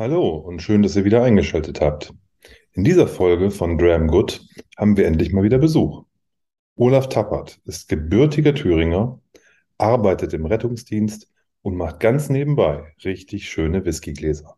[0.00, 2.14] Hallo und schön, dass ihr wieder eingeschaltet habt.
[2.72, 4.40] In dieser Folge von Dram Good
[4.78, 6.06] haben wir endlich mal wieder Besuch.
[6.74, 9.20] Olaf Tappert ist gebürtiger Thüringer,
[9.76, 14.56] arbeitet im Rettungsdienst und macht ganz nebenbei richtig schöne Whiskygläser.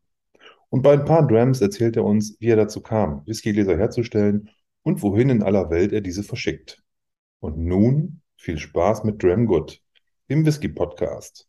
[0.69, 4.49] Und bei ein paar Drams erzählt er uns, wie er dazu kam, Whiskygläser herzustellen
[4.85, 6.85] und wohin in aller Welt er diese verschickt.
[7.41, 9.83] Und nun viel Spaß mit Dram Good,
[10.31, 11.49] dem Whisky Podcast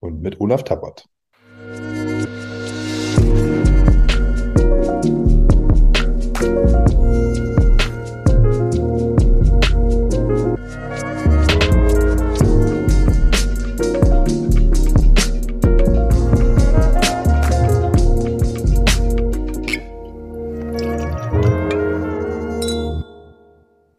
[0.00, 1.10] und mit Olaf Tappert.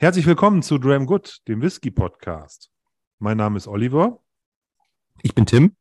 [0.04, 2.70] Herzlich willkommen zu Dram Good, dem Whisky Podcast.
[3.20, 4.22] Mein Name ist Oliver.
[5.22, 5.78] Ich bin Tim.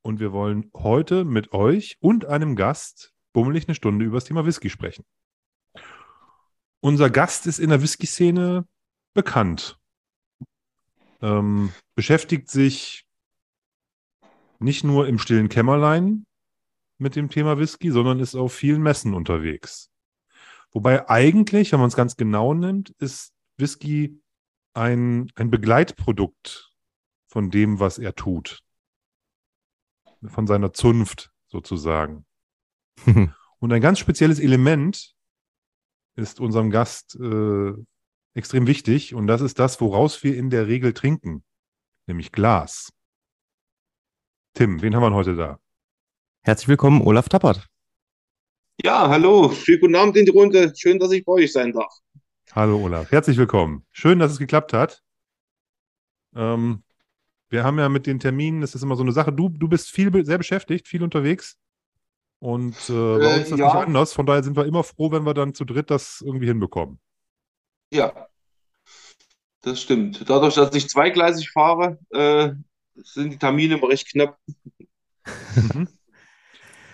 [0.00, 4.46] Und wir wollen heute mit euch und einem Gast bummelig eine Stunde über das Thema
[4.46, 5.04] Whisky sprechen.
[6.80, 8.66] Unser Gast ist in der Whisky-Szene
[9.12, 9.78] bekannt.
[11.20, 13.04] Ähm, beschäftigt sich
[14.60, 16.24] nicht nur im stillen Kämmerlein
[16.96, 19.90] mit dem Thema Whisky, sondern ist auf vielen Messen unterwegs.
[20.72, 24.22] Wobei eigentlich, wenn man es ganz genau nimmt, ist Whisky
[24.74, 26.72] ein, ein Begleitprodukt
[27.26, 28.62] von dem, was er tut.
[30.26, 32.24] Von seiner Zunft sozusagen.
[33.60, 35.14] Und ein ganz spezielles Element
[36.16, 37.72] ist unserem Gast äh,
[38.34, 41.44] extrem wichtig und das ist das, woraus wir in der Regel trinken,
[42.06, 42.92] nämlich Glas.
[44.54, 45.60] Tim, wen haben wir heute da?
[46.42, 47.66] Herzlich willkommen, Olaf Tappert.
[48.82, 50.72] Ja, hallo, schönen guten Abend in die Runde.
[50.76, 51.92] Schön, dass ich bei euch sein darf.
[52.54, 53.84] Hallo Olaf, herzlich willkommen.
[53.92, 55.02] Schön, dass es geklappt hat.
[56.34, 56.82] Ähm,
[57.50, 59.90] wir haben ja mit den Terminen, das ist immer so eine Sache, du, du bist
[59.90, 61.58] viel, sehr beschäftigt, viel unterwegs.
[62.38, 63.66] Und äh, bei uns ist das ja.
[63.66, 64.12] nicht anders.
[64.12, 66.98] Von daher sind wir immer froh, wenn wir dann zu dritt das irgendwie hinbekommen.
[67.92, 68.28] Ja,
[69.62, 70.28] das stimmt.
[70.28, 72.52] Dadurch, dass ich zweigleisig fahre, äh,
[72.94, 74.38] sind die Termine immer recht knapp.
[75.54, 75.88] Mhm.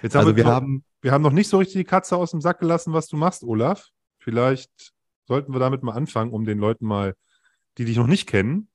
[0.03, 2.33] Jetzt haben also wir, wir, haben, wir haben noch nicht so richtig die Katze aus
[2.33, 3.89] dem Sack gelassen, was du machst, Olaf.
[4.19, 4.93] Vielleicht
[5.27, 7.15] sollten wir damit mal anfangen, um den Leuten mal,
[7.79, 8.69] die dich noch nicht kennen,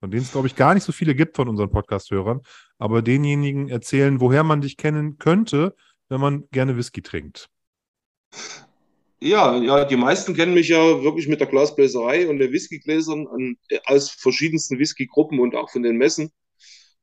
[0.00, 2.40] von denen es, glaube ich, gar nicht so viele gibt von unseren Podcast-Hörern,
[2.78, 5.76] aber denjenigen erzählen, woher man dich kennen könnte,
[6.08, 7.48] wenn man gerne Whisky trinkt.
[9.20, 14.10] Ja, ja, die meisten kennen mich ja wirklich mit der Glasbläserei und den Whiskygläsern aus
[14.10, 16.32] verschiedensten Whiskygruppen und auch von den Messen.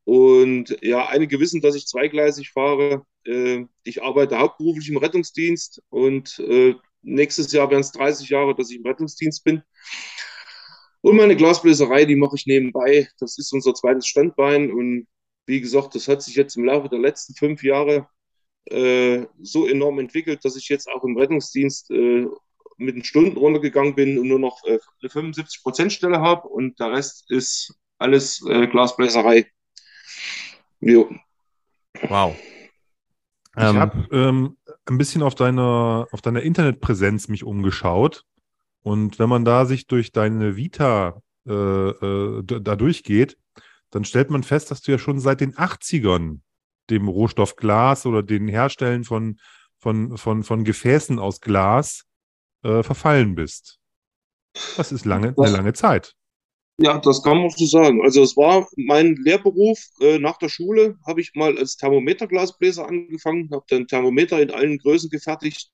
[0.03, 3.05] Und ja, einige wissen, dass ich zweigleisig fahre.
[3.25, 8.69] Äh, ich arbeite hauptberuflich im Rettungsdienst und äh, nächstes Jahr werden es 30 Jahre, dass
[8.69, 9.63] ich im Rettungsdienst bin.
[11.01, 13.07] Und meine Glasbläserei, die mache ich nebenbei.
[13.19, 14.71] Das ist unser zweites Standbein.
[14.71, 15.07] Und
[15.45, 18.07] wie gesagt, das hat sich jetzt im Laufe der letzten fünf Jahre
[18.65, 22.27] äh, so enorm entwickelt, dass ich jetzt auch im Rettungsdienst äh,
[22.77, 26.47] mit den Stunden runtergegangen bin und nur noch äh, eine 75% Stelle habe.
[26.47, 29.47] Und der Rest ist alles äh, Glasbläserei.
[30.79, 31.09] Jo.
[32.07, 32.35] Wow.
[33.57, 34.57] Ich ähm, habe ähm,
[34.89, 38.25] ein bisschen auf deiner, auf deiner Internetpräsenz mich umgeschaut.
[38.81, 43.37] Und wenn man da sich durch deine Vita äh, äh, da durchgeht,
[43.91, 46.39] dann stellt man fest, dass du ja schon seit den 80ern
[46.89, 49.39] dem Rohstoff Glas oder den Herstellen von,
[49.77, 52.05] von, von, von Gefäßen aus Glas
[52.63, 53.79] äh, verfallen bist.
[54.77, 56.15] Das ist lange, eine lange Zeit.
[56.81, 58.01] Ja, das kann man so sagen.
[58.01, 59.79] Also es war mein Lehrberuf.
[59.99, 64.77] Äh, nach der Schule habe ich mal als Thermometerglasbläser angefangen, habe dann Thermometer in allen
[64.77, 65.69] Größen gefertigt,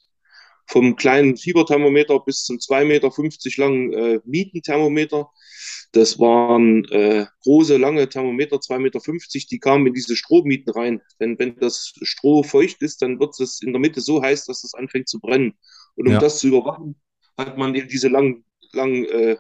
[0.68, 3.12] vom kleinen Fieberthermometer bis zum 2,50 Meter
[3.58, 5.30] langen äh, Mietenthermometer.
[5.92, 9.00] Das waren äh, große, lange Thermometer, 2,50 Meter,
[9.52, 11.02] die kamen in diese Strohmieten rein.
[11.20, 14.64] Denn wenn das Stroh feucht ist, dann wird es in der Mitte so heiß, dass
[14.64, 15.54] es anfängt zu brennen.
[15.94, 16.20] Und um ja.
[16.20, 16.96] das zu überwachen,
[17.38, 19.38] hat man eben diese langen, langen äh,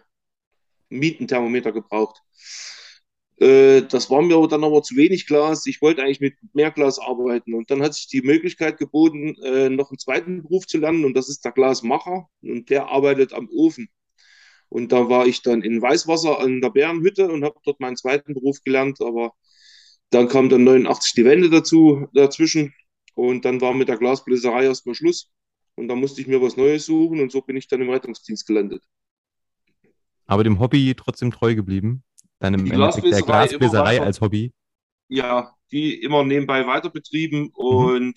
[0.89, 2.21] Mietenthermometer gebraucht.
[3.37, 5.65] Äh, das war mir dann aber zu wenig Glas.
[5.65, 7.53] Ich wollte eigentlich mit mehr Glas arbeiten.
[7.53, 11.05] Und dann hat sich die Möglichkeit geboten, äh, noch einen zweiten Beruf zu lernen.
[11.05, 12.27] Und das ist der Glasmacher.
[12.41, 13.89] Und der arbeitet am Ofen.
[14.69, 18.33] Und da war ich dann in Weißwasser an der Bärenhütte und habe dort meinen zweiten
[18.33, 19.01] Beruf gelernt.
[19.01, 19.33] Aber
[20.11, 22.73] dann kam dann 89 die Wende dazu, dazwischen.
[23.15, 25.31] Und dann war mit der Glasbläserei erstmal Schluss.
[25.75, 27.21] Und da musste ich mir was Neues suchen.
[27.21, 28.83] Und so bin ich dann im Rettungsdienst gelandet.
[30.25, 32.03] Aber dem Hobby trotzdem treu geblieben?
[32.39, 34.51] Deinem der Glasbläserei als Hobby?
[35.07, 38.13] Ja, die immer nebenbei weiter betrieben und mhm.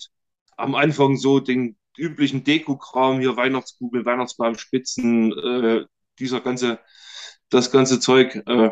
[0.57, 5.85] am Anfang so den üblichen Dekokram, hier Weihnachtskugel, Weihnachtsbaum, Spitzen, äh,
[6.17, 6.79] dieser ganze,
[7.49, 8.71] das ganze Zeug, äh,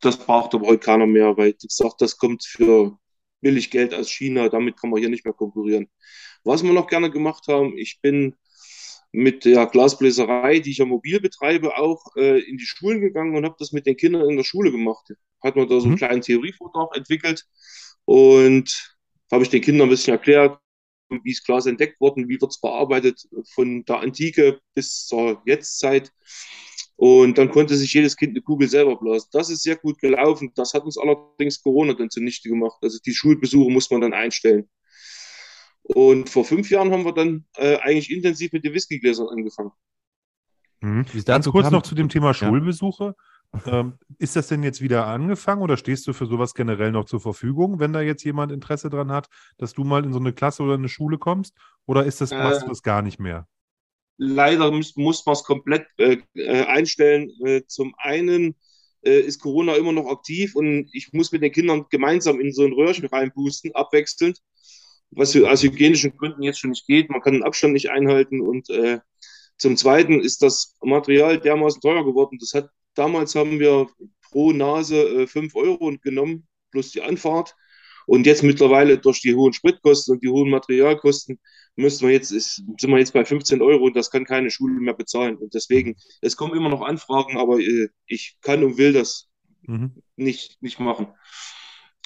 [0.00, 2.98] das braucht aber heute keiner mehr, weil wie gesagt, das kommt für
[3.40, 5.88] billig Geld aus China, damit kann man hier nicht mehr konkurrieren.
[6.44, 8.36] Was wir noch gerne gemacht haben, ich bin
[9.12, 13.44] mit der Glasbläserei, die ich ja mobil betreibe, auch äh, in die Schulen gegangen und
[13.44, 15.12] habe das mit den Kindern in der Schule gemacht.
[15.42, 15.98] Hat man da so einen mhm.
[15.98, 17.46] kleinen Theorievortrag entwickelt
[18.06, 18.96] und
[19.30, 20.58] habe ich den Kindern ein bisschen erklärt,
[21.10, 26.10] wie ist Glas entdeckt worden, wie wird es bearbeitet von der Antike bis zur Jetztzeit.
[26.96, 29.28] Und dann konnte sich jedes Kind eine Kugel selber blasen.
[29.32, 30.52] Das ist sehr gut gelaufen.
[30.54, 32.78] Das hat uns allerdings Corona dann zunichte gemacht.
[32.80, 34.68] Also die Schulbesuche muss man dann einstellen.
[35.82, 39.72] Und vor fünf Jahren haben wir dann äh, eigentlich intensiv mit den Whiskygläsern angefangen.
[40.80, 41.06] Mhm.
[41.24, 43.14] Ganz kurz noch zu dem Thema Schulbesuche.
[43.66, 43.80] Ja.
[43.80, 47.20] Ähm, ist das denn jetzt wieder angefangen oder stehst du für sowas generell noch zur
[47.20, 50.62] Verfügung, wenn da jetzt jemand Interesse dran hat, dass du mal in so eine Klasse
[50.62, 51.54] oder eine Schule kommst?
[51.86, 53.46] Oder ist das, äh, machst du das gar nicht mehr?
[54.16, 57.30] Leider muss, muss man es komplett äh, äh, einstellen.
[57.44, 58.56] Äh, zum einen
[59.02, 62.64] äh, ist Corona immer noch aktiv und ich muss mit den Kindern gemeinsam in so
[62.64, 64.38] ein Röhrchen reinpusten, abwechselnd
[65.14, 67.10] was aus hygienischen Gründen jetzt schon nicht geht.
[67.10, 68.98] Man kann den Abstand nicht einhalten und äh,
[69.58, 72.38] zum Zweiten ist das Material dermaßen teuer geworden.
[72.40, 73.88] Das hat damals haben wir
[74.30, 77.54] pro Nase äh, 5 Euro genommen plus die Anfahrt.
[78.06, 81.38] Und jetzt mittlerweile durch die hohen Spritkosten und die hohen Materialkosten
[81.76, 84.80] müssen wir jetzt, ist, sind wir jetzt bei 15 Euro und das kann keine Schule
[84.80, 85.36] mehr bezahlen.
[85.36, 89.28] Und deswegen, es kommen immer noch Anfragen, aber äh, ich kann und will das
[89.62, 90.02] mhm.
[90.16, 91.08] nicht, nicht machen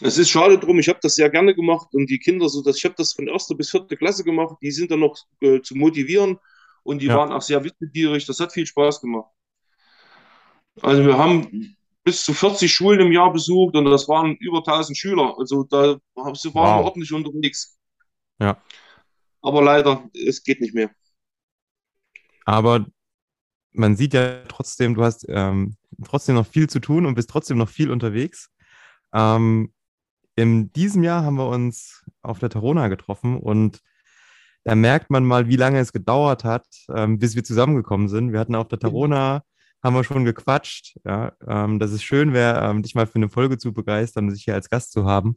[0.02, 2.76] es ist schade drum, ich habe das sehr gerne gemacht und die Kinder, so dass
[2.76, 5.74] ich habe das von erster bis vierte Klasse gemacht, die sind dann noch äh, zu
[5.74, 6.38] motivieren
[6.82, 7.16] und die ja.
[7.16, 8.26] waren auch sehr wissbegierig.
[8.26, 9.30] Das hat viel Spaß gemacht.
[10.82, 14.96] Also wir haben bis zu 40 Schulen im Jahr besucht und das waren über 1000
[14.96, 15.34] Schüler.
[15.38, 16.54] Also da waren wow.
[16.54, 17.78] wir ordentlich unterwegs.
[18.38, 18.60] Ja.
[19.40, 20.90] Aber leider, es geht nicht mehr.
[22.44, 22.86] Aber
[23.72, 27.58] man sieht ja trotzdem, du hast ähm, trotzdem noch viel zu tun und bist trotzdem
[27.58, 28.50] noch viel unterwegs.
[29.12, 29.72] Ähm,
[30.36, 33.80] in diesem Jahr haben wir uns auf der Tarona getroffen und
[34.64, 38.32] da merkt man mal, wie lange es gedauert hat, ähm, bis wir zusammengekommen sind.
[38.32, 39.42] Wir hatten auf der Tarona,
[39.82, 43.28] haben wir schon gequatscht, ja, ähm, dass es schön wäre, ähm, dich mal für eine
[43.28, 45.36] Folge zu begeistern, dich hier als Gast zu haben.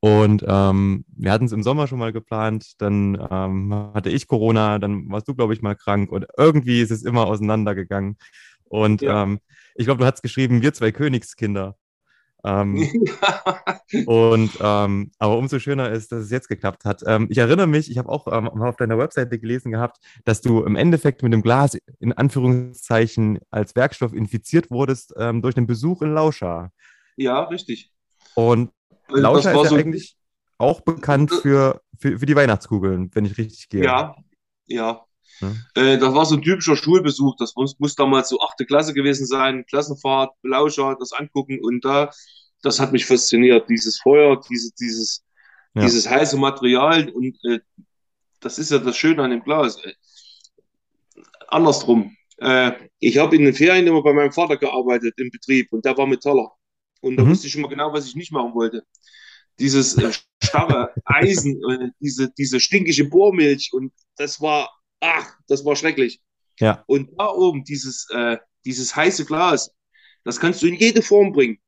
[0.00, 4.78] Und ähm, wir hatten es im Sommer schon mal geplant, dann ähm, hatte ich Corona,
[4.78, 8.16] dann warst du, glaube ich, mal krank und irgendwie ist es immer auseinandergegangen.
[8.64, 9.24] Und ja.
[9.24, 9.40] Ähm,
[9.74, 11.76] ich glaube, du hast geschrieben, wir zwei Königskinder.
[12.44, 12.76] Ähm,
[14.06, 17.02] und ähm, aber umso schöner ist, dass es jetzt geklappt hat.
[17.06, 20.40] Ähm, ich erinnere mich, ich habe auch ähm, mal auf deiner Webseite gelesen gehabt, dass
[20.40, 25.66] du im Endeffekt mit dem Glas in Anführungszeichen als Werkstoff infiziert wurdest ähm, durch den
[25.66, 26.70] Besuch in Lauscha.
[27.16, 27.92] Ja, richtig.
[28.34, 28.70] Und
[29.08, 30.16] Lauscha ist ja so eigentlich
[30.58, 33.84] auch bekannt für, für, für die Weihnachtskugeln, wenn ich richtig gehe.
[33.84, 34.14] Ja,
[34.66, 35.04] ja.
[35.40, 35.54] Ja.
[35.74, 37.36] Äh, das war so ein typischer Schulbesuch.
[37.36, 39.64] Das muss, muss damals so achte Klasse gewesen sein.
[39.66, 41.58] Klassenfahrt, Belauscher, das angucken.
[41.62, 42.10] Und da,
[42.62, 43.68] das hat mich fasziniert.
[43.68, 45.24] Dieses Feuer, diese, dieses,
[45.74, 45.82] ja.
[45.82, 47.08] dieses heiße Material.
[47.10, 47.60] Und äh,
[48.40, 49.76] das ist ja das Schöne an dem Glas.
[49.84, 49.94] Äh,
[51.48, 52.16] andersrum.
[52.38, 55.96] Äh, ich habe in den Ferien immer bei meinem Vater gearbeitet im Betrieb und der
[55.96, 56.50] war Metaller.
[57.00, 57.30] Und da mhm.
[57.30, 58.82] wusste ich immer genau, was ich nicht machen wollte.
[59.58, 60.10] Dieses äh,
[60.42, 64.70] starre Eisen, äh, diese, diese stinkige Bohrmilch und das war
[65.00, 66.20] ach, das war schrecklich.
[66.58, 66.84] Ja.
[66.86, 69.72] Und da oben, dieses, äh, dieses heiße Glas,
[70.24, 71.58] das kannst du in jede Form bringen.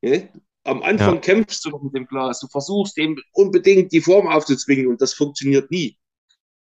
[0.00, 0.22] Ja?
[0.64, 1.20] Am Anfang ja.
[1.20, 2.40] kämpfst du noch mit dem Glas.
[2.40, 5.98] Du versuchst dem unbedingt die Form aufzuzwingen und das funktioniert nie.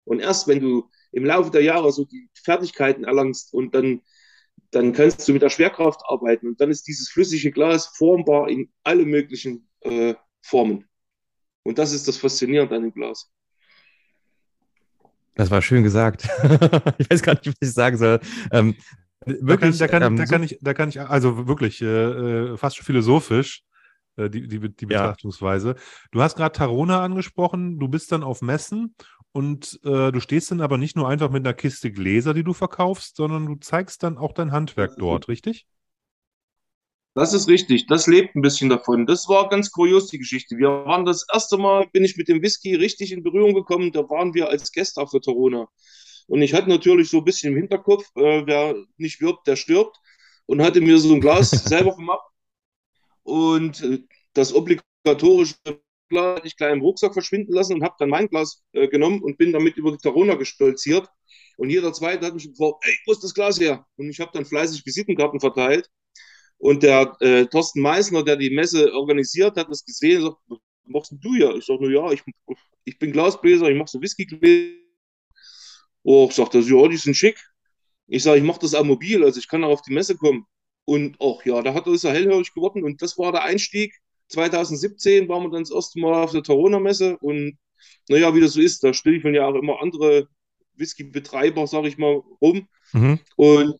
[0.06, 4.02] Und erst wenn du im Laufe der Jahre so die Fertigkeiten erlangst und dann,
[4.72, 8.72] dann kannst du mit der Schwerkraft arbeiten und dann ist dieses flüssige Glas formbar in
[8.84, 10.88] alle möglichen äh, Formen.
[11.64, 13.30] Und das ist das Faszinierende an dem Glas.
[15.38, 16.28] Das war schön gesagt.
[16.98, 18.20] ich weiß gar nicht, was ich sagen soll.
[18.52, 18.76] Ähm,
[19.26, 21.86] wirklich, da kann, da, kann, ähm, da, kann ich, da kann ich, also wirklich äh,
[21.86, 23.64] äh, fast schon philosophisch,
[24.16, 25.70] äh, die, die, die Betrachtungsweise.
[25.70, 25.76] Ja.
[26.12, 28.96] Du hast gerade Tarona angesprochen, du bist dann auf Messen
[29.32, 32.54] und äh, du stehst dann aber nicht nur einfach mit einer Kiste Gläser, die du
[32.54, 35.68] verkaufst, sondern du zeigst dann auch dein Handwerk dort, richtig?
[37.18, 37.88] Das ist richtig.
[37.88, 39.08] Das lebt ein bisschen davon.
[39.08, 40.56] Das war ganz kurios, die Geschichte.
[40.56, 43.92] Wir waren das erste Mal, bin ich mit dem Whisky richtig in Berührung gekommen.
[43.92, 45.68] Da waren wir als Gäste auf der Torona.
[46.28, 49.98] Und ich hatte natürlich so ein bisschen im Hinterkopf, äh, wer nicht wirbt, der stirbt.
[50.46, 52.22] Und hatte mir so ein Glas selber gemacht.
[53.24, 55.56] Und äh, das obligatorische
[56.10, 59.24] Glas hatte ich gleich im Rucksack verschwinden lassen und habe dann mein Glas äh, genommen
[59.24, 61.10] und bin damit über die Tarona gestolziert.
[61.58, 63.88] Und jeder Zweite hat mich gefragt, ey, wo ist das Glas her?
[63.96, 65.90] Und ich habe dann fleißig Visitenkarten verteilt.
[66.58, 70.60] Und der äh, Thorsten Meissner, der die Messe organisiert hat, das gesehen und sagt, was
[70.86, 71.56] machst du hier?
[71.56, 72.24] Ich sage, nur ja, ich,
[72.84, 74.76] ich bin Glasbläser, ich mache so Whiskygläser.
[76.04, 77.38] Oh, sagt er, ja, die sind schick.
[78.08, 80.46] Ich sage, ich mache das auch mobil, also ich kann auch auf die Messe kommen.
[80.86, 83.94] Und auch ja, da hat er er hellhörig geworden und das war der Einstieg
[84.30, 87.58] 2017 waren wir dann das erste Mal auf der Tarona-Messe und
[88.10, 90.28] naja, wie das so ist, da stilfeln ja auch immer andere
[90.76, 92.68] Whisky-Betreiber, sag ich mal, rum.
[92.94, 93.20] Mhm.
[93.36, 93.76] Und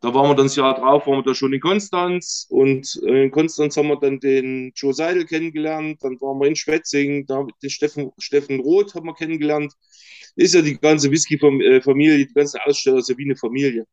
[0.00, 3.24] da waren wir dann das Jahr drauf, waren wir da schon in Konstanz und äh,
[3.24, 7.46] in Konstanz haben wir dann den Joe Seidel kennengelernt, dann waren wir in Schwetzing, da
[7.62, 9.74] den Steffen, Steffen Roth haben wir kennengelernt.
[10.36, 13.86] Ist ja die ganze Whisky-Familie, die ganze Aussteller ist ja wie eine Familie.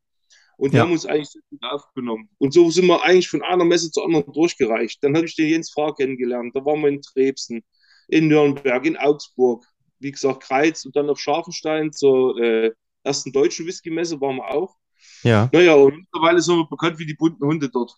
[0.57, 0.83] Und die Ja.
[0.83, 2.29] haben uns eigentlich sehr gut aufgenommen.
[2.39, 5.03] Und so sind wir eigentlich von einer Messe zur anderen durchgereicht.
[5.03, 7.63] Dann habe ich den Jens Fahr kennengelernt, da waren wir in Trebsen,
[8.07, 9.65] in Nürnberg, in Augsburg,
[9.99, 12.71] wie gesagt, Kreiz und dann auf Scharfenstein zur äh,
[13.03, 14.75] ersten deutschen Whisky-Messe waren wir auch.
[15.23, 17.93] Ja, Naja, und mittlerweile sind wir bekannt wie die bunten Hunde dort.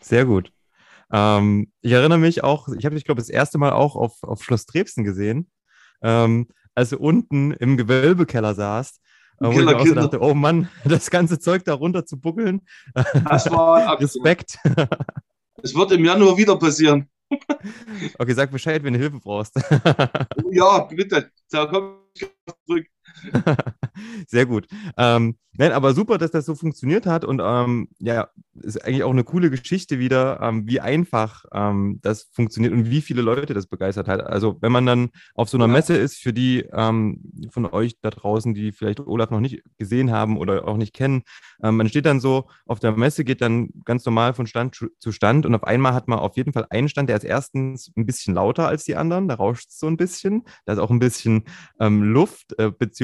[0.00, 0.52] sehr gut.
[1.12, 4.22] Ähm, ich erinnere mich auch, ich habe dich, glaube ich, das erste Mal auch auf,
[4.22, 5.50] auf Schloss Drebsen gesehen,
[6.02, 9.00] ähm, als du unten im Gewölbekeller saßt.
[9.40, 12.62] äh, Wo ich auch so dachte, oh Mann, das ganze Zeug da runter zu buckeln.
[12.94, 14.00] Das war.
[14.00, 14.58] Respekt.
[15.62, 17.08] Es wird im Januar wieder passieren.
[18.18, 19.54] Okay, sag Bescheid, wenn du Hilfe brauchst.
[20.50, 21.30] Ja, bitte.
[21.50, 22.28] Da komm ich
[22.66, 22.86] zurück.
[24.26, 24.66] Sehr gut.
[24.96, 28.28] Ähm, nein, aber super, dass das so funktioniert hat und ähm, ja,
[28.60, 33.00] ist eigentlich auch eine coole Geschichte wieder, ähm, wie einfach ähm, das funktioniert und wie
[33.00, 34.24] viele Leute das begeistert hat.
[34.24, 35.68] Also wenn man dann auf so einer.
[35.68, 40.12] Messe ist, für die ähm, von euch da draußen, die vielleicht Olaf noch nicht gesehen
[40.12, 41.22] haben oder auch nicht kennen,
[41.62, 45.12] ähm, man steht dann so auf der Messe, geht dann ganz normal von Stand zu-
[45.12, 48.06] Stand und auf einmal hat man auf jeden Fall einen Stand, der ist erstens ein
[48.06, 50.98] bisschen lauter als die anderen, da rauscht es so ein bisschen, da ist auch ein
[51.00, 51.44] bisschen
[51.80, 53.03] Luft äh, beziehungsweise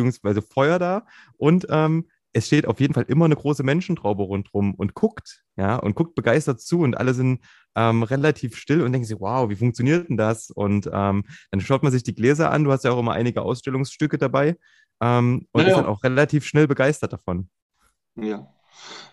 [0.52, 4.94] Feuer da und ähm, es steht auf jeden Fall immer eine große Menschentraube rundherum und
[4.94, 7.40] guckt, ja, und guckt begeistert zu und alle sind
[7.74, 10.50] ähm, relativ still und denken sich, wow, wie funktioniert denn das?
[10.50, 13.42] Und ähm, dann schaut man sich die Gläser an, du hast ja auch immer einige
[13.42, 14.56] Ausstellungsstücke dabei
[15.00, 17.48] ähm, und Ja, ist dann auch relativ schnell begeistert davon.
[18.16, 18.52] Ja.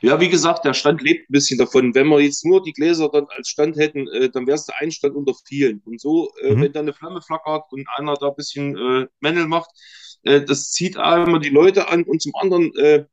[0.01, 1.95] Ja, wie gesagt, der Stand lebt ein bisschen davon.
[1.95, 4.75] Wenn wir jetzt nur die Gläser dann als Stand hätten, äh, dann wäre es der
[4.79, 5.81] ein Stand unter vielen.
[5.85, 6.61] Und so, äh, Mhm.
[6.61, 9.69] wenn da eine Flamme flackert und einer da ein bisschen äh, Männel macht,
[10.27, 13.05] äh, das zieht einmal die Leute an und zum anderen äh,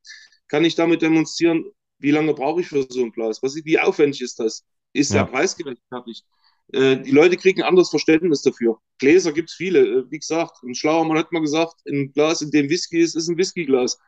[0.48, 1.64] kann ich damit demonstrieren,
[1.98, 3.42] wie lange brauche ich für so ein Glas?
[3.42, 4.64] Was, wie aufwendig ist das?
[4.92, 5.24] Ist Ja.
[5.24, 6.24] der Preis gerechtfertigt?
[6.72, 8.78] Äh, die Leute kriegen ein anderes Verständnis dafür.
[8.98, 9.80] Gläser gibt es viele.
[9.80, 13.14] Äh, wie gesagt, ein schlauer Mann hat mal gesagt, ein Glas, in dem Whisky ist,
[13.16, 13.98] ist ein Whiskyglas.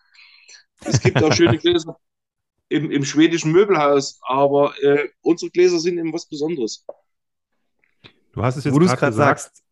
[0.84, 1.98] Es gibt auch schöne Gläser
[2.68, 6.84] im, im schwedischen Möbelhaus, aber äh, unsere Gläser sind eben was Besonderes.
[8.32, 9.12] Du hast es jetzt gerade gesagt.
[9.14, 9.62] sagst,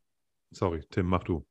[0.50, 1.45] Sorry, Tim, mach du.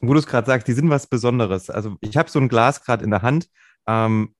[0.00, 1.70] Du es gerade sagst, die sind was Besonderes.
[1.70, 3.48] Also ich habe so ein Glas gerade in der Hand.
[3.86, 4.34] Ähm,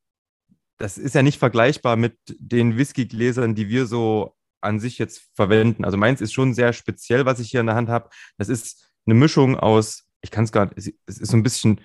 [0.76, 5.84] das ist ja nicht vergleichbar mit den Whiskygläsern, die wir so an sich jetzt verwenden.
[5.84, 8.10] Also meins ist schon sehr speziell, was ich hier in der Hand habe.
[8.36, 11.80] Das ist eine Mischung aus, ich kann es gar nicht, es ist so ein bisschen,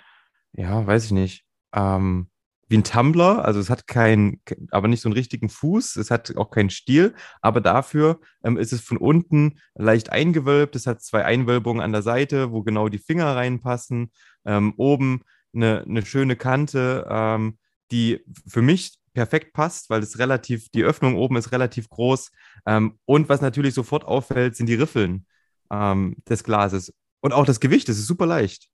[0.53, 2.29] ja, weiß ich nicht, ähm,
[2.67, 3.46] wie ein Tumbler.
[3.46, 4.39] Also es hat kein,
[4.72, 5.96] aber nicht so einen richtigen Fuß.
[5.98, 10.75] Es hat auch keinen Stiel, aber dafür ähm, ist es von unten leicht eingewölbt.
[10.75, 14.12] Es hat zwei Einwölbungen an der Seite, wo genau die Finger reinpassen.
[14.46, 15.22] Ähm, oben
[15.53, 17.58] eine, eine schöne Kante, ähm,
[17.91, 22.32] die für mich perfekt passt, weil es relativ, die Öffnung oben ist relativ groß.
[22.65, 25.25] Ähm, und was natürlich sofort auffällt, sind die Riffeln
[25.72, 26.93] ähm, des Glases.
[27.22, 28.70] Und auch das Gewicht, es ist super leicht.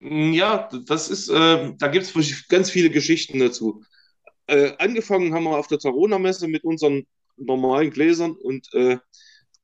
[0.00, 3.84] Ja, das ist, äh, da gibt es ganz viele Geschichten dazu.
[4.46, 8.98] Äh, angefangen haben wir auf der Tarona-Messe mit unseren normalen Gläsern und äh,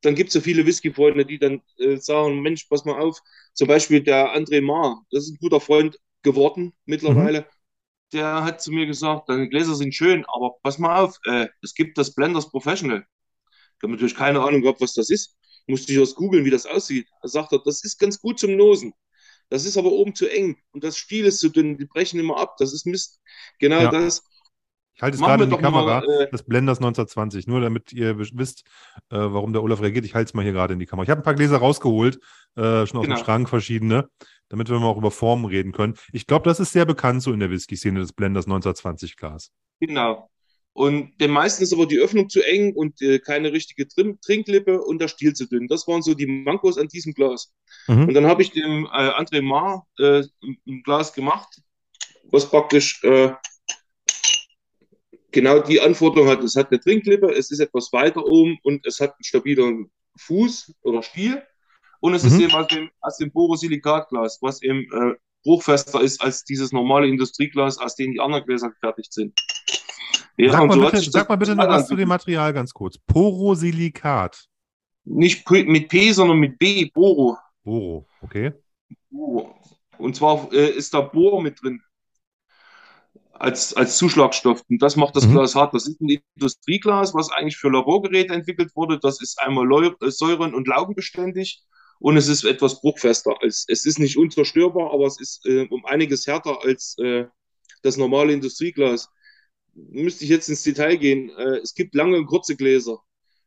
[0.03, 3.21] dann gibt es ja viele Whisky-Freunde, die dann äh, sagen, Mensch, pass mal auf,
[3.55, 7.47] zum Beispiel der André Maar, das ist ein guter Freund geworden mittlerweile,
[8.13, 11.75] der hat zu mir gesagt, deine Gläser sind schön, aber pass mal auf, äh, es
[11.75, 13.07] gibt das Blenders Professional.
[13.79, 15.37] Ich habe natürlich keine Ahnung gehabt, was das ist.
[15.67, 17.09] Musste ich erst googeln, wie das aussieht.
[17.23, 18.93] Da sagt er, das ist ganz gut zum Nosen.
[19.49, 22.39] Das ist aber oben zu eng und das Stiel ist zu dünn, die brechen immer
[22.39, 22.57] ab.
[22.59, 23.21] Das ist Mist.
[23.59, 23.91] Genau Ja.
[23.91, 24.25] das.
[24.95, 26.01] Ich halte es Machen gerade in die Kamera.
[26.01, 28.65] mal, äh, das Blenders 1920, nur damit ihr wisst,
[29.11, 30.07] äh, warum der Olaf reagiert.
[30.07, 31.05] Ich halte es mal hier gerade in die Kamera.
[31.05, 32.17] Ich habe ein paar Gläser rausgeholt,
[32.57, 33.17] äh, schon aus dem Genau.
[33.19, 34.09] Schrank verschiedene,
[34.49, 35.97] damit wir mal auch über Formen reden können.
[36.13, 39.51] Ich glaube, das ist sehr bekannt so in der Whisky-Szene, das Blenders 1920 Glas.
[39.81, 40.31] Genau.
[40.77, 44.83] Und den meisten ist aber die Öffnung zu eng und äh, keine richtige Trim Trinklippe
[44.83, 45.69] und der Stiel zu dünn.
[45.69, 47.55] Das waren so die Mankos an diesem Glas.
[47.89, 48.09] Mhm.
[48.09, 51.63] Und dann habe ich dem äh, André Maar äh, ein- Glas gemacht,
[52.25, 53.33] was praktisch äh,
[55.33, 56.43] genau die Anforderung hat.
[56.43, 60.75] Es hat eine Trinklippe, es ist etwas weiter oben und es hat einen stabileren Fuß
[60.83, 61.43] oder Stiel.
[62.01, 62.41] Und es ist Mhm.
[62.43, 67.79] eben aus dem, aus dem Borosilikatglas, was eben äh, bruchfester ist als dieses normale Industrieglas,
[67.79, 69.33] aus dem die anderen Gläser gefertigt sind.
[70.37, 72.99] Ja, sag, mal so bitte, sag mal bitte noch was zu dem Material ganz kurz.
[72.99, 74.47] Porosilikat.
[75.05, 77.39] Nicht mit P, sondern mit B, Boro.
[77.65, 78.53] Boro, okay.
[79.11, 79.55] Boro.
[79.99, 81.81] Und zwar äh, ist da Bohr mit drin.
[83.33, 84.63] als, als Zuschlagstoff.
[84.69, 85.33] Und das macht das Mhm.
[85.33, 85.75] Glas hart.
[85.75, 88.99] Das ist ein Industrieglas, was eigentlich für Laborgeräte entwickelt wurde.
[88.99, 91.63] Das ist einmal Leu- äh, säuren- und laugenbeständig
[91.99, 93.35] und es ist etwas bruchfester.
[93.43, 97.27] Als, es ist nicht unzerstörbar, aber es ist äh, um einiges härter als äh,
[97.83, 99.11] das normale Industrieglas.
[99.77, 101.31] Müsste ich jetzt ins Detail gehen.
[101.31, 102.99] Äh, es gibt lange und kurze Gläser.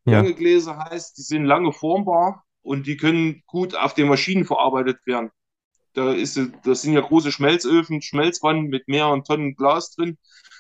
[0.06, 0.14] Ja.
[0.14, 5.00] Lange Gläser heißt, die sind lange formbar und die können gut auf den Maschinen verarbeitet
[5.06, 5.32] werden.
[5.94, 10.18] Da ist, das sind ja große Schmelzöfen, Schmelzwannen mit mehreren Tonnen Glas drin,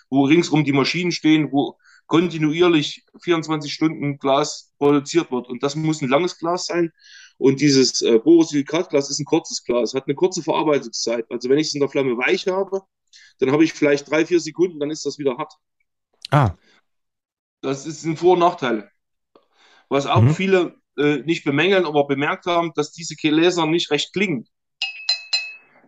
[0.10, 5.48] wo ringsum die Maschinen stehen, wo kontinuierlich 24 Stunden Glas produziert wird.
[5.48, 6.92] Und das muss ein langes Glas sein.
[7.38, 11.26] Und dieses äh, Borosilikatglas ist ein kurzes Glas, hat eine kurze Verarbeitungszeit.
[11.30, 12.82] Also wenn ich es in der Flamme weich habe,
[13.40, 15.54] dann habe ich vielleicht drei, vier Sekunden, dann ist das wieder hart.
[16.32, 16.54] Ah,
[17.62, 18.90] Das ist ein Vor- und Nachteile.
[19.90, 20.34] Was auch Mhm.
[20.36, 24.48] viele äh, nicht bemängeln, aber bemerkt haben, dass diese Gläser nicht recht klingen.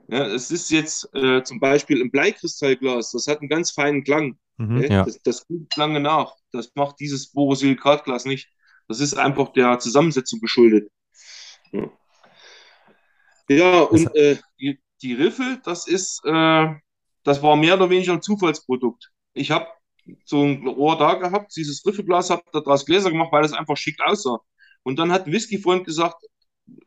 [0.08, 4.38] Ja, es ist jetzt äh, zum Beispiel ein Bleikristallglas, das hat einen ganz feinen Klang.
[4.58, 4.81] Mhm.
[4.84, 5.03] Ja.
[5.05, 6.36] Das, das klingt lange nach.
[6.51, 8.50] Das macht dieses Borosilikatglas nicht.
[8.88, 10.91] Das ist einfach der Zusammensetzung geschuldet.
[11.72, 11.89] Ja,
[13.50, 16.67] ja und äh, die, die Riffel, das ist, äh,
[17.23, 19.11] das war mehr oder weniger ein Zufallsprodukt.
[19.33, 19.67] Ich habe
[20.25, 23.99] so ein Rohr da gehabt, dieses Riffelglas, habe daraus Gläser gemacht, weil das einfach schick
[24.03, 24.39] aussah.
[24.83, 26.25] Und dann hat ein Whisky-Freund gesagt,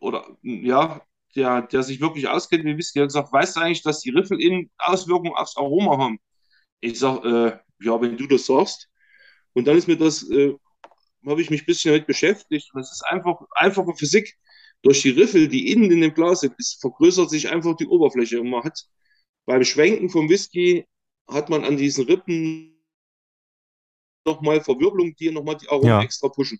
[0.01, 1.03] oder ja,
[1.37, 4.41] der, der sich wirklich auskennt mit Whisky, hat gesagt, weißt du eigentlich, dass die Riffel
[4.41, 6.19] in Auswirkungen aufs Aroma haben?
[6.81, 8.89] Ich sag, äh, ja, wenn du das sagst.
[9.53, 10.55] Und dann ist mir das, äh,
[11.27, 12.71] habe ich mich ein bisschen damit beschäftigt.
[12.79, 14.35] Es ist einfach einfache Physik.
[14.83, 18.41] Durch die Riffel, die innen in dem Glas sind, ist, vergrößert sich einfach die Oberfläche.
[18.41, 18.79] Und man hat
[19.47, 20.87] beim Schwenken vom Whisky
[21.29, 22.71] hat man an diesen Rippen
[24.27, 26.03] nochmal Verwirbelung, die nochmal die Aromen Ja.
[26.03, 26.59] extra pushen.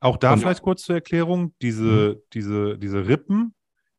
[0.00, 3.54] Auch da Und- vielleicht kurz zur Erklärung, diese, diese, diese Rippen,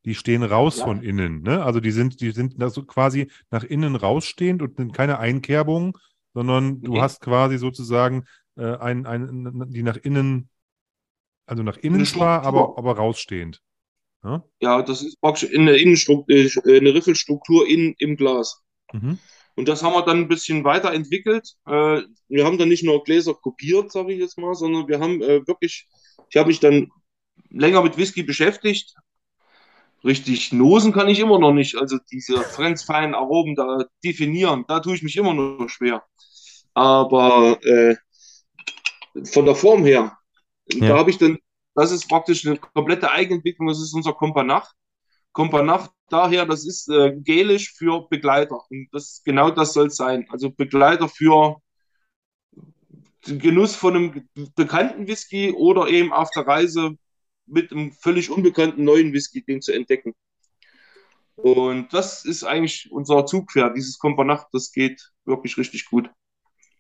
[0.06, 0.86] die stehen raus Ja.
[0.86, 1.64] von innen, ne?
[1.64, 5.98] Also die sind, die sind da so quasi nach innen rausstehend und sind keine Einkerbung,
[6.34, 7.02] sondern du Nee.
[7.02, 8.26] hast quasi sozusagen
[8.58, 10.50] äh, ein, ein, die nach innen,
[11.46, 13.62] also nach innen zwar, aber, aber rausstehend.
[14.24, 14.44] Ja?
[14.62, 18.64] Ja, das ist praktisch in der Innenstruktur, äh, eine Riffelstruktur in, im Glas.
[18.94, 19.20] Mhm.
[19.56, 21.56] Und das haben wir dann ein bisschen weiterentwickelt.
[21.66, 25.22] Äh, wir haben dann nicht nur Gläser kopiert, sage ich jetzt mal, sondern wir haben
[25.22, 25.88] äh, wirklich,
[26.30, 26.92] ich habe mich dann
[27.50, 28.94] länger mit Whisky beschäftigt.
[30.04, 31.76] Richtig nosen kann ich immer noch nicht.
[31.76, 36.04] Also diese ganz feinen Aromen da definieren, da tue ich mich immer noch schwer.
[36.76, 37.96] Aber äh,
[39.26, 40.18] von der Form her,
[40.72, 40.90] Ja.
[40.90, 41.40] da habe ich dann,
[41.78, 44.74] das ist praktisch eine komplette Eigenentwicklung, das ist unser Kompanach.
[45.32, 48.60] Kompanach daher, das ist äh, gälisch für Begleiter.
[48.72, 50.26] Und das, genau das soll es sein.
[50.32, 51.58] Also Begleiter für
[53.28, 56.98] den Genuss von einem bekannten Whisky oder eben auf der Reise
[57.46, 60.16] mit einem völlig unbekannten neuen Whisky, den zu entdecken.
[61.36, 66.10] Und das ist eigentlich unser Zugpferd, dieses Kompanach, das geht wirklich richtig gut.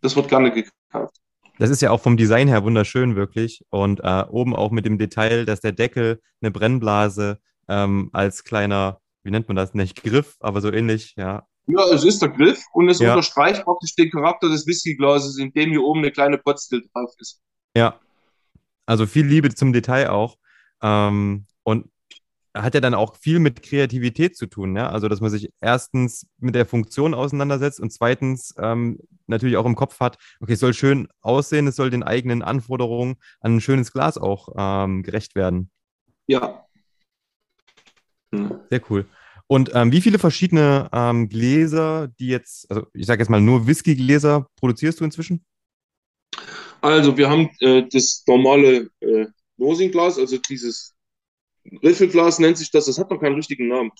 [0.01, 1.21] Das wird gerne gekauft.
[1.59, 3.63] Das ist ja auch vom Design her wunderschön, wirklich.
[3.69, 8.99] Und äh, oben auch mit dem Detail, dass der Deckel eine Brennblase ähm, als kleiner,
[9.23, 11.47] wie nennt man das, nicht Griff, aber so ähnlich, ja.
[11.69, 13.09] Ja, es ist der Griff und es Ja.
[13.09, 17.41] unterstreicht praktisch den Charakter des Whiskyglases, in dem hier oben eine kleine Potstill drauf ist.
[17.75, 17.99] Ja.
[18.85, 20.37] Also viel Liebe zum Detail auch.
[20.81, 21.89] Ähm, und
[22.61, 24.89] hat ja dann auch viel mit Kreativität zu tun, ja.
[24.89, 29.75] Also, dass man sich erstens mit der Funktion auseinandersetzt und zweitens ähm, natürlich auch im
[29.75, 33.91] Kopf hat, okay, es soll schön aussehen, es soll den eigenen Anforderungen an ein schönes
[33.91, 35.69] Glas auch ähm, gerecht werden.
[36.27, 36.65] Ja.
[38.33, 38.59] Hm.
[38.69, 39.05] Sehr cool.
[39.47, 43.65] Und ähm, wie viele verschiedene ähm, Gläser, die jetzt, also ich sage jetzt mal nur
[43.65, 45.45] Whisky-Gläser, produzierst du inzwischen?
[46.81, 49.25] Also, wir haben äh, das normale äh,
[49.57, 50.96] Nosing-Glas, also dieses
[51.83, 53.91] Riffelglas nennt sich das, das hat noch keinen richtigen Namen.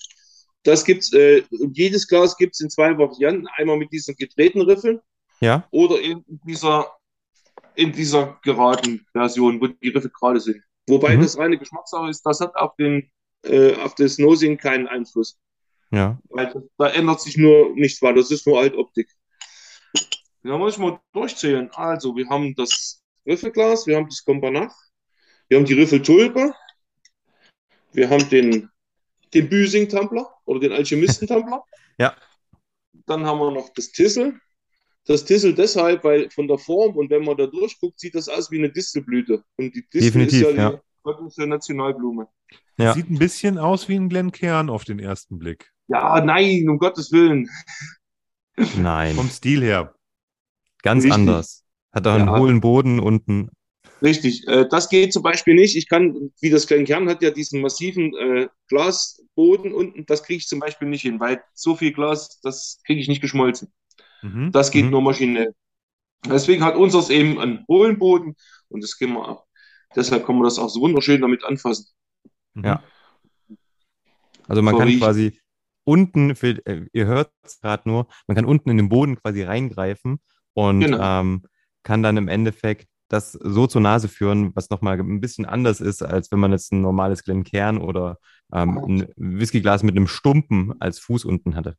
[0.63, 3.47] Das gibt's, äh, jedes Glas gibt es in zwei Varianten.
[3.55, 4.99] Einmal mit diesen gedrehten Riffeln
[5.39, 5.67] Ja.
[5.71, 6.91] oder in dieser,
[7.75, 10.61] in dieser geraden Version, wo die Riffel gerade sind.
[10.87, 11.21] Wobei Mhm.
[11.21, 13.09] das reine Geschmackssache ist, das hat auf, den,
[13.43, 15.37] äh, auf das Nosing keinen Einfluss.
[15.91, 16.19] Ja.
[16.29, 18.15] Weil das, da ändert sich nur nichts weiter.
[18.15, 19.09] Das ist nur Altoptik.
[20.43, 21.69] Da muss ich mal durchzählen.
[21.73, 24.73] Also, wir haben das Riffelglas, wir haben das Kompanach,
[25.49, 26.53] wir haben die Riffeltulpe,
[27.97, 28.69] wir haben den,
[29.33, 31.63] den Büsing-Tumbler oder den Alchemisten-Tumbler.
[31.99, 32.15] Ja.
[33.07, 34.39] Dann haben wir noch das Tissel.
[35.07, 38.51] Das Tissel deshalb, weil von der Form und wenn man da durchguckt, sieht das aus
[38.51, 39.43] wie eine Distelblüte.
[39.55, 41.29] Und die Distel Definitiv, ist ja ja.
[41.37, 42.27] die Nationalblume.
[42.77, 42.93] Ja.
[42.93, 45.73] Sieht ein bisschen aus wie ein Glencairn auf den ersten Blick.
[45.87, 47.49] Ja, nein, um Gottes Willen.
[48.77, 49.15] Nein.
[49.15, 49.95] Vom Stil her.
[50.83, 51.13] Ganz Richtig.
[51.19, 51.65] anders.
[51.91, 52.37] Hat auch einen Ja.
[52.37, 53.49] hohlen Boden unten.
[54.01, 55.75] Richtig, äh, das geht zum Beispiel nicht.
[55.75, 60.37] Ich kann, wie das Glencairn hat ja diesen massiven äh, Glas, Boden unten, das kriege
[60.37, 63.71] ich zum Beispiel nicht hin, weil so viel Glas, das kriege ich nicht geschmolzen.
[64.21, 64.51] Mhm.
[64.51, 64.91] Das geht Mhm.
[64.91, 65.53] nur maschinell.
[66.25, 68.35] Deswegen hat unseres eben einen hohlen Boden
[68.69, 69.45] und das können wir auch.
[69.95, 71.87] Deshalb kann man das auch so wunderschön damit anfassen.
[72.55, 72.65] Mhm.
[72.65, 72.83] Ja.
[74.47, 75.39] Also man So kann quasi
[75.83, 79.43] unten, für, äh, ihr hört es gerade nur, man kann unten in den Boden quasi
[79.43, 80.19] reingreifen
[80.53, 81.21] und Genau.
[81.21, 81.43] ähm,
[81.83, 86.01] kann dann im Endeffekt das so zur Nase führen, was nochmal ein bisschen anders ist,
[86.01, 88.19] als wenn man jetzt ein normales Glencairn oder
[88.53, 91.77] ähm, ein Whiskyglas mit einem Stumpen als Fuß unten hatte.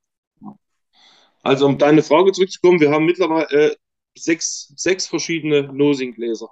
[1.43, 3.77] Also um deine Frage zurückzukommen, wir haben mittlerweile äh,
[4.17, 6.49] sechs, sechs verschiedene Nosing-Gläser.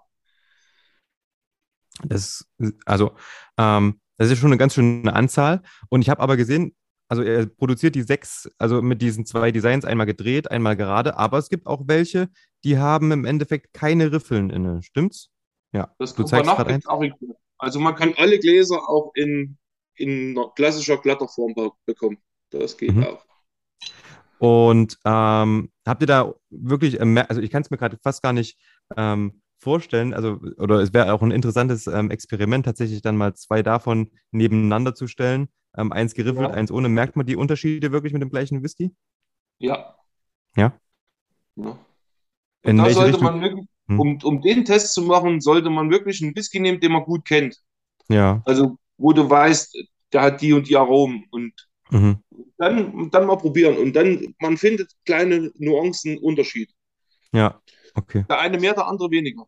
[2.05, 2.47] Das,
[2.85, 3.17] also,
[3.59, 5.62] ähm, das ist schon eine ganz schöne Anzahl.
[5.89, 6.75] Und ich habe aber gesehen,
[7.09, 11.38] also er produziert die sechs, also mit diesen zwei Designs, einmal gedreht, einmal gerade, aber
[11.38, 12.29] es gibt auch welche,
[12.64, 14.83] die haben im Endeffekt keine Riffeln inne.
[14.83, 15.31] Stimmt's?
[15.73, 15.95] Ja.
[15.99, 17.03] Das Du zeigst gerade gibt's auch
[17.59, 19.57] Also man kann alle Gläser auch in,
[19.95, 22.19] in klassischer Glatterform be- bekommen.
[22.51, 23.05] Das geht Mhm.
[23.05, 23.25] auch.
[24.38, 28.33] Und ähm, habt ihr da wirklich, mehr- also ich kann es mir gerade fast gar
[28.33, 28.59] nicht
[28.97, 33.62] ähm, vorstellen, also oder es wäre auch ein interessantes ähm, Experiment, tatsächlich dann mal zwei
[33.62, 35.49] davon nebeneinander zu stellen.
[35.77, 36.55] Ähm, eins geriffelt, Ja.
[36.55, 36.89] eins ohne.
[36.89, 38.95] Merkt man die Unterschiede wirklich mit dem gleichen Whisky?
[39.59, 39.97] Ja.
[40.57, 40.73] Ja?
[41.57, 41.79] ja.
[42.62, 43.25] In da sollte Richtung?
[43.25, 44.01] man wirklich, Hm.
[44.01, 47.25] um, um den Test zu machen, sollte man wirklich einen Whisky nehmen, den man gut
[47.25, 47.61] kennt.
[48.09, 48.43] Ja.
[48.45, 49.77] Also wo du weißt,
[50.12, 51.25] der hat die und die Aromen.
[51.31, 51.53] Und
[51.91, 52.17] Mhm.
[52.59, 53.77] dann, dann mal probieren.
[53.77, 56.71] Und dann, man findet kleine Nuancen Unterschied.
[57.33, 57.61] Ja.
[57.95, 58.25] Okay.
[58.29, 59.45] Der eine mehr, der andere weniger.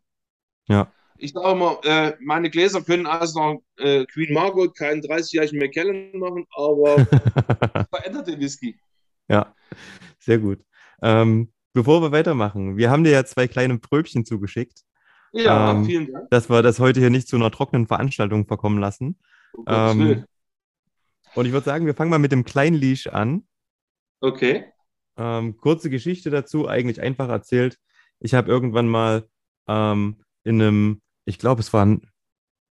[0.67, 0.91] Ja.
[1.19, 6.17] Ich sage immer, äh, meine Gläser können aus einer äh, Queen Margot keinen 30-jährigen Macallan
[6.17, 7.05] machen, aber
[7.89, 8.79] verändert den Whisky.
[9.27, 9.53] Ja,
[10.17, 10.63] sehr gut.
[11.01, 14.83] Ähm, bevor wir weitermachen, wir haben dir ja zwei kleine Pröbchen zugeschickt,
[15.33, 16.29] Ja, Ähm, vielen Dank.
[16.31, 19.19] dass wir das heute hier nicht zu einer trockenen Veranstaltung verkommen lassen.
[19.53, 20.25] Gottes ähm.
[21.35, 23.47] Und ich würde sagen, wir fangen mal mit dem kleinen Leash an.
[24.21, 24.65] Okay.
[25.17, 27.77] Ähm, kurze Geschichte dazu, eigentlich einfach erzählt.
[28.19, 29.27] Ich habe irgendwann mal
[29.67, 32.01] ähm, in einem, ich glaube, es war ein,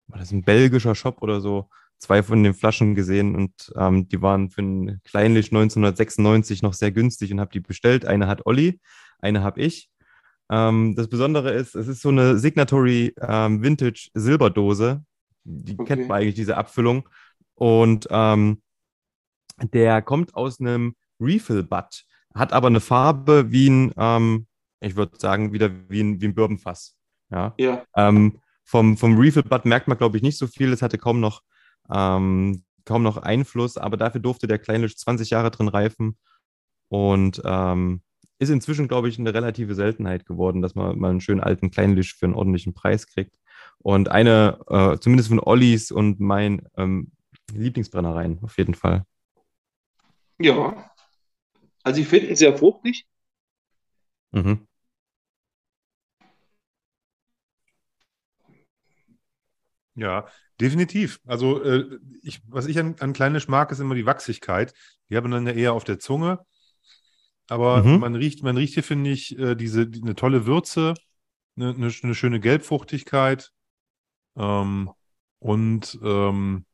[0.08, 4.22] war das ein belgischer Shop oder so, zwei von den Flaschen gesehen und ähm, die
[4.22, 8.06] waren für ein Kleinlich 1996 noch sehr günstig und habe die bestellt.
[8.06, 8.80] Eine hat Olli,
[9.20, 9.90] eine habe ich.
[10.50, 15.04] Ähm, das Besondere ist, es ist so eine Signatory ähm, Vintage Silberdose.
[15.44, 15.86] Die Okay.
[15.86, 17.10] kennt man eigentlich, diese Abfüllung.
[17.56, 18.62] Und ähm,
[19.62, 24.48] der kommt aus einem Refill-Butt, hat aber eine Farbe wie ein, ähm,
[24.80, 26.96] ich würde sagen, wieder wie ein, wie ein Bourbonfass.
[27.32, 27.54] Ja.
[27.58, 27.84] Ja.
[27.96, 30.74] Ähm, vom, vom Refill-Butt merkt man, glaube ich, nicht so viel.
[30.74, 31.42] Es hatte kaum noch,
[31.90, 36.18] ähm, kaum noch Einfluss, aber dafür durfte der Kleinlich 20 Jahre drin reifen
[36.90, 38.02] und ähm,
[38.40, 42.14] ist inzwischen, glaube ich, eine relative Seltenheit geworden, dass man mal einen schönen alten Kleinlich
[42.14, 43.38] für einen ordentlichen Preis kriegt.
[43.78, 47.12] Und eine, äh, zumindest von Ollis und mein ähm,
[47.54, 49.06] Lieblingsbrennereien, auf jeden Fall.
[50.40, 50.92] Ja.
[51.84, 53.06] Also ich finde ihn sehr fruchtig.
[54.32, 54.68] Mhm.
[59.96, 60.28] Ja,
[60.60, 61.20] definitiv.
[61.26, 64.74] Also, äh, ich, was ich an, an Kleinisch mag, ist immer die Wachsigkeit.
[65.10, 66.46] Die haben dann ja eher auf der Zunge.
[67.48, 68.00] Aber Mhm.
[68.00, 70.96] man riecht, man riecht hier, finde ich, äh, diese, die, eine tolle Würze,
[71.58, 73.52] eine, eine, eine schöne Gelbfruchtigkeit.
[74.38, 74.92] Ähm,
[75.40, 76.66] und ähm,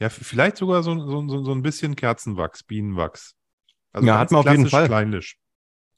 [0.00, 3.34] ja, vielleicht sogar so, so, so, so ein bisschen Kerzenwachs, Bienenwachs.
[3.92, 4.86] Also Ja, hat man auf jeden klassisch Fall.
[4.86, 5.38] Kleinisch.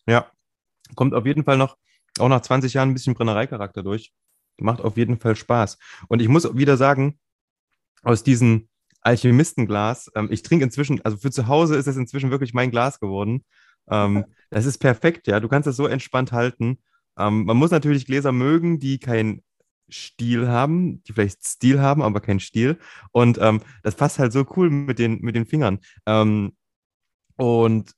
[0.07, 0.31] Ja,
[0.97, 1.77] kommt auf jeden Fall noch,
[2.21, 4.13] auch nach 20 Jahren ein bisschen Brennereicharakter durch.
[4.59, 5.79] Macht auf jeden Fall Spaß.
[6.09, 7.19] Und ich muss wieder sagen,
[8.03, 8.69] aus diesem
[9.01, 13.01] Alchemistenglas, ähm, ich trinke inzwischen, also für zu Hause ist es inzwischen wirklich mein Glas
[13.01, 13.45] geworden.
[13.91, 15.41] Ähm, das ist perfekt, ja.
[15.41, 16.79] Du kannst es so entspannt halten.
[17.19, 19.43] Ähm, man muss natürlich Gläser mögen, die keinen
[19.91, 22.79] Stil haben, die vielleicht Stil haben, aber keinen Stil.
[23.11, 25.81] Und ähm, das passt halt so cool mit den, mit den Fingern.
[26.07, 26.57] Ähm,
[27.37, 27.93] und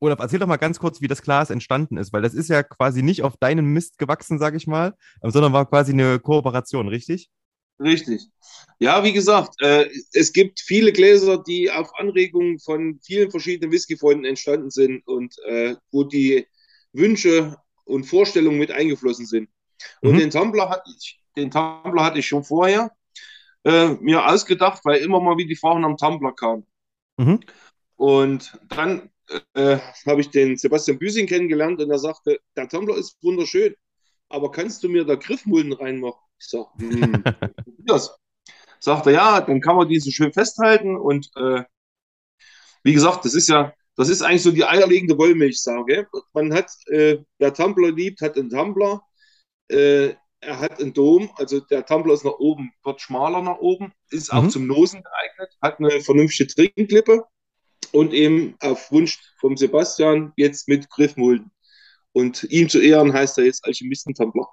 [0.00, 2.62] Olaf, erzähl doch mal ganz kurz, wie das Glas entstanden ist, weil das ist ja
[2.62, 7.30] quasi nicht auf deinen Mist gewachsen, sag ich mal, sondern war quasi eine Kooperation, richtig?
[7.78, 8.28] Richtig.
[8.78, 14.26] Ja, wie gesagt, äh, es gibt viele Gläser, die auf Anregung von vielen verschiedenen Whisky-Freunden
[14.26, 16.46] entstanden sind und äh, wo die
[16.92, 19.48] Wünsche und Vorstellungen mit eingeflossen sind.
[20.02, 20.18] Und Mhm.
[20.18, 22.90] den Tumblr hatte ich, den Tumblr hatte ich schon vorher
[23.64, 26.66] äh, mir ausgedacht, weil immer mal wieder die Fragen am Tumblr kamen.
[27.18, 27.40] Mhm.
[27.96, 29.10] Und dann
[29.54, 33.74] äh, habe ich den Sebastian Büsing kennengelernt und er sagte, der Tumblr ist wunderschön,
[34.28, 36.20] aber kannst du mir da Griffmulden reinmachen?
[36.40, 37.24] Ich sage, hm,
[37.86, 38.16] das.
[38.80, 41.64] Sagt er, ja, dann kann man die so schön festhalten und äh,
[42.82, 46.06] wie gesagt, das ist ja, das ist eigentlich so die eierlegende Wollmilchsage.
[46.32, 49.02] Man hat, äh, wer Tumblr liebt, hat einen Tumblr.
[49.68, 53.92] Äh, er hat einen Dom, also der Tumbler ist nach oben, wird schmaler nach oben,
[54.10, 54.50] ist auch Mhm.
[54.50, 57.24] zum Nosen geeignet, hat eine vernünftige Trinkklippe
[57.92, 61.50] und eben auf Wunsch vom Sebastian jetzt mit Griffmulden.
[62.12, 64.46] Und ihm zu Ehren heißt er jetzt Alchemisten-Tumbler.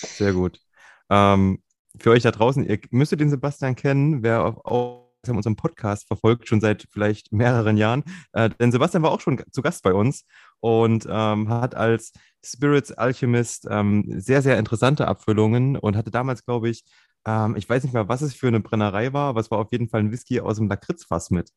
[0.00, 0.60] Sehr gut.
[1.08, 1.62] Ähm,
[1.98, 6.48] für euch da draußen, ihr müsstet den Sebastian kennen, wer auf, auf unserem Podcast verfolgt,
[6.48, 8.04] schon seit vielleicht mehreren Jahren.
[8.32, 10.24] Äh, denn Sebastian war auch schon zu Gast bei uns
[10.60, 16.70] und ähm, hat als Spirits Alchemist ähm, sehr, sehr interessante Abfüllungen und hatte damals, glaube
[16.70, 16.84] ich,
[17.26, 19.72] ähm, ich weiß nicht mehr, was es für eine Brennerei war, aber es war auf
[19.72, 21.52] jeden Fall ein Whisky aus dem Lakritzfass mit.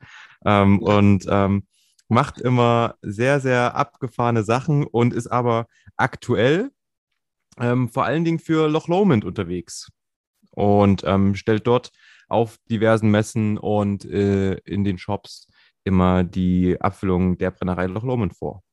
[0.45, 1.67] Ähm, und ähm,
[2.09, 6.71] macht immer sehr, sehr abgefahrene Sachen und ist aber aktuell
[7.59, 9.91] ähm, vor allen Dingen für Loch Lomond unterwegs
[10.51, 11.91] und ähm, stellt dort
[12.27, 15.47] auf diversen Messen und äh, in den Shops
[15.83, 18.63] immer die Abfüllung der Brennerei Loch Lomond vor.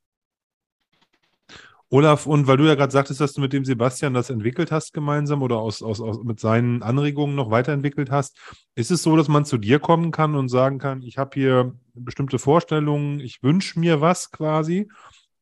[1.92, 4.92] Olaf, und weil du ja gerade sagtest, dass du mit dem Sebastian das entwickelt hast
[4.92, 8.38] gemeinsam oder aus, aus, aus, mit seinen Anregungen noch weiterentwickelt hast,
[8.76, 11.74] ist es so, dass man zu dir kommen kann und sagen kann, ich habe hier
[11.94, 14.88] bestimmte Vorstellungen, ich wünsche mir was quasi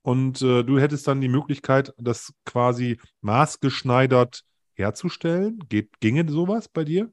[0.01, 5.59] und äh, du hättest dann die Möglichkeit, das quasi maßgeschneidert herzustellen?
[5.69, 7.13] Geht, ginge sowas bei dir?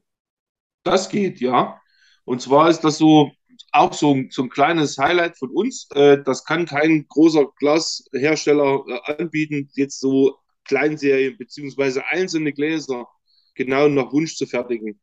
[0.82, 1.78] Das geht, ja.
[2.24, 3.32] Und zwar ist das so
[3.72, 5.88] auch so, ein- so ein kleines Highlight von uns.
[5.94, 13.06] Äh, das kann kein großer Glashersteller äh, anbieten, jetzt so Kleinserien beziehungsweise einzelne Gläser
[13.54, 15.00] genau nach Wunsch zu fertigen.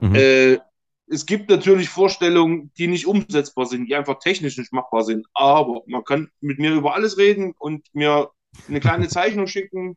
[0.00, 0.14] Mhm.
[0.14, 0.58] Äh,
[1.06, 5.26] es gibt natürlich Vorstellungen, die nicht umsetzbar sind, die einfach technisch nicht machbar sind.
[5.34, 8.30] Aber man kann mit mir über alles reden und mir
[8.68, 9.96] eine kleine Zeichnung schicken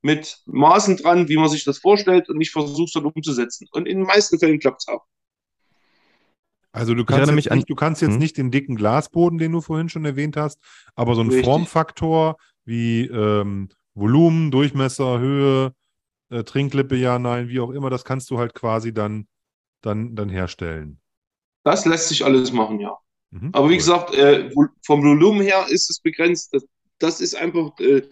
[0.00, 3.66] mit Maßen dran, wie man sich das vorstellt und ich versuche es dann umzusetzen.
[3.72, 5.04] Und in den meisten Fällen klappt es auch.
[6.72, 8.20] Also du kannst, jetzt mich an- nicht, du kannst jetzt Hm?
[8.20, 10.60] nicht den dicken Glasboden, den du vorhin schon erwähnt hast,
[10.94, 11.32] aber so ein Richtig.
[11.32, 15.74] Formfaktor wie ähm, Volumen, Durchmesser, Höhe,
[16.30, 19.28] äh, Trinklippe, ja, nein, wie auch immer, das kannst du halt quasi dann,
[19.82, 21.00] dann, dann herstellen.
[21.64, 22.96] Das lässt sich alles machen, ja.
[23.30, 23.78] Mhm, Aber wie cool.
[23.78, 24.50] gesagt, äh,
[24.86, 26.54] vom Volumen her ist es begrenzt.
[26.54, 26.64] Das,
[26.98, 28.08] das ist einfach äh,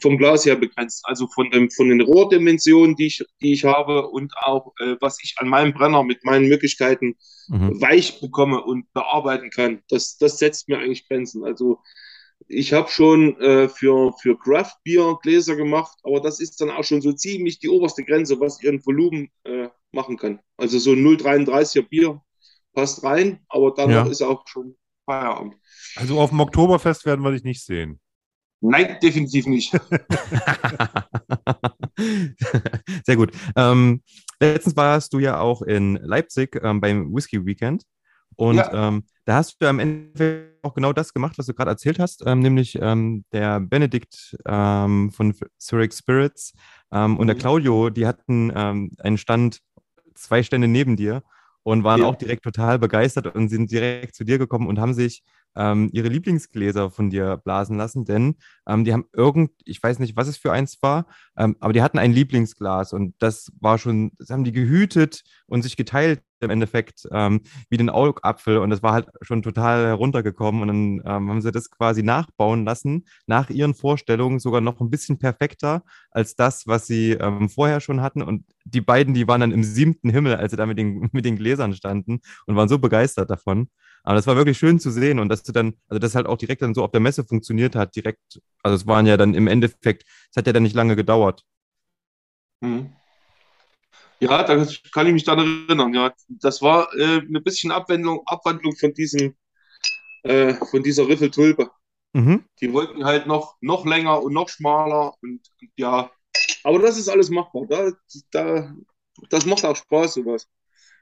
[0.00, 1.02] vom Glas her begrenzt.
[1.04, 5.18] Also von, dem, von den Rohrdimensionen, die ich, die ich habe und auch, äh, was
[5.22, 7.16] ich an meinem Brenner mit meinen Möglichkeiten
[7.50, 7.80] Mhm.
[7.80, 9.80] weich bekomme und bearbeiten kann.
[9.88, 11.44] Das, das setzt mir eigentlich Grenzen.
[11.44, 11.78] Also
[12.46, 16.84] ich habe schon äh, für, für Craft Beer Gläser gemacht, aber das ist dann auch
[16.84, 20.40] schon so ziemlich die oberste Grenze, was ich an Volumen äh, machen kann.
[20.58, 22.20] Also so ein 0,33er Bier
[22.74, 24.10] passt rein, aber danach Ja.
[24.10, 25.56] ist auch schon Feierabend.
[25.96, 27.98] Also auf dem Oktoberfest werden wir dich nicht sehen.
[28.60, 29.72] Nein, definitiv nicht.
[33.04, 33.32] Sehr gut.
[33.56, 34.02] Ähm,
[34.40, 37.84] letztens warst du ja auch in Leipzig ähm, beim Whisky Weekend.
[38.36, 38.88] Und Ja.
[38.88, 42.22] ähm, da hast du am Ende auch genau das gemacht, was du gerade erzählt hast,
[42.26, 46.52] ähm, nämlich ähm, der Benedikt ähm, von Zurich Spirits
[46.90, 47.40] und der Mhm.
[47.40, 49.60] Claudio, die hatten einen Stand,
[50.14, 51.22] zwei Stände neben dir
[51.62, 52.06] und waren Ja.
[52.06, 55.22] auch direkt total begeistert und sind direkt zu dir gekommen und haben sich
[55.58, 60.16] ähm, ihre Lieblingsgläser von dir blasen lassen, denn ähm, die haben irgend, ich weiß nicht,
[60.16, 64.12] was es für eins war, ähm, aber die hatten ein Lieblingsglas und das war schon,
[64.18, 68.82] das haben die gehütet und sich geteilt im Endeffekt ähm, wie den Augapfel und das
[68.82, 73.50] war halt schon total heruntergekommen und dann ähm, haben sie das quasi nachbauen lassen, nach
[73.50, 78.22] ihren Vorstellungen sogar noch ein bisschen perfekter als das, was sie ähm, vorher schon hatten
[78.22, 81.24] und die beiden, die waren dann im siebten Himmel, als sie da mit den, mit
[81.24, 83.68] den Gläsern standen und waren so begeistert davon.
[84.08, 86.38] Aber das war wirklich schön zu sehen und dass du dann, also das halt auch
[86.38, 89.46] direkt dann so auf der Messe funktioniert hat, direkt, also es waren ja dann im
[89.46, 91.44] Endeffekt, es hat ja dann nicht lange gedauert.
[92.60, 92.90] Mhm.
[94.20, 95.92] Ja, da kann ich mich dann erinnern.
[95.92, 99.36] Ja, das war äh, eine bisschen Abwandlung, Abwandlung von diesem,
[100.22, 101.70] äh, von dieser Riffeltulpe.
[102.14, 102.46] Mhm.
[102.62, 105.42] Die wollten halt noch, noch länger und noch schmaler und
[105.76, 106.10] ja,
[106.64, 107.66] aber das ist alles machbar.
[107.68, 107.92] Da,
[108.30, 108.74] da,
[109.28, 110.48] das macht auch Spaß, sowas.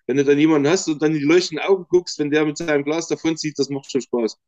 [0.07, 2.57] Wenn du dann jemanden hast und dann in die leuchtenden Augen guckst, wenn der mit
[2.57, 4.38] seinem Glas davonzieht, das macht schon Spaß.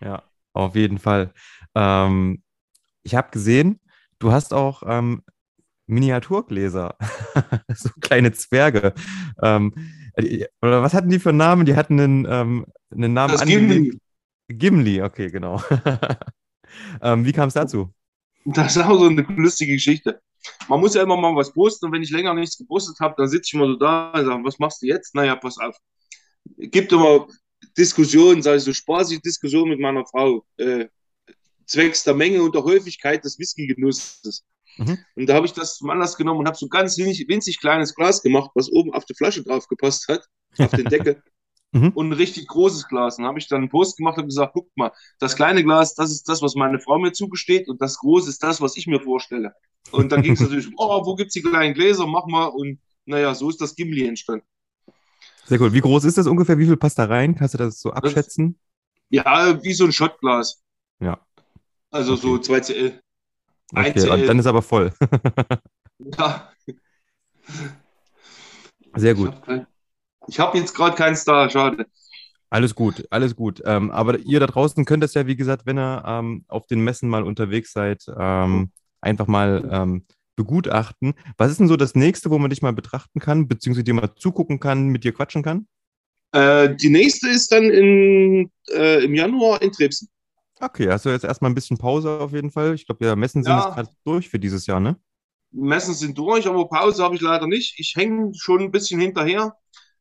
[0.00, 1.32] Ja, auf jeden Fall.
[1.74, 2.42] Ähm,
[3.02, 3.80] ich habe gesehen,
[4.18, 5.22] du hast auch ähm,
[5.86, 6.96] Miniaturgläser,
[7.74, 8.94] so kleine Zwerge.
[9.42, 9.74] Ähm,
[10.14, 11.66] äh, oder was hatten die für einen Namen?
[11.66, 13.44] Die hatten einen, ähm, einen Namen Das.
[13.44, 13.98] Gimli,
[14.48, 15.62] Gimli, okay, genau.
[17.02, 17.92] ähm, wie kam es dazu?
[18.46, 20.20] das ist auch so eine lustige Geschichte.
[20.68, 23.28] Man muss ja immer mal was posten und wenn ich länger nichts gepostet habe, dann
[23.28, 25.14] sitze ich immer so da und sage, was machst du jetzt?
[25.14, 25.76] Naja, pass auf.
[26.58, 27.26] Gibt immer
[27.76, 30.86] Diskussionen, sage ich so spaßige Diskussionen mit meiner Frau, äh,
[31.66, 34.44] zwecks der Menge und der Häufigkeit des Whisky-Genusses.
[34.78, 34.98] Mhm.
[35.14, 37.94] Und da habe ich das zum Anlass genommen und habe so ganz winzig, winzig kleines
[37.94, 40.24] Glas gemacht, was oben auf die Flasche drauf gepasst hat,
[40.58, 41.22] auf den Deckel.
[41.76, 41.88] Mhm.
[41.94, 43.16] und ein richtig großes Glas.
[43.16, 46.10] Dann habe ich dann einen Post gemacht und gesagt, guck mal, das kleine Glas, das
[46.10, 49.00] ist das, was meine Frau mir zugesteht und das große ist das, was ich mir
[49.00, 49.52] vorstelle.
[49.92, 53.34] Und dann ging es natürlich, oh, wo gibt's die kleinen Gläser, mach mal und naja,
[53.34, 54.44] so ist das Gimli entstanden.
[55.44, 55.72] Sehr cool.
[55.72, 56.58] Wie groß ist das ungefähr?
[56.58, 57.36] Wie viel passt da rein?
[57.36, 58.58] Kannst du das so abschätzen?
[59.10, 60.60] Ja, wie so ein Shotglas.
[60.98, 61.20] Ja.
[61.92, 62.42] Also so Okay.
[62.42, 63.00] 2 CL.
[63.72, 64.26] Okay, 1 und CL.
[64.26, 64.92] dann ist aber voll.
[66.18, 66.52] Ja,
[68.96, 69.32] Sehr gut.
[69.42, 69.66] kein,
[70.28, 71.86] ich hab jetzt gerade keinen Star, schade.
[72.50, 73.62] Alles gut, alles gut.
[73.64, 76.80] Ähm, aber ihr da draußen könnt das ja, wie gesagt, wenn ihr ähm, auf den
[76.82, 81.14] Messen mal unterwegs seid, ähm, einfach mal ähm, begutachten.
[81.38, 84.14] Was ist denn so das nächste, wo man dich mal betrachten kann, beziehungsweise dir mal
[84.14, 85.66] zugucken kann, mit dir quatschen kann?
[86.32, 90.08] Äh, die nächste ist dann in, äh, im Januar in Trebsen.
[90.60, 92.74] Okay, hast du jetzt erstmal ein bisschen Pause auf jeden Fall.
[92.74, 93.64] Ich glaube, ja, Messen sind Ja.
[93.66, 94.96] jetzt gerade durch für dieses Jahr, ne?
[95.52, 97.78] Messen sind durch, aber Pause habe ich leider nicht.
[97.78, 99.56] Ich hänge schon ein bisschen hinterher.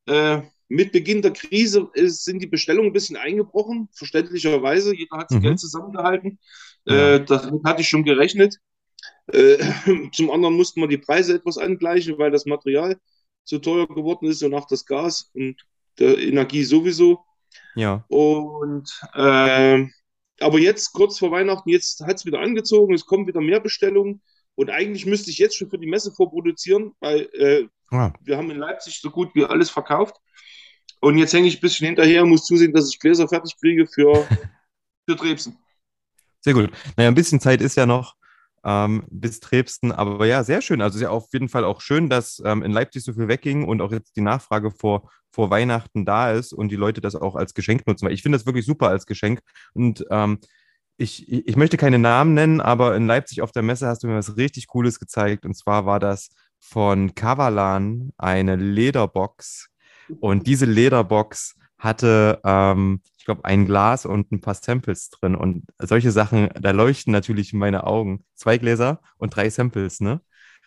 [0.08, 4.96] Äh, mit Beginn der Krise ist, sind die Bestellungen ein bisschen eingebrochen, verständlicherweise.
[4.96, 5.42] Jeder hat das Mhm.
[5.42, 6.40] Geld zusammengehalten.
[6.88, 7.16] Ja.
[7.16, 8.58] Äh, damit hatte ich schon gerechnet.
[9.28, 9.58] Äh,
[10.12, 12.98] zum anderen mussten wir die Preise etwas angleichen, weil das Material
[13.44, 15.56] zu teuer geworden ist und auch das Gas und
[16.00, 17.20] der Energie sowieso.
[17.76, 18.06] Ja.
[18.08, 19.92] Und ähm,
[20.40, 24.22] aber jetzt, kurz vor Weihnachten, jetzt hat es wieder angezogen, es kommen wieder mehr Bestellungen.
[24.56, 27.30] Und eigentlich müsste ich jetzt schon für die Messe vorproduzieren, weil
[27.92, 30.16] äh, Ah, wir haben in Leipzig so gut wie alles verkauft.
[31.02, 33.86] Und jetzt hänge ich ein bisschen hinterher und muss zusehen, dass ich Gläser fertig kriege
[33.88, 34.26] für,
[35.08, 35.58] für Trebsen.
[36.42, 36.72] sehr gut.
[36.98, 38.16] Naja, ein bisschen Zeit ist ja noch
[38.64, 40.82] ähm, bis Trebsten, aber ja, sehr schön.
[40.82, 43.64] Also ist ja auf jeden Fall auch schön, dass ähm, in Leipzig so viel wegging
[43.66, 47.36] und auch jetzt die Nachfrage vor, vor Weihnachten da ist und die Leute das auch
[47.36, 48.06] als Geschenk nutzen.
[48.08, 49.42] Weil ich finde das wirklich super als Geschenk.
[49.74, 50.40] Und ähm,
[50.98, 54.08] ich, ich ich möchte keine Namen nennen, aber in Leipzig auf der Messe hast du
[54.08, 55.46] mir was richtig Cooles gezeigt.
[55.46, 56.30] Und zwar war das
[56.68, 59.70] von Kavalan eine Lederbox.
[60.20, 65.36] Und diese Lederbox hatte, ähm, ich glaube, ein Glas und ein paar Samples drin.
[65.36, 68.26] Und solche Sachen, da leuchten natürlich meine Augen.
[68.34, 70.22] Zwei Gläser und drei Samples, ne?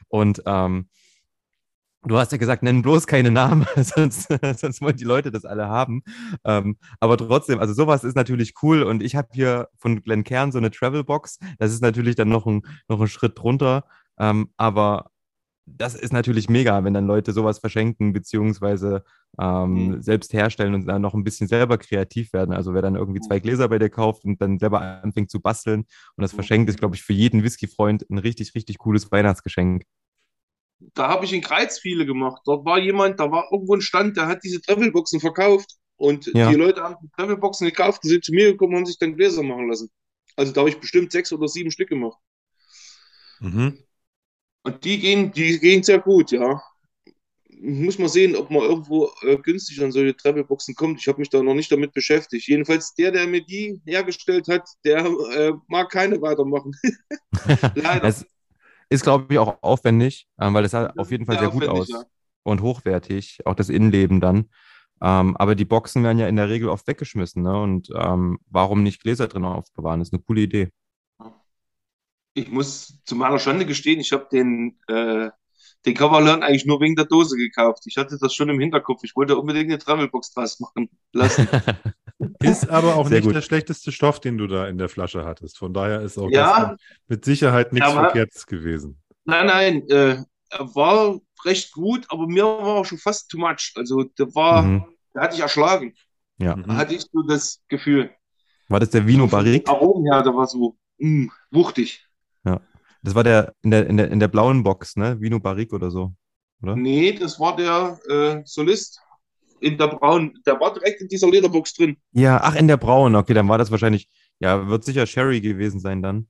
[0.09, 0.89] Und ähm,
[2.05, 5.69] du hast ja gesagt, nenn bloß keine Namen, sonst, sonst wollen die Leute das alle
[5.69, 6.03] haben.
[6.45, 8.83] Ähm, aber trotzdem, also sowas ist natürlich cool.
[8.83, 11.39] Und ich habe hier von Glencairn so eine Travelbox.
[11.59, 13.85] Das ist natürlich dann noch ein, noch ein Schritt drunter.
[14.19, 15.11] Ähm, aber
[15.77, 19.05] das ist natürlich mega, wenn dann Leute sowas verschenken, beziehungsweise
[19.41, 20.03] ähm, Mhm.
[20.03, 22.55] selbst herstellen und dann noch ein bisschen selber kreativ werden.
[22.55, 25.81] Also wer dann irgendwie zwei Gläser bei dir kauft und dann selber anfängt zu basteln
[26.17, 26.35] und das Mhm.
[26.35, 29.85] verschenkt, ist, glaube ich, für jeden Whisky-Freund ein richtig, richtig cooles Weihnachtsgeschenk.
[30.95, 32.43] Da habe ich in Kreiz viele gemacht.
[32.45, 35.77] Dort war jemand, da war irgendwo ein Stand, der hat diese Travelboxen verkauft.
[35.97, 36.51] Und Ja.
[36.51, 39.17] die Leute haben die Travelboxen gekauft und sind zu mir gekommen und haben sich dann
[39.17, 39.91] Gläser machen lassen.
[40.37, 42.19] Also da habe ich bestimmt sechs oder sieben Stück gemacht.
[43.41, 43.79] Mhm.
[44.69, 46.63] Und die gehen, die gehen sehr gut, ja.
[47.61, 51.01] Muss man sehen, ob man irgendwo äh, günstig an solche Travelboxen kommt.
[51.01, 52.47] Ich habe mich da noch nicht damit beschäftigt.
[52.47, 56.73] Jedenfalls der, der mir die hergestellt hat, der äh, mag keine weitermachen.
[57.75, 58.05] Leider.
[58.05, 58.25] Es
[58.91, 61.61] ist, glaube ich, auch aufwendig, ähm, weil es sah Das auf jeden Fall sehr sehr
[61.61, 62.05] gut aus ja.
[62.45, 64.51] und hochwertig, auch das Innenleben dann.
[65.01, 67.61] Ähm, aber die Boxen werden ja in der Regel oft weggeschmissen, ne?
[67.61, 70.01] Und ähm, warum nicht Gläser drin aufbewahren?
[70.01, 70.71] ist eine coole Idee.
[72.39, 75.31] Ich muss zu meiner Schande gestehen, ich habe den, äh,
[75.87, 77.83] den Kavalan eigentlich nur wegen der Dose gekauft.
[77.87, 79.01] Ich hatte das schon im Hinterkopf.
[79.05, 81.49] Ich wollte unbedingt eine Travelbox draus machen lassen.
[82.41, 83.35] Ist aber auch Sehr nicht gut.
[83.37, 85.57] der schlechteste Stoff, den du da in der Flasche hattest.
[85.59, 86.71] Von daher ist auch Ja.
[86.71, 89.01] das mit Sicherheit nichts Aber- Verkehrtes gewesen.
[89.25, 90.17] Nein, nein, äh,
[90.51, 93.73] er war recht gut, aber mir war auch schon fast too much.
[93.77, 94.85] Also der war, Mhm.
[95.15, 95.95] der hatte ich erschlagen.
[96.39, 96.57] Ja.
[96.57, 96.65] Mhm.
[96.67, 98.11] Da hatte ich so das Gefühl.
[98.69, 99.69] War das der Vino Barrique?
[99.71, 102.05] Aromen her, der war so mh, wuchtig.
[103.09, 105.19] Das war der in der, in der, in der blauen Box, ne?
[105.19, 106.13] Vino Barrique oder so.
[106.63, 106.77] Oder?
[106.77, 109.01] Nee, das war der äh, Solist
[109.61, 110.35] in der braunen.
[110.45, 111.97] Der war direkt in dieser Lederbox drin.
[112.13, 113.17] Ja, ach, in der braunen.
[113.17, 114.09] Okay, dann war das wahrscheinlich,
[114.41, 116.29] ja, wird sicher Sherry gewesen sein dann.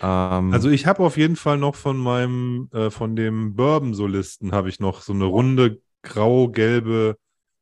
[0.00, 4.68] Ähm, Also ich habe auf jeden Fall noch von meinem, äh, von dem Bourbon-Solisten habe
[4.68, 7.16] ich noch so eine runde grau-gelbe,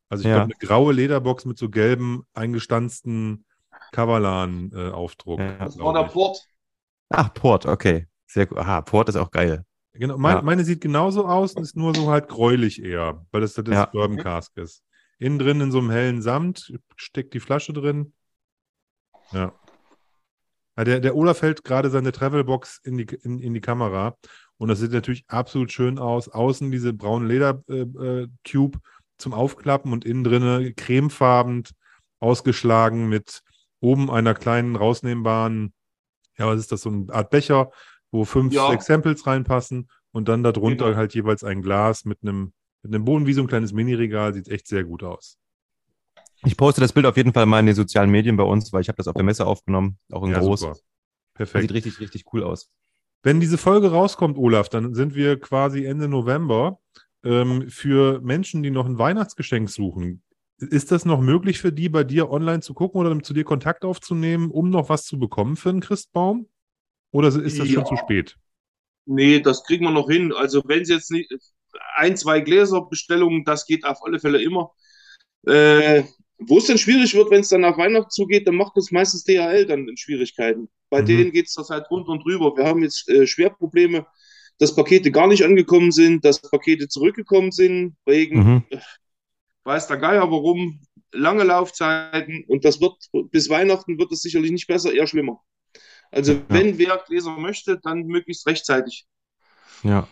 [0.09, 0.35] also ich Ja.
[0.43, 3.45] glaube eine graue Lederbox mit so gelben eingestanzten
[3.93, 5.39] Kavalan-Aufdruck.
[5.39, 5.57] Ja.
[5.57, 6.47] Das war der Port.
[7.09, 8.07] ach, Port, okay.
[8.25, 8.57] Sehr gut.
[8.57, 9.65] Aha, Port ist auch geil.
[9.93, 10.41] Genau, mein, Ja.
[10.41, 13.85] meine sieht genauso aus und ist nur so halt gräulich eher, weil das das Ja.
[13.85, 14.83] Bourbon Cask ist.
[15.19, 18.13] Innen drin in so einem hellen Samt, steckt die Flasche drin.
[19.31, 19.53] Ja.
[20.75, 24.17] Ja, der, der Olaf hält gerade seine Travelbox in die, in, in die Kamera
[24.57, 26.29] und das sieht natürlich absolut schön aus.
[26.29, 28.79] Außen diese braune Leder-Tube äh, Tube
[29.19, 31.63] zum Aufklappen und innen drinne cremefarben
[32.19, 33.41] ausgeschlagen mit
[33.79, 35.73] oben einer kleinen rausnehmbaren,
[36.37, 37.69] ja, was ist das, so eine Art Becher,
[38.13, 38.69] wo fünf, Ja.
[38.69, 40.97] sechs Samples reinpassen und dann darunter Genau.
[40.97, 42.53] halt jeweils ein Glas mit einem,
[42.83, 45.37] mit einem Boden wie so ein kleines Mini-Regal, sieht echt sehr gut aus.
[46.45, 48.81] Ich poste das Bild auf jeden Fall mal in den sozialen Medien bei uns, weil
[48.81, 50.59] ich habe das auf der Messe aufgenommen, auch in Ja, groß.
[50.59, 50.73] super.
[50.73, 50.81] Das
[51.33, 51.61] Perfekt.
[51.63, 52.69] sieht richtig, richtig cool aus.
[53.23, 56.79] Wenn diese Folge rauskommt, Olaf, dann sind wir quasi Ende November.
[57.23, 60.21] Ähm, für Menschen, die noch ein Weihnachtsgeschenk suchen,
[60.59, 63.85] ist das noch möglich für die, bei dir online zu gucken oder zu dir Kontakt
[63.85, 66.47] aufzunehmen, um noch was zu bekommen für einen Christbaum?
[67.13, 67.85] Oder ist das schon Ja.
[67.85, 68.35] zu spät?
[69.05, 70.33] Nee, das kriegen wir noch hin.
[70.33, 71.31] Also wenn Sie jetzt nicht
[71.95, 74.71] ein, zwei Gläserbestellungen, das geht auf alle Fälle immer.
[75.45, 76.03] Äh,
[76.39, 79.23] wo es dann schwierig wird, wenn es dann nach Weihnachten zugeht, dann macht uns meistens
[79.23, 80.69] DHL dann in Schwierigkeiten.
[80.89, 81.05] Bei Mhm.
[81.05, 82.55] denen geht es zurzeit runter und drüber.
[82.57, 84.05] Wir haben jetzt äh, Schwerprobleme,
[84.57, 88.63] dass Pakete gar nicht angekommen sind, dass Pakete zurückgekommen sind, wegen Mhm.
[89.63, 92.95] weiß der Geier warum, lange Laufzeiten und das wird
[93.31, 95.41] bis Weihnachten wird es sicherlich nicht besser, eher schlimmer.
[96.13, 99.05] Also wenn wer Gläser möchte, dann möglichst rechtzeitig.
[99.83, 100.07] Ja.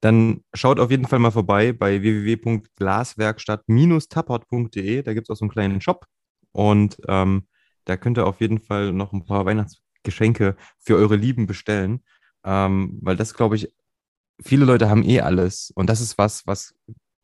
[0.00, 5.02] Dann schaut auf jeden Fall mal vorbei bei www.glaswerkstatt-tappert.de.
[5.02, 6.06] Da gibt es auch so einen kleinen Shop.
[6.52, 7.48] Und ähm,
[7.84, 12.04] da könnt ihr auf jeden Fall noch ein paar Weihnachtsgeschenke für eure Lieben bestellen.
[12.44, 13.72] Ähm, weil das, glaube ich,
[14.40, 15.72] viele Leute haben eh alles.
[15.74, 16.74] Und das ist was, was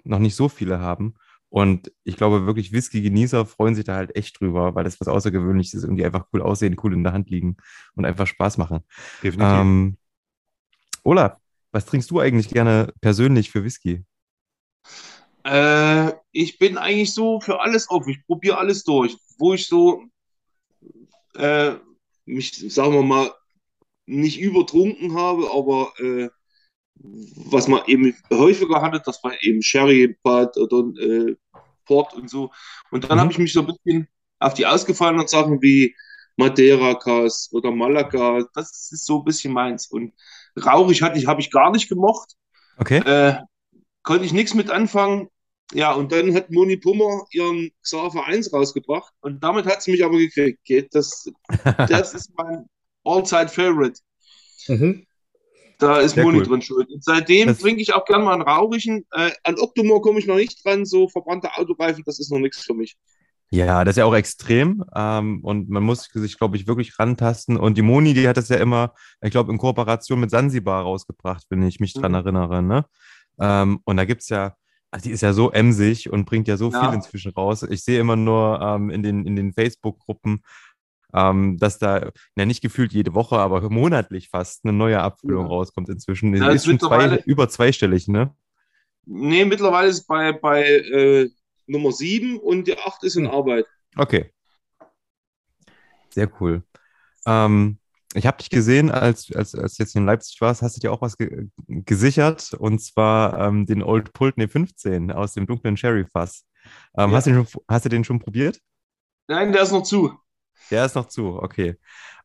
[0.05, 1.15] noch nicht so viele haben.
[1.53, 5.75] Und ich glaube wirklich, Whisky-Genießer freuen sich da halt echt drüber, weil das was Außergewöhnliches
[5.75, 7.59] ist und die einfach cool aussehen, cool in der Hand liegen
[7.95, 8.81] und einfach Spaß machen.
[9.23, 9.61] Definitiv.
[9.61, 9.99] Ähm,
[11.05, 11.37] Olaf,
[11.71, 14.03] was trinkst du eigentlich gerne persönlich für Whisky?
[15.45, 18.13] Äh, ich bin eigentlich so für alles offen.
[18.13, 19.19] Ich probiere alles durch.
[19.37, 20.05] Wo ich so
[21.35, 21.73] äh,
[22.25, 23.31] mich, sagen wir mal,
[24.07, 26.31] nicht übertrunken habe, aber äh,
[26.95, 31.37] was man eben häufiger hatte, das war eben Sherry, Bad oder äh,
[31.85, 32.51] Port und so.
[32.91, 33.21] Und dann Mhm.
[33.21, 34.09] habe ich mich so ein bisschen
[34.39, 35.95] auf die ausgefallenen Sachen wie
[36.37, 39.87] Madeira Cas oder Malaga, das ist so ein bisschen meins.
[39.89, 40.13] Und
[40.63, 42.35] rauchig hatte ich, habe ich gar nicht gemocht.
[42.79, 42.99] Okay.
[43.05, 43.37] Äh,
[44.03, 45.29] konnte ich nichts mit anfangen.
[45.75, 50.05] Ja, und dann hat Moni Pummer ihren Xaver 1 rausgebracht und damit hat sie mich
[50.05, 50.65] aber gekriegt.
[50.65, 50.95] Geht.
[50.95, 51.27] Das,
[51.89, 52.67] das ist mein
[53.05, 54.01] All-Time-Favorite.
[55.83, 56.47] Da ist Sehr Moni cool.
[56.47, 56.91] drin schuld.
[56.91, 59.05] Und seitdem Das- trinke ich auch gern mal einen rauchigen.
[59.13, 62.63] Äh, an Octomore komme ich noch nicht dran, so verbrannte Autoreifen, das ist noch nichts
[62.65, 62.97] für mich.
[63.51, 64.83] Ja, das ist ja auch extrem.
[64.97, 67.59] Ähm, und man muss sich, glaube ich, wirklich rantasten.
[67.59, 71.45] Und die Moni, die hat das ja immer, ich glaube, in Kooperation mit Sansibar rausgebracht,
[71.51, 72.17] wenn ich mich dran Mhm.
[72.19, 72.63] erinnere.
[72.63, 72.87] Ne?
[73.39, 74.57] Ähm, und da gibt es ja,
[74.91, 76.81] also die ist ja so emsig und bringt ja so Ja.
[76.87, 77.63] viel inzwischen raus.
[77.63, 80.43] Ich sehe immer nur ähm, in den, in den Facebook-Gruppen,
[81.15, 85.51] ähm, dass da, ja nicht gefühlt jede Woche, aber monatlich fast eine neue Abfüllung Ja.
[85.53, 86.35] rauskommt inzwischen.
[86.35, 88.35] Ja, ist schon zwei, über zweistellig, ne?
[89.05, 91.29] Nee, mittlerweile ist es bei, bei äh,
[91.67, 93.33] Nummer 7 und die 8 ist in Hm.
[93.33, 93.67] Arbeit.
[93.97, 94.33] Okay.
[96.11, 96.63] Sehr cool.
[97.27, 97.79] Ähm,
[98.15, 100.93] ich habe dich gesehen, als, als, als du jetzt in Leipzig warst, hast du dir
[100.93, 106.45] auch was ge gesichert und zwar ähm, den Old Pulteney 15 aus dem dunklen Sherry-Fass.
[106.97, 107.17] Ähm, Ja.
[107.17, 108.61] hast, du den schon, hast du den schon probiert?
[109.29, 110.13] Nein, der ist noch zu.
[110.71, 111.77] Der ist noch zu, okay.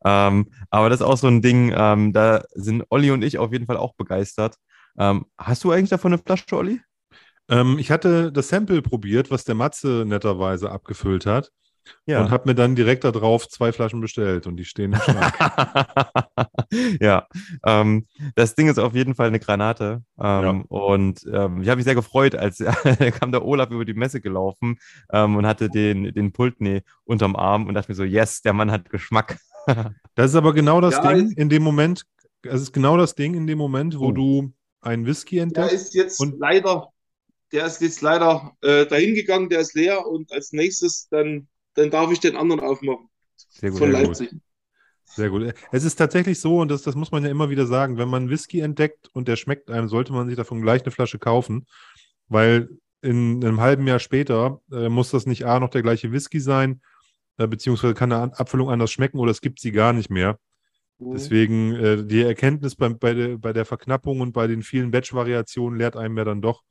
[0.04, 3.52] Ähm, aber das ist auch so ein Ding, ähm, da sind Olli und ich auf
[3.52, 4.56] jeden Fall auch begeistert.
[4.98, 6.80] Ähm, hast du eigentlich davon eine Flasche, Olli?
[7.48, 11.50] Ähm, ich hatte das Sample probiert, was der Matze netterweise abgefüllt hat
[12.06, 15.32] und habe mir dann direkt darauf zwei Flaschen bestellt und die stehen im Schrank.
[17.00, 17.26] ja,
[17.64, 20.02] ähm, das Ding ist auf jeden Fall eine Granate.
[20.20, 20.64] Ähm, Ja.
[20.68, 22.58] Und ähm, ich habe mich sehr gefreut, als
[23.20, 24.78] kam der Olaf über die Messe gelaufen
[25.12, 28.70] ähm, und hatte den, den Pultney unterm Arm und dachte mir so, yes, der Mann
[28.70, 29.38] hat Geschmack.
[30.14, 32.04] Das ist aber genau das Ja, Ding in dem Moment,
[32.42, 34.12] es ist genau das Ding in dem Moment, wo Oh.
[34.12, 35.72] du einen Whisky Der entdeckst.
[35.74, 36.88] ist jetzt Und- leider,
[37.52, 41.48] der ist jetzt leider äh, dahin gegangen, der ist leer und als nächstes dann,
[41.78, 43.08] dann darf ich den anderen aufmachen.
[43.48, 43.78] Sehr gut.
[43.78, 44.08] Von sehr gut.
[44.08, 44.30] Leipzig.
[45.04, 45.54] Sehr gut.
[45.72, 48.28] Es ist tatsächlich so, und das, das muss man ja immer wieder sagen, wenn man
[48.28, 51.66] Whisky entdeckt und der schmeckt einem, sollte man sich davon gleich eine Flasche kaufen,
[52.28, 52.68] weil
[53.00, 56.82] in einem halben Jahr später äh, muss das nicht A noch der gleiche Whisky sein,
[57.38, 60.38] äh, beziehungsweise kann eine Abfüllung anders schmecken oder es gibt sie gar nicht mehr.
[60.98, 61.12] Mhm.
[61.12, 65.78] Deswegen äh, die Erkenntnis bei, bei, der, bei der Verknappung und bei den vielen Batch-Variationen
[65.78, 66.64] lehrt einem ja dann doch,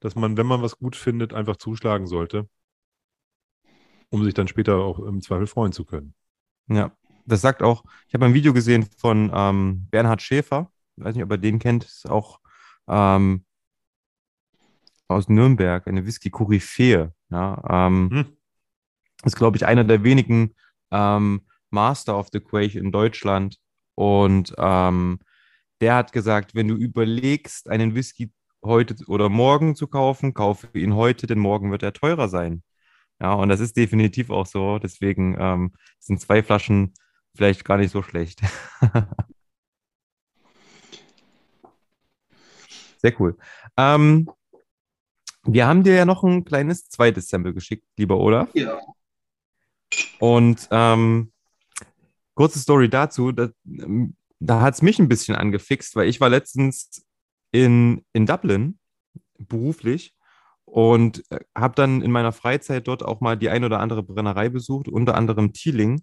[0.00, 2.48] dass man, wenn man was gut findet, einfach zuschlagen sollte,
[4.12, 6.14] um sich dann später auch im Zweifel freuen zu können.
[6.68, 6.92] Ja,
[7.26, 11.24] das sagt auch, ich habe ein Video gesehen von ähm, Bernhard Schäfer, ich weiß nicht,
[11.24, 12.38] ob ihr den kennt, ist auch
[12.88, 13.44] ähm,
[15.08, 17.12] aus Nürnberg, eine Whisky-Koryphäe.
[17.30, 18.26] Ja, ähm, Hm.
[19.24, 20.54] ist, glaube ich, einer der wenigen
[20.90, 23.56] ähm, Master of the Quake in Deutschland.
[23.94, 25.20] Und ähm,
[25.80, 28.32] der hat gesagt, wenn du überlegst, einen Whisky
[28.62, 32.62] heute oder morgen zu kaufen, kaufe ihn heute, denn morgen wird er teurer sein.
[33.22, 34.80] Ja, und das ist definitiv auch so.
[34.80, 36.92] Deswegen ähm, sind zwei Flaschen
[37.36, 38.40] vielleicht gar nicht so schlecht.
[42.98, 43.38] Sehr cool.
[43.76, 44.28] Ähm,
[45.44, 48.48] Wir haben dir ja noch ein kleines zweites Sample geschickt, lieber Olaf.
[48.54, 48.80] Ja.
[50.18, 51.30] Und ähm,
[52.34, 56.28] kurze Story dazu, da, ähm, da hat es mich ein bisschen angefixt, weil ich war
[56.28, 57.06] letztens
[57.52, 58.80] in, in Dublin
[59.38, 60.12] beruflich
[60.72, 64.48] und äh, habe dann in meiner Freizeit dort auch mal die ein oder andere Brennerei
[64.48, 66.00] besucht, unter anderem Thieling,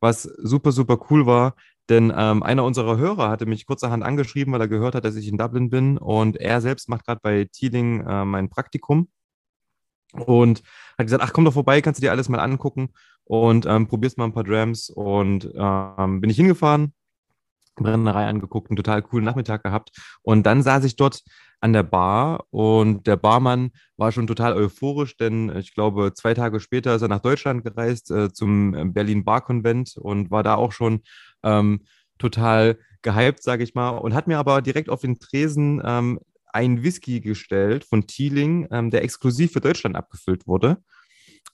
[0.00, 1.54] was super, super cool war,
[1.88, 5.28] denn ähm, einer unserer Hörer hatte mich kurzerhand angeschrieben, weil er gehört hat, dass ich
[5.28, 5.96] in Dublin bin.
[5.96, 9.08] Und er selbst macht gerade bei Thieling äh, mein Praktikum.
[10.12, 10.62] Und
[10.98, 12.90] hat gesagt, ach komm doch vorbei, kannst du dir alles mal angucken.
[13.22, 14.90] Und ähm, probierst mal ein paar Drams.
[14.90, 16.94] Und ähm, bin ich hingefahren,
[17.76, 19.92] Brennerei angeguckt, einen total coolen Nachmittag gehabt.
[20.22, 21.22] Und dann saß ich dort
[21.64, 26.60] an der Bar und der Barmann war schon total euphorisch, denn ich glaube, zwei Tage
[26.60, 30.72] später ist er nach Deutschland gereist äh, zum Berlin Bar Convent und war da auch
[30.72, 31.00] schon
[31.42, 31.80] ähm,
[32.18, 36.20] total gehypt, sage ich mal, und hat mir aber direkt auf den Tresen ähm,
[36.52, 40.76] einen Whisky gestellt von Thieling, ähm, der exklusiv für Deutschland abgefüllt wurde.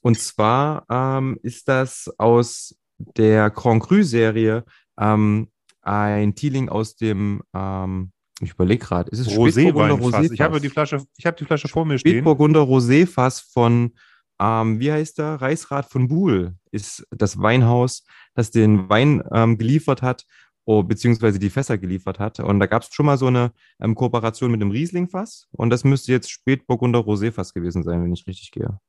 [0.01, 4.65] Und zwar ähm, ist das aus der Grand Cru-Serie
[4.99, 5.47] ähm,
[5.81, 10.31] ein Thieling aus dem, ähm, ich überlege gerade, ist es Spätburgunder fast.
[10.31, 12.13] Ich habe die Flasche, ich habe die Flasche vor mir stehen.
[12.13, 13.93] Spätburgunder Roséfass von,
[14.39, 15.41] ähm, wie heißt der?
[15.41, 20.25] Reichsrat von Buhl ist das Weinhaus, das den Wein ähm, geliefert hat,
[20.65, 22.39] oh, beziehungsweise die Fässer geliefert hat.
[22.39, 25.47] Und da gab es schon mal so eine ähm, Kooperation mit dem Riesling-Fass.
[25.51, 28.79] Und das müsste jetzt Spätburgunder Roséfass gewesen sein, wenn ich richtig gehe.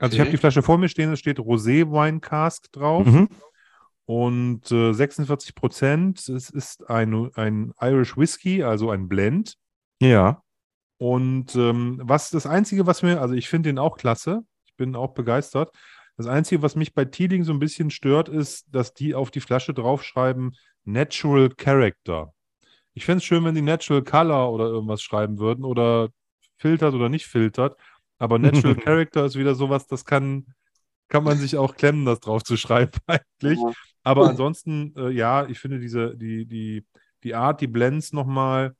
[0.00, 3.06] Also ich habe die Flasche vor mir stehen, es steht Rosé Wine Cask drauf.
[3.06, 3.28] Mhm.
[4.04, 6.28] Und äh, 46 Prozent.
[6.28, 9.54] Es ist ein, ein Irish Whisky, also ein Blend.
[10.00, 10.42] Ja.
[10.98, 14.94] Und ähm, was das Einzige, was mir, also ich finde den auch klasse, ich bin
[14.94, 15.70] auch begeistert.
[16.16, 19.40] Das Einzige, was mich bei Teeling so ein bisschen stört, ist, dass die auf die
[19.40, 22.32] Flasche draufschreiben Natural Character.
[22.94, 26.10] Ich fände es schön, wenn die Natural Color oder irgendwas schreiben würden oder
[26.58, 27.76] filtert oder nicht filtert.
[28.18, 30.46] Aber Natural Character ist wieder sowas, das kann,
[31.12, 33.58] kann man sich auch klemmen, das drauf zu schreiben eigentlich.
[34.02, 36.84] Aber ansonsten, äh, ja, ich finde diese, die, die,
[37.22, 38.74] die Art, die Blends nochmal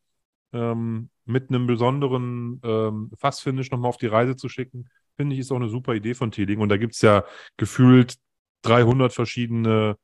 [0.55, 5.53] ähm, mit einem besonderen ähm, Fassfinish nochmal auf die Reise zu schicken, finde ich, ist
[5.53, 6.59] auch eine super Idee von Teeling.
[6.61, 7.25] Und da gibt es ja
[7.59, 8.15] gefühlt
[8.63, 9.97] 300 verschiedene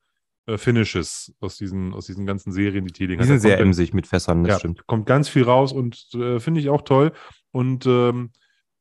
[0.47, 3.69] äh, Finishes aus diesen, aus diesen ganzen Serien, die Teeling Die sind Da sehr kommt-
[3.69, 4.87] emsig mit Fässern, das ja, stimmt.
[4.87, 7.13] kommt ganz viel raus und äh, finde ich auch toll.
[7.53, 8.31] Und ähm,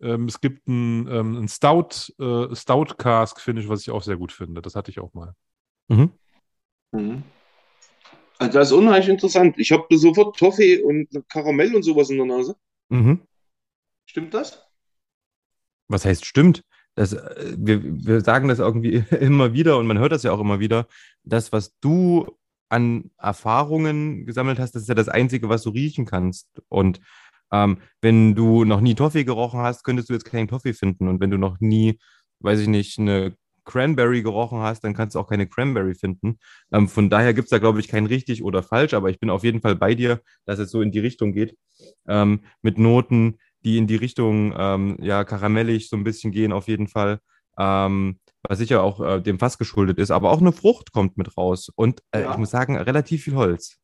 [0.02, 4.18] ähm, es gibt ein, ähm, ein Stout, äh, Stout Cask Finish, was ich auch sehr
[4.18, 4.62] gut finde.
[4.62, 5.34] Das hatte ich auch mal.
[5.88, 6.12] Mhm.
[6.91, 7.24] Mhm.
[8.38, 9.56] Also das ist unheimlich interessant.
[9.58, 12.56] Ich habe sofort Toffee und Karamell und sowas in der Nase.
[12.89, 13.22] Mhm.
[14.06, 14.68] Stimmt das?
[15.88, 16.64] Was heißt stimmt?
[16.95, 20.39] Das, äh, wir, wir sagen das irgendwie immer wieder und man hört das ja auch
[20.39, 20.88] immer wieder.
[21.24, 22.38] Das, was du
[22.70, 26.48] an Erfahrungen gesammelt hast, das ist ja das Einzige, was du riechen kannst.
[26.70, 27.00] Und
[27.52, 31.08] ähm, wenn du noch nie Toffee gerochen hast, könntest du jetzt keinen Toffee finden.
[31.08, 32.00] Und wenn du noch nie,
[32.39, 33.36] weiß ich nicht, eine
[33.66, 36.39] Cranberry gerochen hast, dann kannst du auch keine Cranberry finden.
[36.72, 39.30] Ähm, von daher gibt es da, glaube ich, kein richtig oder falsch, aber ich bin
[39.30, 41.56] auf jeden Fall bei dir, dass es so in die Richtung geht.
[42.08, 46.68] Ähm, mit Noten, die in die Richtung ähm, ja, karamellig so ein bisschen gehen, auf
[46.68, 47.20] jeden Fall.
[47.60, 51.36] Ähm, was sicher auch äh, dem Fass geschuldet ist, aber auch eine Frucht kommt mit
[51.38, 51.70] raus.
[51.76, 52.32] Und äh, Ja.
[52.32, 53.78] ich muss sagen, relativ viel Holz.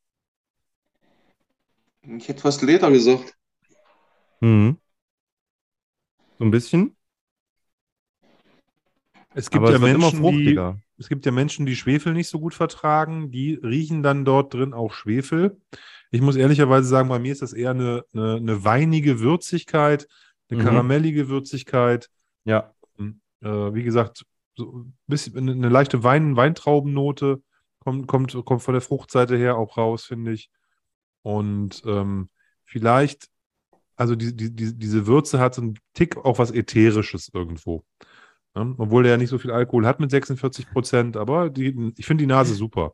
[2.03, 3.33] Ich hätte fast Leder gesagt.
[4.43, 4.77] Mhm.
[6.37, 6.95] So ein bisschen.
[9.33, 10.59] Es gibt aber ja es Menschen, die,
[10.97, 13.31] es gibt ja Menschen, die Schwefel nicht so gut vertragen.
[13.31, 15.57] Die riechen dann dort drin auch Schwefel.
[16.11, 20.07] Ich muss ehrlicherweise sagen, bei mir ist das eher eine, eine, eine weinige Würzigkeit,
[20.49, 20.65] eine Mhm.
[20.65, 22.09] karamellige Würzigkeit.
[22.45, 22.73] Ja.
[23.41, 24.25] Äh, wie gesagt,
[24.55, 27.41] so ein bisschen eine, eine leichte Wein, Weintraubennote
[27.79, 30.49] kommt, kommt, kommt von der Fruchtseite her auch raus, finde ich.
[31.23, 32.29] Und ähm,
[32.63, 33.29] vielleicht,
[33.95, 37.83] also die, die, die, diese Würze hat so einen Tick auch was Ätherisches irgendwo.
[38.55, 38.75] Ne?
[38.77, 42.23] Obwohl der ja nicht so viel Alkohol hat mit 46 Prozent, aber die, ich finde
[42.23, 42.93] die Nase super.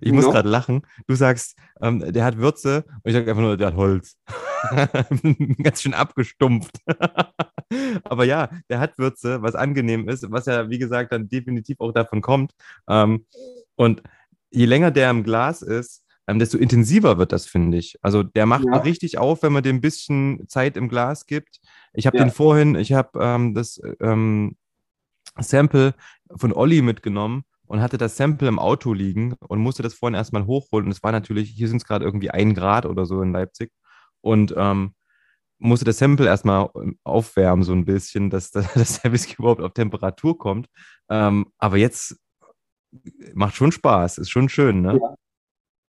[0.00, 0.32] Ich muss Ja.
[0.32, 0.82] gerade lachen.
[1.06, 4.18] Du sagst, ähm, der hat Würze und ich sage einfach nur, der hat Holz.
[5.62, 6.76] Ganz schön abgestumpft.
[8.04, 11.92] Aber ja, der hat Würze, was angenehm ist, was ja, wie gesagt, dann definitiv auch
[11.92, 12.52] davon kommt.
[12.88, 13.26] Ähm,
[13.76, 14.02] und
[14.50, 17.98] je länger der im Glas ist, ähm, desto intensiver wird das, finde ich.
[18.02, 18.76] Also der macht Ja.
[18.78, 21.60] richtig auf, wenn man dem ein bisschen Zeit im Glas gibt.
[21.92, 22.24] Ich habe Ja.
[22.24, 24.56] den vorhin, ich habe ähm, das ähm,
[25.38, 25.94] Sample
[26.36, 30.46] von Olli mitgenommen und hatte das Sample im Auto liegen und musste das vorhin erstmal
[30.46, 30.86] hochholen.
[30.86, 33.72] Und es war natürlich, hier sind es gerade irgendwie ein Grad oder so in Leipzig.
[34.20, 34.94] Und ähm,
[35.58, 36.68] musste das Sample erstmal
[37.04, 40.68] aufwärmen, so ein bisschen, dass, dass der Whisky überhaupt auf Temperatur kommt.
[41.08, 42.16] Ähm, aber jetzt
[43.34, 44.98] macht schon Spaß, ist schon schön, ne?
[45.00, 45.14] Ja.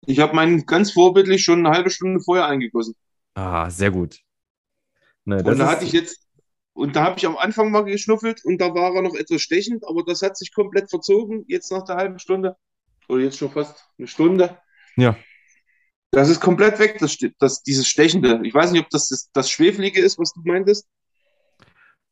[0.05, 2.95] Ich habe meinen ganz vorbildlich schon eine halbe Stunde vorher eingegossen.
[3.35, 4.19] Ah, sehr gut.
[5.25, 6.27] Ne, Und da hatte ich jetzt,
[6.73, 9.85] Und da habe ich am Anfang mal geschnuffelt und da war er noch etwas stechend,
[9.87, 12.57] aber das hat sich komplett verzogen, jetzt nach der halben Stunde.
[13.09, 14.57] Oder jetzt schon fast eine Stunde.
[14.95, 15.17] Ja.
[16.11, 18.41] Das ist komplett weg, das, das, dieses Stechende.
[18.43, 20.87] Ich weiß nicht, ob das, das das Schweflige ist, was du meintest.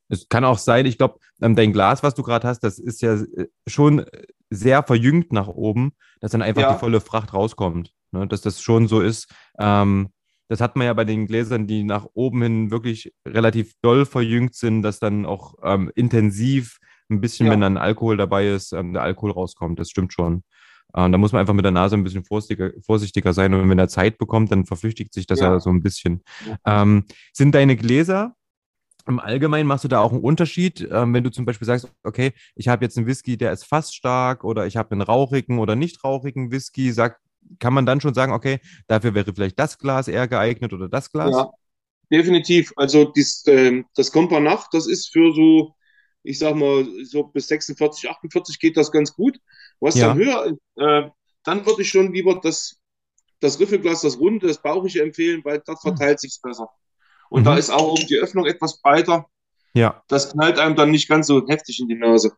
[0.09, 3.01] Es kann auch sein, ich glaube, ähm, dein Glas, was du gerade hast, das ist
[3.01, 4.05] ja äh, schon
[4.49, 6.73] sehr verjüngt nach oben, dass dann einfach Ja.
[6.73, 7.93] die volle Fracht rauskommt.
[8.11, 8.27] Ne?
[8.27, 9.27] Dass das schon so ist.
[9.59, 10.09] Ähm,
[10.47, 14.55] das hat man ja bei den Gläsern, die nach oben hin wirklich relativ doll verjüngt
[14.55, 16.79] sind, dass dann auch ähm, intensiv
[17.11, 17.51] ein bisschen, Ja.
[17.53, 19.79] wenn dann Alkohol dabei ist, ähm, der Alkohol rauskommt.
[19.79, 20.43] Das stimmt schon.
[20.95, 23.53] Ähm, da muss man einfach mit der Nase ein bisschen vorsichtiger, vorsichtiger sein.
[23.53, 25.59] Und wenn er Zeit bekommt, dann verflüchtigt sich das ja, Ja.
[25.59, 26.23] so ein bisschen.
[26.65, 28.33] Ähm, sind deine Gläser
[29.09, 32.33] im Allgemeinen machst du da auch einen Unterschied, ähm, wenn du zum Beispiel sagst, okay,
[32.55, 35.75] ich habe jetzt einen Whisky, der ist fast stark oder ich habe einen rauchigen oder
[35.75, 37.19] nicht rauchigen Whisky, sag,
[37.59, 41.11] kann man dann schon sagen, okay, dafür wäre vielleicht das Glas eher geeignet oder das
[41.11, 41.35] Glas?
[41.35, 41.49] Ja,
[42.11, 42.73] definitiv.
[42.75, 45.75] Also dies, ähm, das Kompernach, das ist für so,
[46.23, 49.39] ich sag mal, so bis 46, 48 geht das ganz gut.
[49.79, 50.09] Was Ja.
[50.09, 51.09] dann höher ist, äh,
[51.43, 52.77] dann würde ich schon lieber das,
[53.41, 56.69] das Riffelglas, das runde, das bauchige empfehlen, weil dort verteilt sich's besser.
[57.29, 57.45] Und Mhm.
[57.45, 59.25] da ist auch oben die Öffnung etwas breiter.
[59.73, 62.31] Ja, Das knallt einem dann nicht ganz so heftig in die Nase.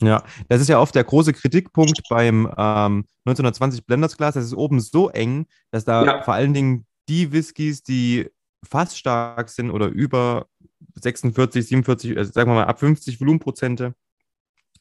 [0.00, 0.24] ja.
[0.48, 4.34] Das ist ja oft der große Kritikpunkt beim ähm, 1920 Blenders Glas.
[4.34, 6.22] Das ist oben so eng, dass da Ja.
[6.22, 8.28] vor allen Dingen die Whiskys, die
[8.68, 10.46] fast stark sind oder über
[10.94, 13.94] 46, 47, äh, sagen wir mal ab 50 Volumenprozente,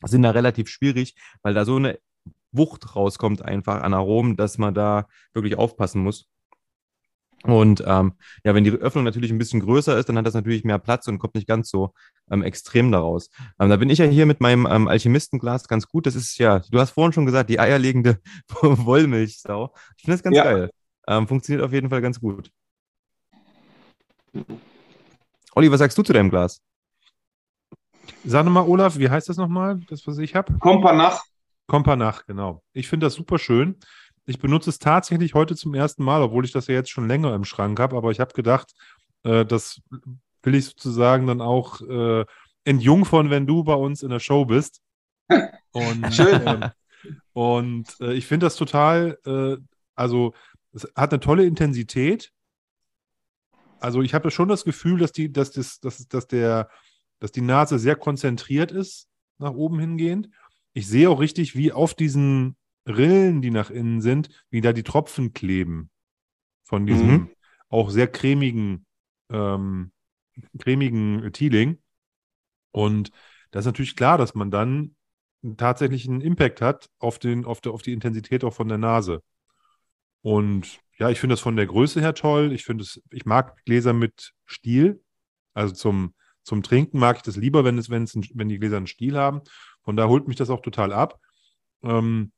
[0.03, 1.99] sind da relativ schwierig, weil da so eine
[2.51, 6.27] Wucht rauskommt einfach an Aromen, dass man da wirklich aufpassen muss.
[7.43, 8.13] Und ähm,
[8.43, 11.07] ja, wenn die Öffnung natürlich ein bisschen größer ist, dann hat das natürlich mehr Platz
[11.07, 11.93] und kommt nicht ganz so
[12.29, 13.29] ähm, extrem daraus.
[13.59, 16.05] Ähm, da bin ich ja hier mit meinem ähm, Alchemistenglas ganz gut.
[16.05, 18.19] Das ist ja, du hast vorhin schon gesagt, die eierlegende
[18.61, 19.73] Wollmilchsau.
[19.97, 20.43] Ich finde das ganz Ja.
[20.43, 20.69] geil.
[21.07, 22.51] Ähm, funktioniert auf jeden Fall ganz gut.
[25.55, 26.61] Olli, was sagst du zu deinem Glas?
[28.23, 30.53] Sag nochmal, Olaf, wie heißt das nochmal, das, was ich habe?
[30.59, 31.23] Kompernach,
[31.67, 32.63] Kompanach, genau.
[32.73, 33.77] Ich finde das super schön.
[34.25, 37.33] Ich benutze es tatsächlich heute zum ersten Mal, obwohl ich das ja jetzt schon länger
[37.33, 37.97] im Schrank habe.
[37.97, 38.73] Aber ich habe gedacht,
[39.23, 39.81] äh, das
[40.43, 42.25] will ich sozusagen dann auch äh,
[42.63, 44.81] entjungfern, wenn du bei uns in der Show bist.
[45.71, 46.41] Und, Schön.
[46.45, 46.71] ähm,
[47.33, 49.55] und äh, ich finde das total, äh,
[49.95, 50.33] also
[50.73, 52.31] es hat eine tolle Intensität.
[53.79, 56.69] Also ich habe schon das Gefühl, dass die, dass das, dass, dass der,
[57.19, 59.07] dass die Nase sehr konzentriert ist,
[59.37, 60.29] nach oben hingehend.
[60.73, 62.57] Ich sehe auch richtig, wie auf diesen
[62.87, 65.89] Rillen, die nach innen sind, wie da die Tropfen kleben.
[66.63, 67.29] Von diesem Mhm.
[67.69, 68.85] auch sehr cremigen,
[69.29, 69.91] ähm,
[70.59, 71.81] cremigen Teeling.
[72.71, 73.11] Und
[73.51, 74.95] das ist natürlich klar, dass man dann
[75.57, 79.21] tatsächlich einen Impact hat auf, den, auf, der, auf die Intensität auch von der Nase.
[80.21, 82.51] Und ja, ich finde das von der Größe her toll.
[82.53, 85.03] Ich finde es, ich mag Gläser mit Stiel.
[85.53, 86.13] Also zum,
[86.43, 89.17] zum Trinken mag ich das lieber, wenn es, wenn es, wenn die Gläser einen Stiel
[89.17, 89.41] haben.
[89.81, 91.19] Von da holt mich das auch total ab.
[91.83, 92.31] Ähm,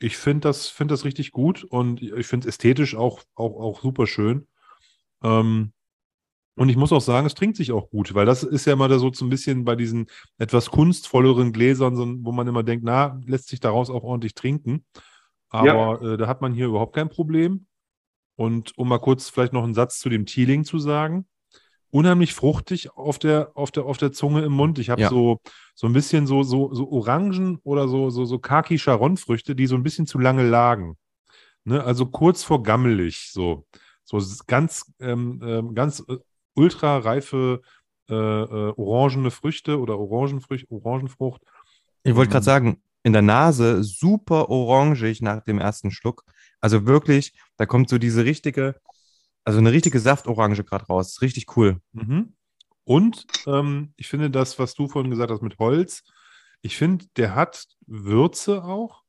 [0.00, 3.82] ich finde das, finde das richtig gut und ich finde es ästhetisch auch, auch, auch
[3.82, 4.48] super schön.
[5.22, 5.72] Ähm,
[6.56, 8.88] und ich muss auch sagen, es trinkt sich auch gut, weil das ist ja immer
[8.88, 10.06] da so ein bisschen bei diesen
[10.38, 14.84] etwas kunstvolleren Gläsern, so, wo man immer denkt, na, lässt sich daraus auch ordentlich trinken.
[15.48, 17.66] Aber äh, da hat man hier überhaupt kein Problem.
[18.36, 21.26] Und um mal kurz vielleicht noch einen Satz zu dem Teeling zu sagen.
[21.90, 24.78] Unheimlich fruchtig auf der, auf der, auf der Zunge im Mund.
[24.78, 25.08] Ich habe Ja.
[25.08, 25.40] so,
[25.74, 29.82] so ein bisschen so, so, so Orangen oder so, so, so Kaki-Charon-Früchte, die so ein
[29.82, 30.96] bisschen zu lange lagen.
[31.64, 31.82] Ne?
[31.82, 33.66] Also kurz vor gammelig, so.
[34.04, 36.16] So ganz, ähm, ähm, ganz äh,
[36.54, 37.60] ultra reife
[38.10, 41.42] äh, äh, orangene Früchte oder Orangenfrücht, Orangenfrucht.
[42.02, 46.24] Ich wollte gerade sagen, in der Nase super orangig nach dem ersten Schluck.
[46.60, 48.80] Also wirklich, da kommt so diese richtige,
[49.50, 51.20] also eine richtige Saftorange gerade raus.
[51.22, 51.80] Richtig cool.
[51.92, 52.34] Mhm.
[52.84, 56.04] Und ähm, ich finde das, was du vorhin gesagt hast mit Holz,
[56.62, 59.02] ich finde, der hat Würze auch.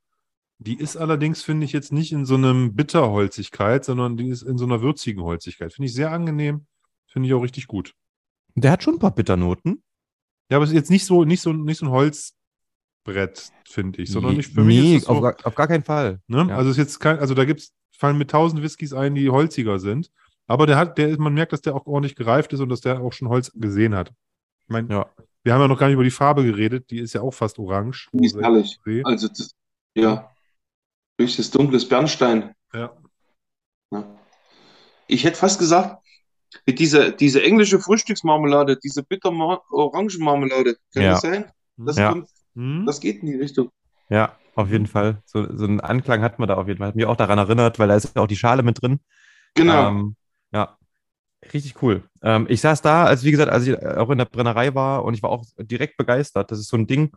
[0.58, 4.58] Die ist allerdings, finde ich, jetzt nicht in so einem Bitterholzigkeit, sondern die ist in
[4.58, 5.74] so einer würzigen Holzigkeit.
[5.74, 6.66] Finde ich sehr angenehm.
[7.06, 7.94] Finde ich auch richtig gut.
[8.56, 9.84] Der hat schon ein paar Bitternoten.
[10.50, 14.12] Ja, aber es ist jetzt nicht so, nicht so, nicht so ein Holzbrett, finde ich,
[14.12, 16.20] sondern nicht für mich nee, so, auf, gar, auf gar keinen Fall.
[16.26, 16.48] Ne?
[16.50, 16.58] Ja.
[16.58, 20.12] Also ist jetzt kein, also da gibt's, fallen mit tausend Whiskys ein, die holziger sind.
[20.52, 22.82] Aber der hat, der ist, man merkt, dass der auch ordentlich gereift ist und dass
[22.82, 24.10] der auch schon Holz gesehen hat.
[24.64, 25.06] Ich meine, Ja.
[25.44, 27.58] wir haben ja noch gar nicht über die Farbe geredet, die ist ja auch fast
[27.60, 28.10] orange.
[28.14, 28.78] Die ist herrlich.
[28.86, 29.02] See.
[29.04, 29.56] Also, das,
[29.96, 30.30] ja,
[31.20, 32.54] richtiges dunkles Bernstein.
[32.74, 32.92] Ja.
[33.92, 34.04] Ja.
[35.08, 35.98] Ich hätte fast gesagt,
[36.66, 39.32] mit dieser diese englische Frühstücksmarmelade, diese bitter
[39.72, 41.12] Orangenmarmelade, kann Ja.
[41.12, 41.46] das sein?
[41.78, 42.12] Das, Ja.
[42.12, 42.86] kommt, Hm?
[42.86, 43.70] das geht in die Richtung.
[44.10, 45.22] Ja, auf jeden Fall.
[45.26, 46.90] So, so einen Anklang hat man da auf jeden Fall.
[46.90, 49.00] Hat mich auch daran erinnert, weil da ist ja auch die Schale mit drin.
[49.56, 49.90] Genau.
[49.90, 50.16] Ähm.
[51.54, 52.04] Richtig cool.
[52.22, 55.16] Ähm, ich saß da, als wie gesagt, als ich auch in der Brennerei war und
[55.16, 56.52] ich war auch direkt begeistert.
[56.52, 57.12] Das ist so ein Ding,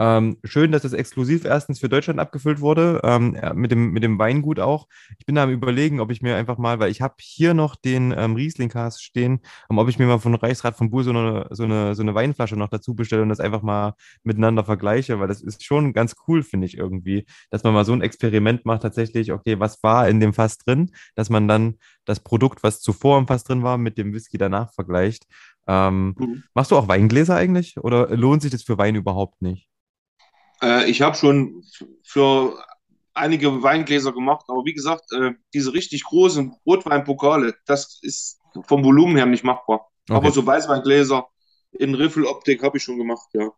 [0.00, 4.18] ähm, schön, dass das exklusiv erstens für Deutschland abgefüllt wurde, ähm, mit, dem, mit dem
[4.18, 4.88] Weingut auch.
[5.18, 7.76] Ich bin da am überlegen, ob ich mir einfach mal, weil ich habe hier noch
[7.76, 11.48] den ähm, Riesling-Cast stehen, um, ob ich mir mal von Reichsrat von Buhl so eine,
[11.50, 13.92] so, eine, so eine Weinflasche noch dazu bestelle und das einfach mal
[14.22, 17.92] miteinander vergleiche, weil das ist schon ganz cool, finde ich irgendwie, dass man mal so
[17.92, 21.74] ein Experiment macht, tatsächlich, okay, was war in dem Fass drin, dass man dann
[22.06, 25.26] das Produkt, was zuvor im Fass drin war, mit dem Whisky danach vergleicht.
[25.66, 26.42] Ähm, mhm.
[26.54, 29.69] Machst du auch Weingläser eigentlich oder lohnt sich das für Wein überhaupt nicht?
[30.62, 31.62] Äh, ich habe schon
[32.02, 32.58] für
[33.14, 39.16] einige Weingläser gemacht, aber wie gesagt, äh, diese richtig großen Rotweinpokale, das ist vom Volumen
[39.16, 39.88] her nicht machbar.
[40.08, 40.16] Okay.
[40.16, 41.26] Aber so Weißweingläser
[41.72, 43.50] in Riffeloptik habe ich schon gemacht, ja.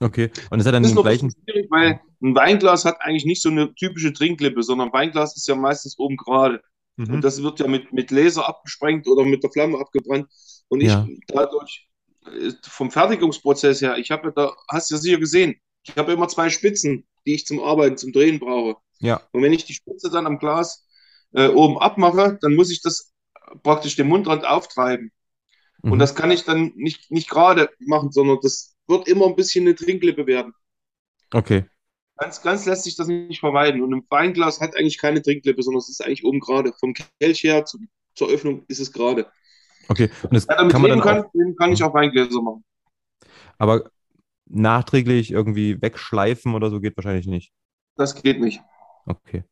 [0.00, 1.32] Okay, und ist er dann das ist den gleichen?
[1.32, 5.48] Schwierig, weil ein Weinglas hat eigentlich nicht so eine typische Trinklippe, sondern ein Weinglas ist
[5.48, 6.62] ja meistens oben gerade.
[6.96, 7.14] Mhm.
[7.14, 10.28] Und das wird ja mit, mit Laser abgesprengt oder mit der Flamme abgebrannt.
[10.68, 11.06] Und ich ja.
[11.26, 11.88] dadurch
[12.26, 15.56] äh, vom Fertigungsprozess her, ich habe ja da, hast du ja sicher gesehen,
[15.88, 18.76] ich habe immer zwei Spitzen, die ich zum Arbeiten, zum Drehen brauche.
[19.00, 19.22] Ja.
[19.32, 20.86] Und wenn ich die Spitze dann am Glas
[21.32, 23.12] äh, oben abmache, dann muss ich das
[23.62, 25.12] praktisch den Mundrand auftreiben.
[25.82, 25.92] Mhm.
[25.92, 29.66] Und das kann ich dann nicht, nicht gerade machen, sondern das wird immer ein bisschen
[29.66, 30.52] eine Trinklippe werden.
[31.32, 31.64] Okay.
[32.16, 33.82] Ganz, ganz lässt sich das nicht vermeiden.
[33.82, 36.72] Und ein Weinglas hat eigentlich keine Trinklippe, sondern es ist eigentlich oben gerade.
[36.72, 37.78] Vom Kelch her zu,
[38.14, 39.30] zur Öffnung ist es gerade.
[39.88, 40.10] Okay.
[40.22, 41.56] Und das ja, kann man dann kann, auch...
[41.58, 42.64] kann ich auch Weingläser machen.
[43.58, 43.90] Aber
[44.48, 47.52] nachträglich irgendwie wegschleifen oder so geht wahrscheinlich nicht.
[47.96, 48.60] Das geht nicht.
[49.06, 49.44] Okay.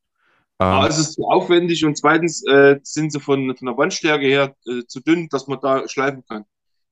[0.59, 4.27] Aber ähm, es ist zu aufwendig und zweitens äh, sind sie von, von der Wandstärke
[4.27, 6.45] her äh, zu dünn, dass man da schleifen kann.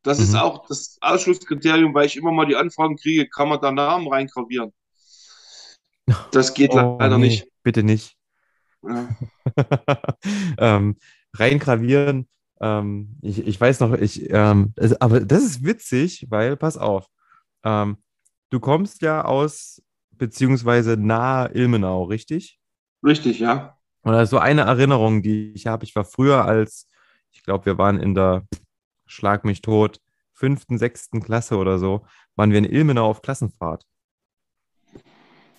[0.03, 0.25] Das mhm.
[0.25, 4.07] ist auch das Ausschlusskriterium, weil ich immer mal die Anfragen kriege, kann man da Namen
[4.09, 4.73] reingravieren.
[6.31, 7.49] Das geht oh, leider nee, nicht.
[7.63, 8.17] Bitte nicht.
[8.87, 9.09] Ja.
[10.59, 10.97] ähm,
[11.33, 12.29] reingravieren,
[12.61, 17.07] ähm, ich, ich weiß noch, ich, ähm, aber das ist witzig, weil, pass auf,
[17.65, 17.99] ähm,
[18.51, 22.61] du kommst ja aus, beziehungsweise nahe Ilmenau, richtig?
[23.03, 23.77] Richtig, ja.
[24.05, 25.85] Ist so eine Erinnerung, die ich habe.
[25.85, 26.89] Ich war früher als,
[27.33, 28.47] ich glaube, wir waren in der,
[29.07, 30.01] schlag mich tot,
[30.35, 32.07] fünften, sechsten Klasse oder so,
[32.37, 33.85] waren wir in Ilmenau auf Klassenfahrt.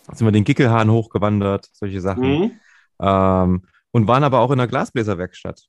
[0.07, 2.39] Da sind wir den Gickelhahn hochgewandert, solche Sachen.
[2.39, 2.51] Mhm.
[2.99, 5.67] Ähm, und waren aber auch in der Glasbläserwerkstatt.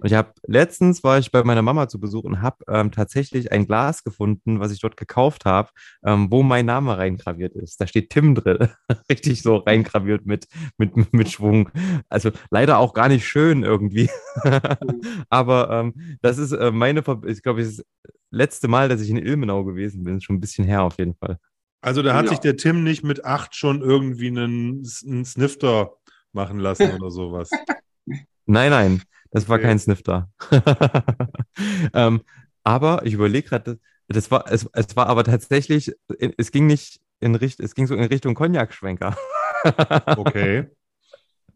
[0.00, 3.52] Und ich habe letztens war ich bei meiner Mama zu Besuch und habe ähm, tatsächlich
[3.52, 5.70] ein Glas gefunden, was ich dort gekauft habe,
[6.04, 7.80] ähm, wo mein Name reingraviert ist.
[7.80, 8.68] Da steht Tim drin,
[9.10, 10.46] richtig so reingraviert mit,
[10.78, 11.70] mit, mit Schwung.
[12.08, 14.08] Also leider auch gar nicht schön irgendwie.
[15.28, 17.84] Aber ähm, das ist äh, meine, Ver ich glaube, das
[18.30, 21.38] letzte Mal, dass ich in Ilmenau gewesen bin, schon ein bisschen her auf jeden Fall.
[21.82, 22.30] Also da hat ja.
[22.30, 25.92] sich der Tim nicht mit acht schon irgendwie einen, einen Snifter
[26.32, 27.50] machen lassen oder sowas.
[28.46, 29.02] Nein, nein.
[29.30, 29.66] Das war okay.
[29.66, 30.30] kein Snifter.
[31.94, 32.22] ähm,
[32.64, 33.78] aber ich überlege gerade,
[34.08, 35.92] das war, es, es war aber tatsächlich,
[36.36, 39.16] es ging nicht in Richtung, es ging so in Richtung Cognac-Schwenker.
[40.16, 40.66] okay.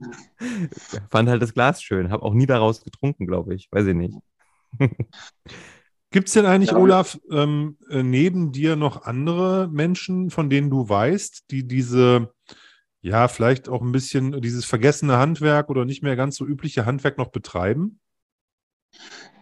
[1.10, 3.68] Fand halt das Glas schön, habe auch nie daraus getrunken, glaube ich.
[3.70, 4.16] Weiß ich nicht.
[6.10, 6.76] Gibt es denn eigentlich, ja.
[6.76, 12.32] Olaf, ähm, äh, neben dir noch andere Menschen, von denen du weißt, die diese
[13.04, 17.18] ja, vielleicht auch ein bisschen dieses vergessene Handwerk oder nicht mehr ganz so übliche Handwerk
[17.18, 18.00] noch betreiben?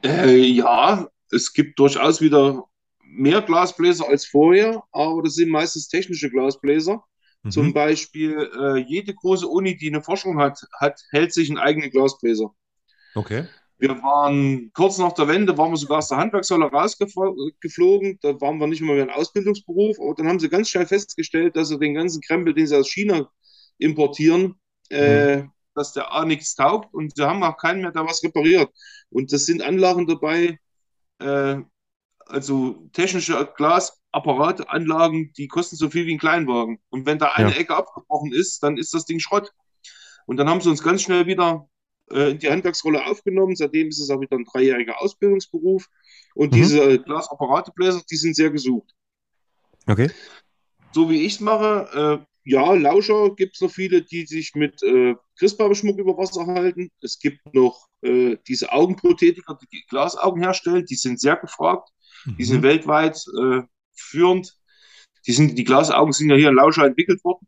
[0.05, 2.65] Äh, ja, es gibt durchaus wieder
[3.05, 7.05] mehr Glasbläser als vorher, aber das sind meistens technische Glasbläser.
[7.45, 7.51] Mhm.
[7.53, 11.91] Zum Beispiel äh, jede große Uni, die eine Forschung hat, hat, hält sich einen eigenen
[11.91, 12.53] Glasbläser.
[13.15, 13.47] Okay.
[13.79, 18.19] Wir waren kurz nach der Wende, waren wir sogar aus der Handwerkshalle rausgeflogen.
[18.23, 21.55] Da waren wir nicht mehr mehr ein Ausbildungsberuf, aber dann haben sie ganz schnell festgestellt,
[21.55, 23.31] dass sie den ganzen Krempel, den sie aus China
[23.79, 24.55] importieren,
[24.91, 25.53] äh, mhm.
[25.75, 28.71] dass der A nichts taugt und sie haben auch keinen mehr, der was repariert.
[29.11, 30.59] Und das sind Anlagen dabei,
[31.19, 31.57] äh,
[32.27, 36.79] also technische Glasapparatanlagen, die kosten so viel wie ein Kleinwagen.
[36.91, 37.57] Und wenn da eine ja.
[37.57, 39.51] Ecke abgebrochen ist, dann ist das Ding Schrott.
[40.27, 41.69] Und dann haben sie uns ganz schnell wieder
[42.11, 43.57] äh, in die Handwerksrolle aufgenommen.
[43.57, 45.89] Seitdem ist es auch wieder ein dreijähriger Ausbildungsberuf.
[46.35, 46.57] Und mhm.
[46.57, 48.91] diese Glasapparatebläser, die sind sehr gesucht.
[49.87, 50.11] Okay.
[50.93, 54.83] So wie ich es mache, äh, ja, Lauscher gibt es noch viele, die sich mit
[54.83, 56.91] äh, Christbaumschmuck über Wasser halten.
[57.01, 60.85] Es gibt noch äh, diese Augenprothetiker, die Glasaugen herstellen.
[60.87, 61.89] Die sind sehr gefragt.
[62.25, 62.37] Mhm.
[62.37, 62.65] Die sind mhm.
[62.65, 63.63] weltweit äh,
[63.95, 64.57] führend.
[65.27, 67.47] Die, sind, die Glasaugen sind ja hier in Lauscher entwickelt worden.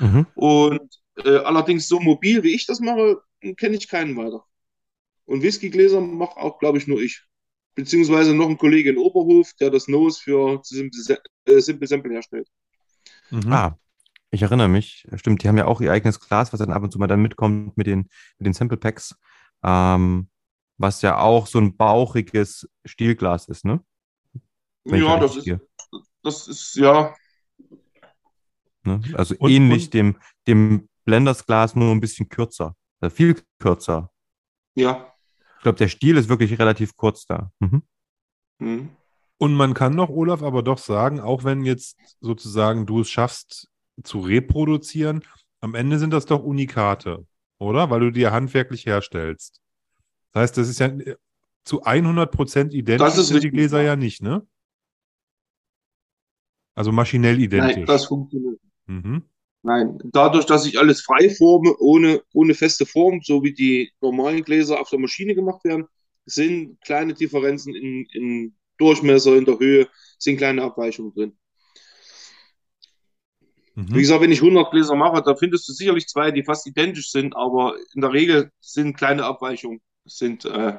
[0.00, 0.26] Mhm.
[0.34, 3.22] Und äh, allerdings so mobil, wie ich das mache,
[3.56, 4.44] kenne ich keinen weiter.
[5.24, 7.22] Und Whiskygläser mache auch, glaube ich, nur ich.
[7.74, 12.48] Beziehungsweise noch ein Kollege in Oberhof, der das Nose für Simple, äh, Simple Sample herstellt.
[13.30, 13.52] Mhm.
[13.52, 13.78] Ah,
[14.32, 16.90] ich erinnere mich, stimmt, die haben ja auch ihr eigenes Glas, was dann ab und
[16.92, 18.08] zu mal dann mitkommt mit den,
[18.38, 19.14] mit den Sample Packs.
[19.62, 20.28] Ähm,
[20.78, 23.80] was ja auch so ein bauchiges Stielglas ist, ne?
[24.84, 25.48] Wenn Ja, das ist,
[26.22, 27.14] das ist, ja,
[28.84, 29.00] Ne?
[29.14, 30.16] Also Und- ähnlich und- dem,
[30.48, 32.74] dem Blendersglas, nur ein bisschen kürzer.
[33.00, 34.10] Also viel kürzer.
[34.74, 35.08] ja.
[35.56, 37.52] Ich glaube, der Stiel ist wirklich relativ kurz da.
[37.60, 37.82] Mhm.
[38.58, 38.88] Mhm.
[39.38, 43.68] Und man kann doch, Olaf, aber doch sagen, auch wenn jetzt sozusagen du es schaffst
[44.02, 45.22] zu reproduzieren,
[45.60, 47.26] am Ende sind das doch Unikate,
[47.58, 47.90] oder?
[47.90, 49.60] Weil du die ja handwerklich herstellst.
[50.32, 51.16] Das heißt, das ist ja äh,
[51.64, 53.88] zu 100% identisch Das ist sind die Gläser ja.
[53.88, 54.46] ja nicht, ne?
[56.74, 57.76] Also maschinell identisch.
[57.76, 58.58] Nein, das funktioniert.
[58.86, 59.22] mhm.
[59.64, 64.42] Nein, dadurch, dass ich alles frei forme, ohne, ohne feste Form, so wie die normalen
[64.42, 65.86] Gläser auf der Maschine gemacht werden,
[66.26, 69.88] sind kleine Differenzen in, in Durchmesser, in der Höhe,
[70.18, 71.36] sind kleine Abweichungen drin.
[73.74, 73.98] Wie Mhm.
[73.98, 77.34] gesagt, wenn ich 100 Gläser mache, da findest du sicherlich zwei, die fast identisch sind,
[77.36, 80.74] aber in der Regel sind kleine Abweichungen, sind, äh,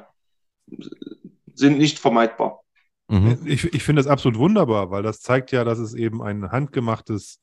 [1.54, 2.60] sind nicht vermeidbar.
[3.08, 3.38] Mhm.
[3.44, 7.40] Ich, ich finde das absolut wunderbar, weil das zeigt ja, dass es eben ein handgemachtes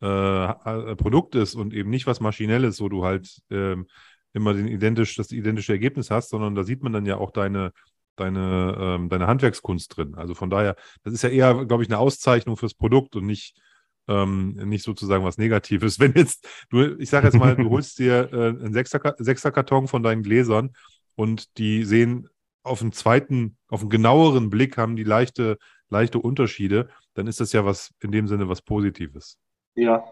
[0.00, 3.86] äh, äh, Produkt ist und eben nicht was Maschinelles, wo du halt ähm,
[4.32, 7.72] immer den identisch, das identische Ergebnis hast, sondern da sieht man dann ja auch deine,
[8.16, 10.14] deine, ähm, deine Handwerkskunst drin.
[10.14, 13.56] Also von daher, das ist ja eher, glaube ich, eine Auszeichnung fürs Produkt und nicht,
[14.08, 15.98] ähm, nicht sozusagen was Negatives.
[16.00, 20.02] Wenn jetzt, du, ich sage jetzt mal, du holst dir äh, einen Sechser, Sechserkarton von
[20.02, 20.70] deinen Gläsern
[21.14, 22.28] und die sehen
[22.62, 27.52] auf einen zweiten, auf einen genaueren Blick haben die leichte, leichte Unterschiede, dann ist das
[27.52, 29.38] ja was in dem Sinne was Positives.
[29.74, 30.04] Ja.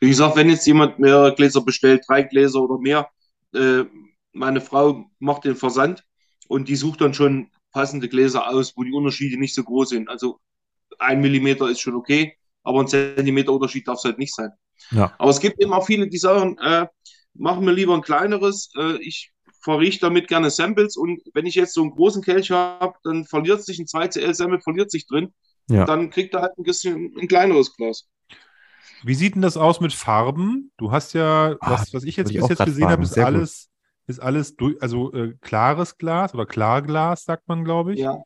[0.00, 3.08] Wie gesagt, wenn jetzt jemand mehrere Gläser bestellt, drei Gläser oder mehr,
[3.54, 3.84] äh,
[4.32, 6.04] meine Frau macht den Versand
[6.48, 10.08] und die sucht dann schon passende Gläser aus, wo die Unterschiede nicht so groß sind.
[10.08, 10.40] Also
[10.98, 12.36] ein Millimeter ist schon okay,
[12.66, 14.50] aber ein Zentimeter Unterschied darf es halt nicht sein.
[14.90, 15.14] Ja.
[15.18, 16.86] Aber es gibt eben auch viele, die sagen, äh,
[17.34, 18.70] machen wir lieber ein kleineres.
[18.76, 22.94] Äh, ich verrieche damit gerne Samples und wenn ich jetzt so einen großen Kelch habe,
[23.04, 25.32] dann verliert sich ein 2CL-Sample, verliert sich drin.
[25.68, 25.84] Ja.
[25.84, 28.08] Dann kriegt er halt ein bisschen ein kleineres Glas.
[29.02, 30.72] Wie sieht denn das aus mit Farben?
[30.76, 33.24] Du hast ja, Ah, was, was ich jetzt ich bis jetzt gesehen habe, ist gut.
[33.24, 33.68] alles,
[34.06, 38.00] ist alles durch, also äh, klares Glas oder Klarglas, sagt man, glaube ich.
[38.00, 38.22] Ja.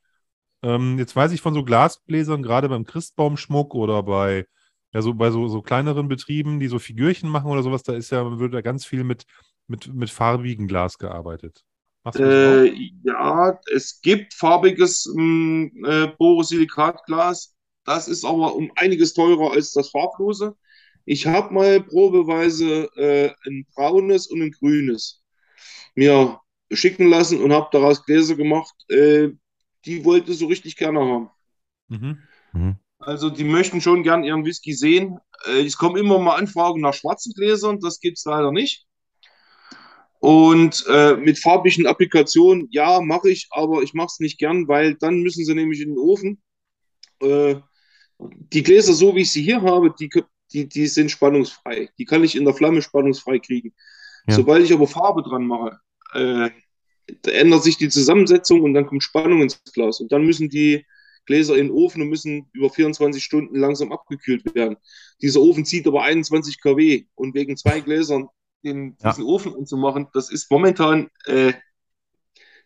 [0.63, 4.47] Ähm, jetzt weiß ich von so Glasgläsern, gerade beim Christbaumschmuck oder bei,
[4.93, 8.11] ja, so, bei so, so kleineren Betrieben, die so Figürchen machen oder sowas, da ist
[8.11, 9.25] ja, wird da ganz viel mit,
[9.67, 11.65] mit, mit farbigem Glas gearbeitet.
[12.15, 12.73] Äh,
[13.05, 17.55] ja, es gibt farbiges mh, äh, Borosilikatglas.
[17.85, 20.57] Das ist aber um einiges teurer als das farblose.
[21.05, 25.23] Ich habe mal probeweise äh, ein braunes und ein grünes
[25.95, 26.41] mir
[26.73, 28.75] schicken lassen und habe daraus Gläser gemacht.
[28.91, 29.31] Äh,
[29.85, 31.31] die wollte so richtig gerne haben.
[31.89, 32.19] Mhm.
[32.53, 32.77] Mhm.
[32.99, 35.19] Also die möchten schon gern ihren Whisky sehen.
[35.47, 38.87] Äh, es kommen immer mal Anfragen nach schwarzen Gläsern, das gibt es leider nicht.
[40.21, 44.95] Und äh, mit farbigen Applikationen, ja, mache ich, aber ich mache es nicht gern, weil
[44.97, 46.43] dann müssen sie nämlich in den Ofen.
[47.23, 47.57] Äh,
[48.19, 50.11] die Gläser, so wie ich sie hier habe, die,
[50.53, 51.89] die, die sind spannungsfrei.
[51.97, 53.73] Die kann ich in der Flamme spannungsfrei kriegen.
[54.27, 54.35] Ja.
[54.35, 55.81] Sobald ich aber Farbe dran mache,
[56.13, 56.51] äh,
[57.27, 60.01] ändert sich die Zusammensetzung und dann kommt Spannung ins Glas.
[60.01, 60.85] Und dann müssen die
[61.27, 64.77] Gläser in den Ofen und müssen über 24 Stunden langsam abgekühlt werden.
[65.23, 68.29] Dieser Ofen zieht aber 21 kW und wegen zwei Gläsern
[68.65, 69.11] den, Ja.
[69.11, 71.53] diesen Ofen anzumachen, das ist momentan, äh,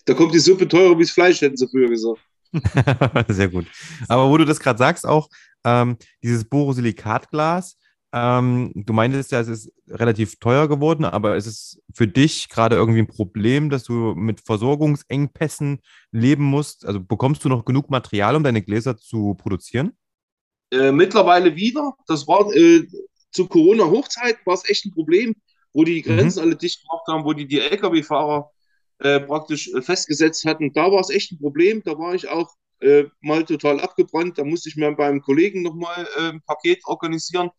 [0.06, 2.20] da kommt die Suppe teurer wie das Fleisch, hätten sie früher gesagt.
[3.28, 3.66] Sehr gut.
[4.08, 5.28] Aber wo du das gerade sagst, auch
[5.64, 7.76] ähm, dieses Borosilikatglas,
[8.14, 12.76] ähm, du meintest ja, es ist relativ teuer geworden, aber ist es für dich gerade
[12.76, 15.80] irgendwie ein Problem, dass du mit Versorgungsengpässen
[16.12, 16.86] leben musst?
[16.86, 19.92] Also bekommst du noch genug Material, um deine Gläser zu produzieren?
[20.70, 22.86] Äh, mittlerweile wieder, das war äh,
[23.32, 25.34] zu Corona-Hochzeit, war es echt ein Problem,
[25.72, 26.14] wo die Mhm.
[26.14, 28.50] Grenzen alle dicht gemacht haben, wo die die Lkw-Fahrer
[29.00, 30.72] äh, praktisch äh, festgesetzt hatten.
[30.72, 31.82] Da war es echt ein Problem.
[31.84, 32.50] Da war ich auch
[32.80, 34.38] äh, mal total abgebrannt.
[34.38, 37.50] Da musste ich mir beim Kollegen nochmal äh, ein Paket organisieren.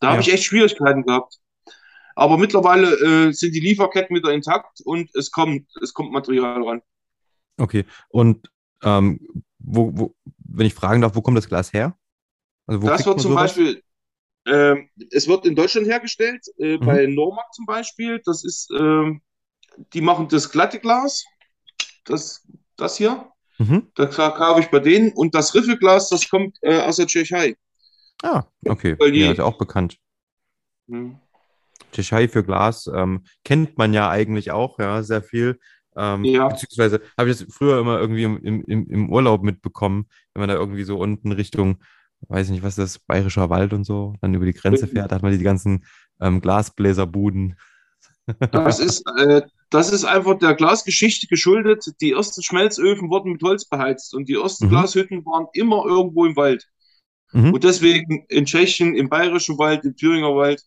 [0.00, 0.20] Da habe Ja.
[0.28, 1.38] ich echt Schwierigkeiten gehabt.
[2.14, 6.82] Aber mittlerweile äh, sind die Lieferketten wieder intakt und es kommt, es kommt Material ran.
[7.58, 7.84] Okay.
[8.08, 8.50] Und
[8.82, 9.20] ähm,
[9.58, 11.96] wo, wo, wenn ich fragen darf, wo kommt das Glas her?
[12.66, 13.54] Also Das wird zum sowas?
[13.54, 13.82] Beispiel,
[14.46, 16.86] ähm, es wird in Deutschland hergestellt, äh, Mhm.
[16.86, 18.20] bei Normac zum Beispiel.
[18.24, 19.20] Das ist, ähm,
[19.92, 21.24] die machen das glatte Glas,
[22.04, 23.30] das, das hier.
[23.58, 23.90] Mhm.
[23.94, 25.12] Das kaufe ich bei denen.
[25.12, 27.56] Und das Riffelglas, das kommt äh, aus der Tschechei.
[28.22, 28.96] Ah, okay.
[28.98, 29.98] Weil die- Ja, ist auch bekannt.
[30.88, 31.16] Hm.
[31.92, 35.58] Tschechei für Glas ähm, kennt man ja eigentlich auch, ja, sehr viel.
[35.96, 36.48] Ähm, Ja.
[36.48, 40.54] Beziehungsweise habe ich das früher immer irgendwie im, im, im Urlaub mitbekommen, wenn man da
[40.56, 41.78] irgendwie so unten Richtung,
[42.28, 45.10] weiß ich nicht, was ist das, Bayerischer Wald und so, dann über die Grenze fährt,
[45.10, 45.84] da hat man die ganzen
[46.20, 47.56] ähm, Glasbläserbuden.
[48.50, 51.84] Das ist, äh, das ist einfach der Glasgeschichte geschuldet.
[52.00, 54.70] Die ersten Schmelzöfen wurden mit Holz beheizt und die ersten Mhm.
[54.70, 56.66] Glashütten waren immer irgendwo im Wald.
[57.32, 57.52] Mhm.
[57.54, 60.62] Und deswegen in Tschechien, im Bayerischen Wald, im Thüringer Wald,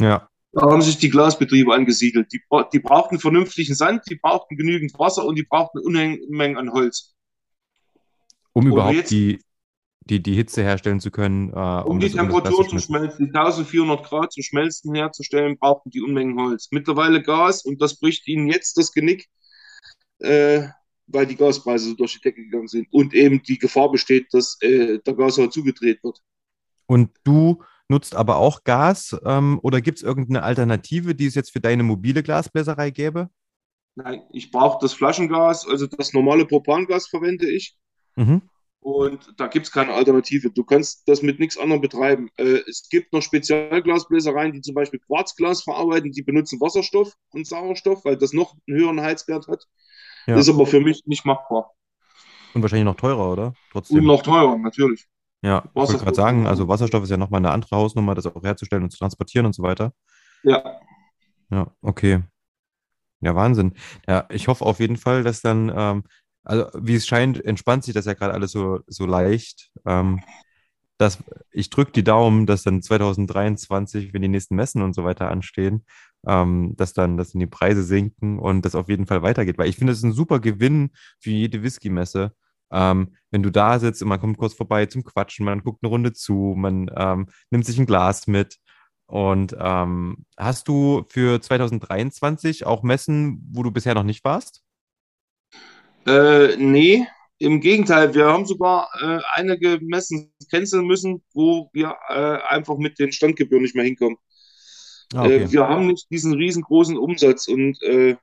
[0.00, 2.32] Ja, da haben sich die Glasbetriebe angesiedelt.
[2.32, 2.40] Die,
[2.72, 7.14] die brauchten vernünftigen Sand, die brauchten genügend Wasser und die brauchten Unmengen an Holz.
[8.52, 9.38] um überhaupt jetzt- die,
[10.08, 11.50] die, die Hitze herstellen zu können.
[11.52, 12.80] Äh, Um die das- das Temperatur zu schmelzen.
[12.80, 16.68] schmelzen, die 1400 Grad zu schmelzen herzustellen, brauchten die Unmengen Holz.
[16.70, 19.28] Mittlerweile Gas und das bricht ihnen jetzt das Genick,
[20.20, 20.68] äh,
[21.06, 24.58] weil die Gaspreise so durch die Decke gegangen sind und eben die Gefahr besteht, dass
[24.60, 26.20] äh, der Gashahn zugedreht wird.
[26.86, 31.52] Und du nutzt aber auch Gas ähm, oder gibt es irgendeine Alternative, die es jetzt
[31.52, 33.30] für deine mobile Glasbläserei gäbe?
[33.94, 37.76] Nein, ich brauche das Flaschengas, also das normale Propangas verwende ich.
[38.16, 38.42] Mhm.
[38.80, 40.50] Und da gibt es keine Alternative.
[40.50, 42.28] Du kannst das mit nichts anderem betreiben.
[42.36, 48.04] Äh, es gibt noch Spezialglasbläsereien, die zum Beispiel Quarzglas verarbeiten, die benutzen Wasserstoff und Sauerstoff,
[48.04, 49.66] weil das noch einen höheren Heizwert hat.
[50.26, 50.36] Ja.
[50.36, 51.72] Ist aber für mich nicht machbar.
[52.54, 53.54] Und wahrscheinlich noch teurer, oder?
[53.72, 53.98] Trotzdem.
[53.98, 55.06] Und noch teurer, natürlich.
[55.42, 58.42] ja, ich wollte gerade sagen, also Wasserstoff ist ja nochmal eine andere Hausnummer, das auch
[58.42, 59.92] herzustellen und zu transportieren und so weiter.
[60.42, 60.80] Ja,
[61.50, 62.22] Ja, okay.
[63.20, 63.74] Ja, Wahnsinn.
[64.06, 66.04] Ja, ich hoffe auf jeden Fall, dass dann, ähm,
[66.44, 69.70] also wie es scheint, entspannt sich das ja gerade alles so, so leicht.
[69.86, 70.22] Ähm,
[70.98, 71.18] dass,
[71.50, 75.84] ich drücke die Daumen, dass dann 2023, wenn die nächsten Messen und so weiter anstehen,
[76.26, 79.58] ähm, dass dann, dass dann die Preise sinken und das auf jeden Fall weitergeht.
[79.58, 80.90] Weil ich finde, das ist ein super Gewinn
[81.20, 82.32] für jede Whisky-Messe.
[82.72, 85.90] Ähm, wenn du da sitzt und man kommt kurz vorbei zum Quatschen, man guckt eine
[85.90, 88.56] Runde zu, man ähm, nimmt sich ein Glas mit.
[89.06, 94.62] Und ähm, hast du für 2023 auch Messen, wo du bisher noch nicht warst?
[96.06, 97.06] äh, nee,
[97.38, 98.14] im Gegenteil.
[98.14, 103.62] Wir haben sogar äh, einige Messen canceln müssen, wo wir äh, einfach mit den Standgebühren
[103.62, 104.16] nicht mehr hinkommen.
[105.14, 108.16] Ah, Äh, wir haben nicht diesen riesengroßen Umsatz und äh,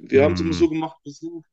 [0.00, 0.46] wir haben es Hm.
[0.46, 1.44] immer so gemacht, wir sind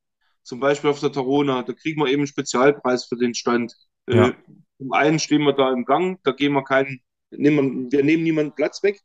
[0.44, 3.74] zum Beispiel auf der Tarona, da kriegen wir eben einen Spezialpreis für den Stand.
[4.08, 4.34] Äh, Ja.
[4.80, 7.02] Zum einen stehen wir da im Gang, da gehen wir keinen,
[7.32, 9.02] nehmen wir, nehmen niemanden Platz weg.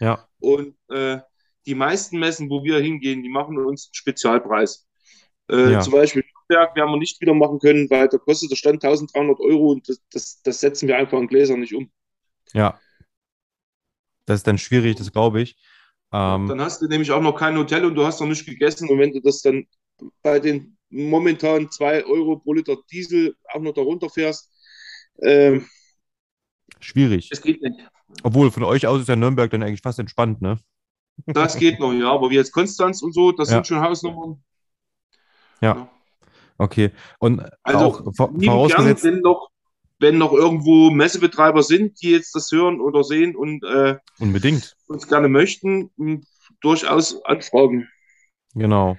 [0.00, 0.26] Ja.
[0.40, 1.18] Und äh,
[1.66, 4.86] die meisten Messen, wo wir hingehen, die machen uns einen Spezialpreis.
[5.50, 5.80] Äh, Ja.
[5.80, 9.38] Zum Beispiel Nürnberg werden wir nicht wieder machen können, weil da kostet der Stand 1300
[9.40, 11.90] Euro und das, das, das setzen wir einfach in Gläser nicht um.
[12.52, 12.78] Ja.
[14.26, 15.56] Das ist dann schwierig, das glaube ich.
[16.12, 18.88] Ähm, Dann hast du nämlich auch noch kein Hotel und du hast noch nicht gegessen.
[18.88, 19.66] Und wenn du das dann
[20.22, 24.50] bei den momentan 2 Euro pro Liter Diesel auch noch darunter fährst,
[25.20, 25.66] ähm,
[26.80, 27.28] schwierig.
[27.30, 27.78] es geht nicht.
[28.22, 30.58] Obwohl, von euch aus ist ja Nürnberg dann eigentlich fast entspannt, ne?
[31.26, 32.10] Das geht noch, ja.
[32.10, 33.56] Aber wie jetzt Konstanz und so, das Ja.
[33.56, 34.42] sind schon Hausnummern.
[35.60, 35.90] Ja.
[36.58, 36.90] Okay.
[37.18, 39.48] Und Also, auch vor- Lieben gern, vorausgesetzt, wenn noch,
[40.00, 44.76] wenn noch irgendwo Messebetreiber sind, die jetzt das hören oder sehen und äh, unbedingt.
[44.88, 45.90] uns gerne möchten,
[46.60, 47.88] durchaus anfragen.
[48.54, 48.96] Genau.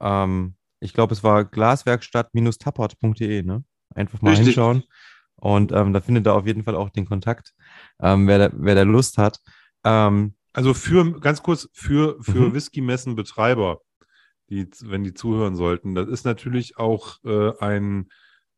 [0.00, 3.64] Ähm, ich glaube, es war glaswerkstatt-tappert.de, ne?
[3.94, 4.48] Einfach mal Richtig.
[4.48, 4.82] hinschauen.
[5.36, 7.52] Und ähm, da findet ihr auf jeden Fall auch den Kontakt,
[8.00, 9.40] ähm, wer, da, wer da Lust hat.
[9.84, 12.54] Ähm, Also für, ganz kurz, für, für Mhm.
[12.54, 13.80] Whisky-Messen-Betreiber,
[14.50, 18.08] die, wenn die zuhören sollten, das ist natürlich auch äh, ein,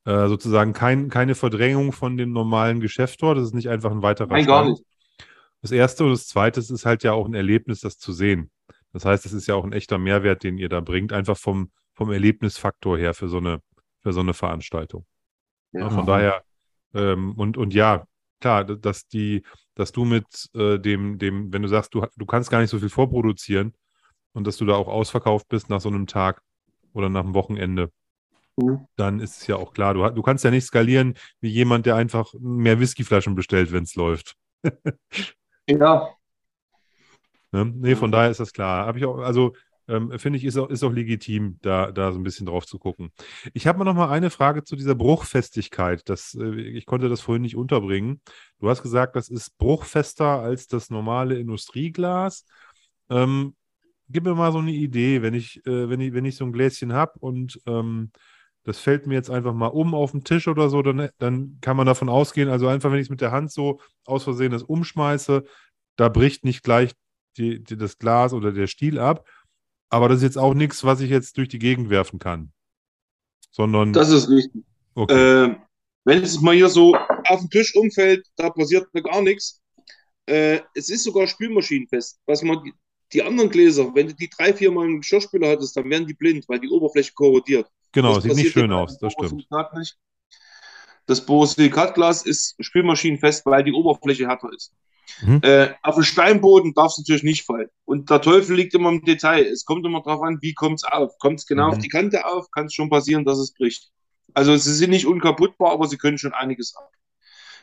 [0.04, 3.34] äh, sozusagen kein, keine Verdrängung von dem normalen Geschäftor.
[3.34, 4.82] Das ist nicht einfach ein weiterer Nein, gar nicht.
[5.62, 8.50] Das erste und das zweite ist halt ja auch ein Erlebnis, das zu sehen.
[8.92, 11.70] Das heißt, es ist ja auch ein echter Mehrwert, den ihr da bringt, einfach vom,
[11.94, 13.60] vom Erlebnisfaktor her für so eine,
[14.02, 15.04] für so eine Veranstaltung.
[15.72, 16.04] Ja, von Ja.
[16.06, 16.42] daher,
[16.94, 18.06] ähm, und, und ja,
[18.40, 19.42] klar, dass die,
[19.74, 22.78] dass du mit äh, dem, dem, wenn du sagst, du, du kannst gar nicht so
[22.78, 23.74] viel vorproduzieren
[24.38, 26.40] und dass du da auch ausverkauft bist nach so einem Tag
[26.94, 27.90] oder nach einem Wochenende,
[28.56, 28.86] Mhm.
[28.96, 31.96] dann ist es ja auch klar, du, du kannst ja nicht skalieren wie jemand, der
[31.96, 34.36] einfach mehr Whiskyflaschen bestellt, wenn es läuft.
[35.70, 36.16] Ja,
[37.52, 37.64] Ne?
[37.76, 38.86] Nee, von daher ist das klar.
[38.86, 39.54] Habe ich auch, also
[39.88, 42.78] ähm, finde ich, ist auch, ist auch legitim, da, da so ein bisschen drauf zu
[42.78, 43.10] gucken.
[43.54, 46.08] Ich habe noch mal eine Frage zu dieser Bruchfestigkeit.
[46.08, 48.20] Das, äh, ich konnte das vorhin nicht unterbringen.
[48.60, 52.44] Du hast gesagt, das ist bruchfester als das normale Industrieglas.
[53.08, 53.54] Ähm,
[54.08, 56.52] gib mir mal so eine Idee, wenn ich, äh, wenn ich, wenn ich so ein
[56.52, 58.10] Gläschen habe und ähm,
[58.64, 61.76] das fällt mir jetzt einfach mal um auf den Tisch oder so, dann, dann kann
[61.76, 64.62] man davon ausgehen, also einfach, wenn ich es mit der Hand so aus Versehen das
[64.62, 65.44] umschmeiße,
[65.96, 66.92] da bricht nicht gleich
[67.38, 69.26] die, die, das Glas oder der Stiel ab.
[69.90, 72.52] Aber das ist jetzt auch nichts, was ich jetzt durch die Gegend werfen kann.
[73.50, 74.64] Sondern, das ist richtig.
[74.94, 75.44] okay.
[75.44, 75.56] Äh,
[76.04, 79.62] wenn es mal hier so auf den Tisch umfällt, da passiert mir gar nichts.
[80.26, 82.20] Äh, es ist sogar spülmaschinenfest.
[82.26, 82.72] Was man
[83.12, 86.14] die, anderen Gläser, wenn du die drei, vier Mal im Geschirrspüler hattest, dann werden die
[86.14, 87.66] blind, weil die Oberfläche korrodiert.
[87.92, 89.46] genau, Das sieht nicht schön aus, das stimmt.
[89.76, 89.96] Nicht.
[91.06, 94.72] Das Borosilikatglas ist spülmaschinenfest, weil die Oberfläche härter ist.
[95.22, 95.40] Mhm.
[95.42, 97.68] Äh, auf den Steinboden darf es natürlich nicht fallen.
[97.86, 99.46] Und der Teufel liegt immer im Detail.
[99.46, 101.16] Es kommt immer darauf an, wie kommt es auf.
[101.18, 101.72] Kommt es genau Mhm.
[101.72, 103.90] auf die Kante auf, kann es schon passieren, dass es bricht.
[104.34, 106.90] Also sie sind nicht unkaputtbar, aber sie können schon einiges ab.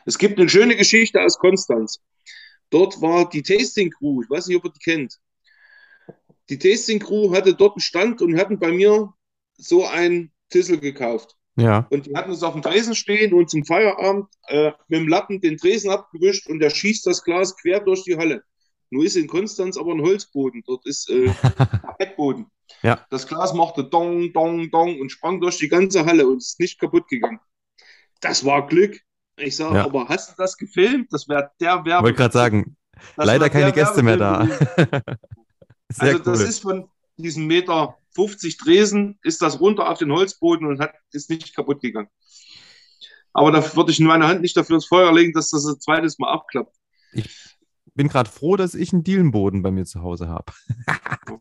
[0.06, 2.00] Es gibt eine schöne Geschichte aus Konstanz.
[2.70, 5.18] Dort war die Tasting Crew, ich weiß nicht, ob ihr die kennt.
[6.48, 9.12] Die Tasting Crew hatte dort einen Stand und hatten bei mir
[9.56, 11.36] so ein Tissel gekauft.
[11.56, 11.86] Ja.
[11.90, 15.40] Und die hatten es auf dem Tresen stehen und zum Feierabend äh, mit dem Lappen
[15.40, 18.42] den Tresen abgewischt und der schießt das Glas quer durch die Halle.
[18.90, 20.62] Nur ist in Konstanz aber ein Holzboden.
[20.66, 21.26] Dort ist äh,
[21.82, 22.46] Parkettboden.
[22.82, 23.04] Ja.
[23.10, 26.78] Das Glas machte Dong, Dong, Dong und sprang durch die ganze Halle und ist nicht
[26.78, 27.40] kaputt gegangen.
[28.20, 29.00] Das war Glück.
[29.38, 29.84] Ich sage, Ja.
[29.84, 31.12] aber hast du das gefilmt?
[31.12, 32.04] Das wäre der Ich Werbe.
[32.06, 32.76] wollte gerade sagen,
[33.16, 34.48] das leider keine Gäste mehr da.
[35.88, 36.46] Sehr Also das cool.
[36.46, 41.30] ist von diesem Meter 50 Tresen, ist das runter auf den Holzboden und hat, ist
[41.30, 42.08] nicht kaputt gegangen.
[43.32, 46.18] Aber da würde ich meine Hand nicht dafür ins Feuer legen, dass das ein zweites
[46.18, 46.74] Mal abklappt.
[47.94, 50.52] Bin gerade froh, dass ich einen Dielenboden bei mir zu Hause habe.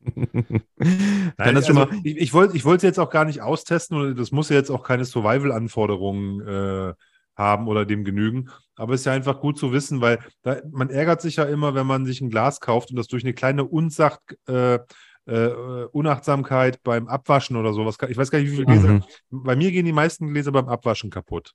[0.00, 2.00] Nein, das schon also, mal.
[2.04, 4.70] ich, ich wollte ich wollte jetzt auch gar nicht austesten und das muss ja jetzt
[4.70, 6.94] auch keine Survival-Anforderungen äh,
[7.36, 8.50] haben oder dem genügen.
[8.80, 11.74] Aber es ist ja einfach gut zu wissen, weil da, man ärgert sich ja immer,
[11.74, 14.78] wenn man sich ein Glas kauft und das durch eine kleine Unsacht, äh,
[15.26, 17.98] äh, Unachtsamkeit beim Abwaschen oder sowas.
[18.08, 18.88] Ich weiß gar nicht, wie viele Gläser.
[18.88, 19.04] Mhm.
[19.28, 21.52] Bei mir gehen die meisten Gläser beim Abwaschen kaputt.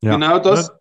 [0.00, 0.14] Ja.
[0.14, 0.72] Genau das.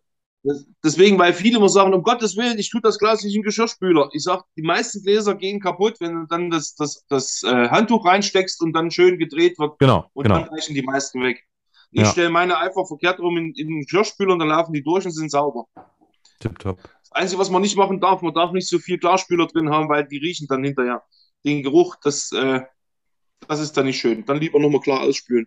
[0.43, 0.65] das.
[0.81, 3.45] Deswegen, weil viele immer sagen, um Gottes Willen, ich tue das Glas nicht in den
[3.45, 4.09] Geschirrspüler.
[4.13, 8.05] Ich sage, die meisten Gläser gehen kaputt, wenn du dann das, das, das äh, Handtuch
[8.05, 10.39] reinsteckst und dann schön gedreht wird Genau, und genau.
[10.39, 11.45] dann reichen die meisten weg.
[11.91, 12.11] Ich Ja.
[12.11, 15.11] stelle meine einfach verkehrt rum in, in den Geschirrspüler und dann laufen die durch und
[15.11, 15.65] sind sauber.
[16.39, 16.79] Tipptopp.
[17.01, 19.89] Das Einzige, was man nicht machen darf, man darf nicht so viel Klarspüler drin haben,
[19.89, 21.03] weil die riechen dann hinterher.
[21.43, 22.61] Den Geruch, das, äh,
[23.47, 24.25] das ist dann nicht schön.
[24.25, 25.45] Dann lieber nochmal klar ausspülen.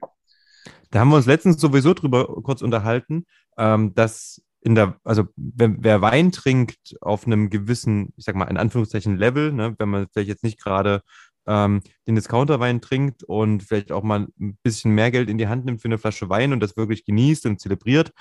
[0.91, 3.27] Da haben wir uns letztens sowieso drüber kurz unterhalten,
[3.57, 8.47] ähm, dass in der, also wenn, wer Wein trinkt auf einem gewissen, ich sag mal
[8.47, 11.03] in Anführungszeichen Level, ne, wenn man vielleicht jetzt nicht gerade
[11.47, 15.65] ähm, den Discounterwein trinkt und vielleicht auch mal ein bisschen mehr Geld in die Hand
[15.65, 18.13] nimmt für eine Flasche Wein und das wirklich genießt und zelebriert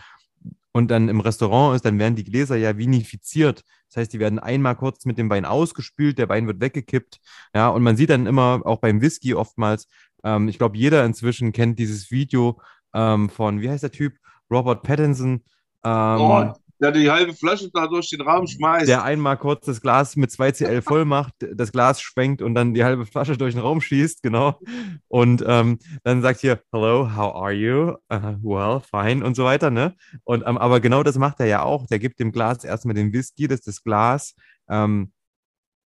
[0.73, 3.63] und dann im Restaurant ist, dann werden die Gläser ja vinifiziert.
[3.89, 7.19] Das heißt, die werden einmal kurz mit dem Wein ausgespült, der Wein wird weggekippt.
[7.53, 9.87] Ja, und man sieht dann immer auch beim Whisky oftmals,
[10.23, 12.59] ähm, ich glaube, jeder inzwischen kennt dieses Video
[12.93, 14.17] ähm, von, wie heißt der Typ?
[14.49, 15.43] Robert Pattinson.
[15.83, 16.53] Ähm, oh,
[16.83, 18.89] der die halbe Flasche da durch den Raum schmeißt.
[18.89, 22.83] der einmal kurz das Glas mit 2CL voll macht, das Glas schwenkt und dann die
[22.83, 24.59] halbe Flasche durch den Raum schießt, genau.
[25.07, 27.91] Und ähm, dann sagt hier, hello, how are you?
[28.11, 29.95] Uh, well, fine und so weiter, ne?
[30.25, 31.87] Und ähm, aber genau das macht er ja auch.
[31.87, 34.35] Der gibt dem Glas erstmal den Whisky, dass das Glas,
[34.69, 35.13] ähm,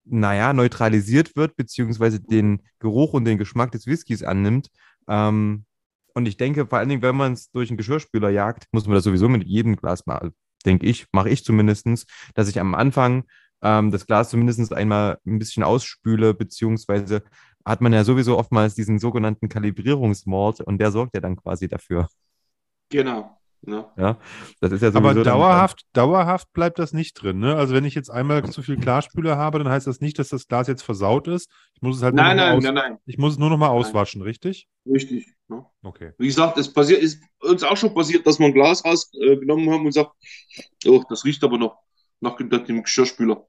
[0.05, 4.67] naja, neutralisiert wird, beziehungsweise den Geruch und den Geschmack des Whiskys annimmt.
[5.07, 5.65] Ähm,
[6.13, 8.93] und ich denke, vor allen Dingen, wenn man es durch einen Geschirrspüler jagt, muss man
[8.93, 10.31] das sowieso mit jedem Glas mal,
[10.65, 12.05] denke ich, mache ich zumindestens,
[12.35, 13.25] dass ich am Anfang
[13.61, 17.23] ähm, das Glas zumindest einmal ein bisschen ausspüle, beziehungsweise
[17.65, 22.09] hat man ja sowieso oftmals diesen sogenannten Kalibrierungsmord und der sorgt ja dann quasi dafür.
[22.89, 23.39] Genau.
[23.65, 23.93] Ja.
[23.97, 24.17] Ja,
[24.59, 27.39] das ist ja sowieso Aber dann- dauerhaft, dauerhaft bleibt das nicht drin.
[27.39, 27.55] Ne?
[27.55, 30.47] Also wenn ich jetzt einmal zu viel Klarspüler habe, dann heißt das nicht, dass das
[30.47, 31.49] Glas jetzt versaut ist.
[31.75, 32.97] Ich muss es halt nur Nein, noch mal nein, aus, nein, nein.
[33.05, 33.77] ich muss es nur noch mal Nein.
[33.77, 34.67] auswaschen, richtig?
[34.85, 35.27] Richtig.
[35.49, 35.65] Ja.
[35.83, 36.11] Okay.
[36.17, 39.85] Wie gesagt, es passiert, ist uns auch schon passiert, dass wir ein Glas rausgenommen haben
[39.85, 40.11] und sagt,
[40.85, 41.77] oh, das riecht aber noch
[42.19, 43.45] nach dem Geschirrspüler.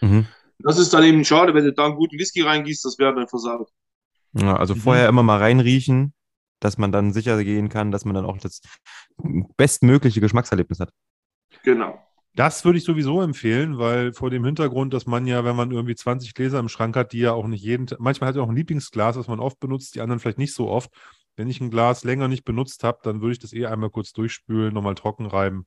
[0.00, 0.26] Mhm.
[0.60, 3.28] Das ist dann eben schade, wenn du da einen guten Whisky reingießt, das wäre dann
[3.28, 3.68] versaut.
[4.32, 4.80] Ja, also Mhm.
[4.80, 6.14] vorher immer mal reinriechen,
[6.60, 8.60] dass man dann sicher gehen kann, dass man dann auch das
[9.56, 10.92] bestmögliche Geschmackserlebnis hat.
[11.62, 11.98] Genau.
[12.34, 15.96] Das würde ich sowieso empfehlen, weil vor dem Hintergrund, dass man ja, wenn man irgendwie
[15.96, 18.48] 20 Gläser im Schrank hat, die ja auch nicht jeden Tag, manchmal hat er auch
[18.48, 20.90] ein Lieblingsglas, das man oft benutzt, die anderen vielleicht nicht so oft.
[21.34, 24.12] Wenn ich ein Glas länger nicht benutzt habe, dann würde ich das eh einmal kurz
[24.12, 25.66] durchspülen, nochmal trocken reiben.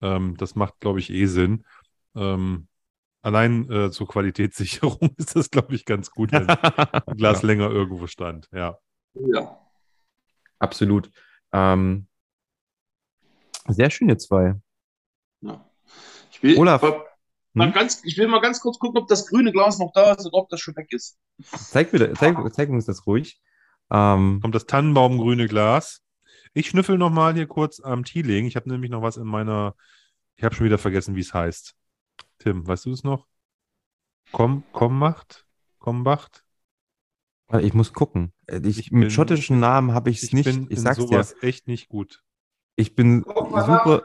[0.00, 1.64] Ähm, das macht, glaube ich, eh Sinn.
[2.16, 2.66] Ähm,
[3.22, 7.70] allein äh, zur Qualitätssicherung ist das, glaube ich, ganz gut, wenn ein Glas Ja, länger
[7.70, 8.48] irgendwo stand.
[8.52, 8.78] Ja.
[9.14, 9.63] Ja.
[10.64, 11.10] Absolut.
[11.52, 12.08] Ähm,
[13.68, 14.54] sehr schön, ihr zwei.
[15.40, 15.64] ja.
[16.30, 16.82] Ich, will, Olaf.
[16.82, 17.04] Mal,
[17.54, 17.72] mal Hm?
[17.74, 20.36] ganz, ich will mal ganz kurz gucken, ob das grüne Glas noch da ist oder
[20.38, 21.16] ob das schon weg ist.
[21.44, 23.40] Zeig, mir, zeig, zeig uns das ruhig.
[23.90, 26.02] Ähm, Kommt das Tannenbaumgrüne Glas.
[26.52, 28.46] Ich schnüffel nochmal hier kurz am Teeling.
[28.46, 29.74] Ich habe nämlich noch was in meiner.
[30.36, 31.74] Ich habe schon wieder vergessen, wie es heißt.
[32.38, 33.26] Tim, weißt du es noch?
[34.32, 35.46] Komm, komm, macht?
[35.78, 36.43] Kombacht?
[37.60, 38.32] Ich muss gucken.
[38.46, 40.44] Äh, Ich, Ich mit bin- schottischen Namen habe ich es Ich nicht.
[40.46, 41.06] bin ich sag's dir.
[41.06, 42.22] sowas echt nicht gut.
[42.76, 43.84] Ich bin Kompanach.
[43.84, 44.02] super.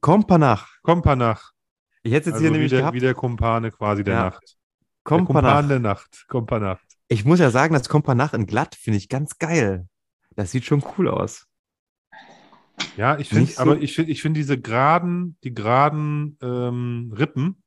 [0.00, 0.68] Kompanach.
[0.82, 1.52] Kompanach.
[2.02, 2.94] Ich hätte es jetzt Also hier nämlich der, gehabt.
[2.94, 4.24] wie der Kumpane quasi der Ja.
[4.24, 4.56] Nacht.
[5.04, 5.66] Kompanach.
[5.68, 6.24] der Nacht.
[6.28, 6.80] Kompanach.
[7.08, 9.86] Ich muss ja sagen, das Kompanach in glatt finde ich ganz geil.
[10.36, 11.46] Das sieht schon cool aus.
[12.96, 17.62] Ja, ich finde, so- aber ich finde, ich finde diese geraden, die geraden ähm, Rippen,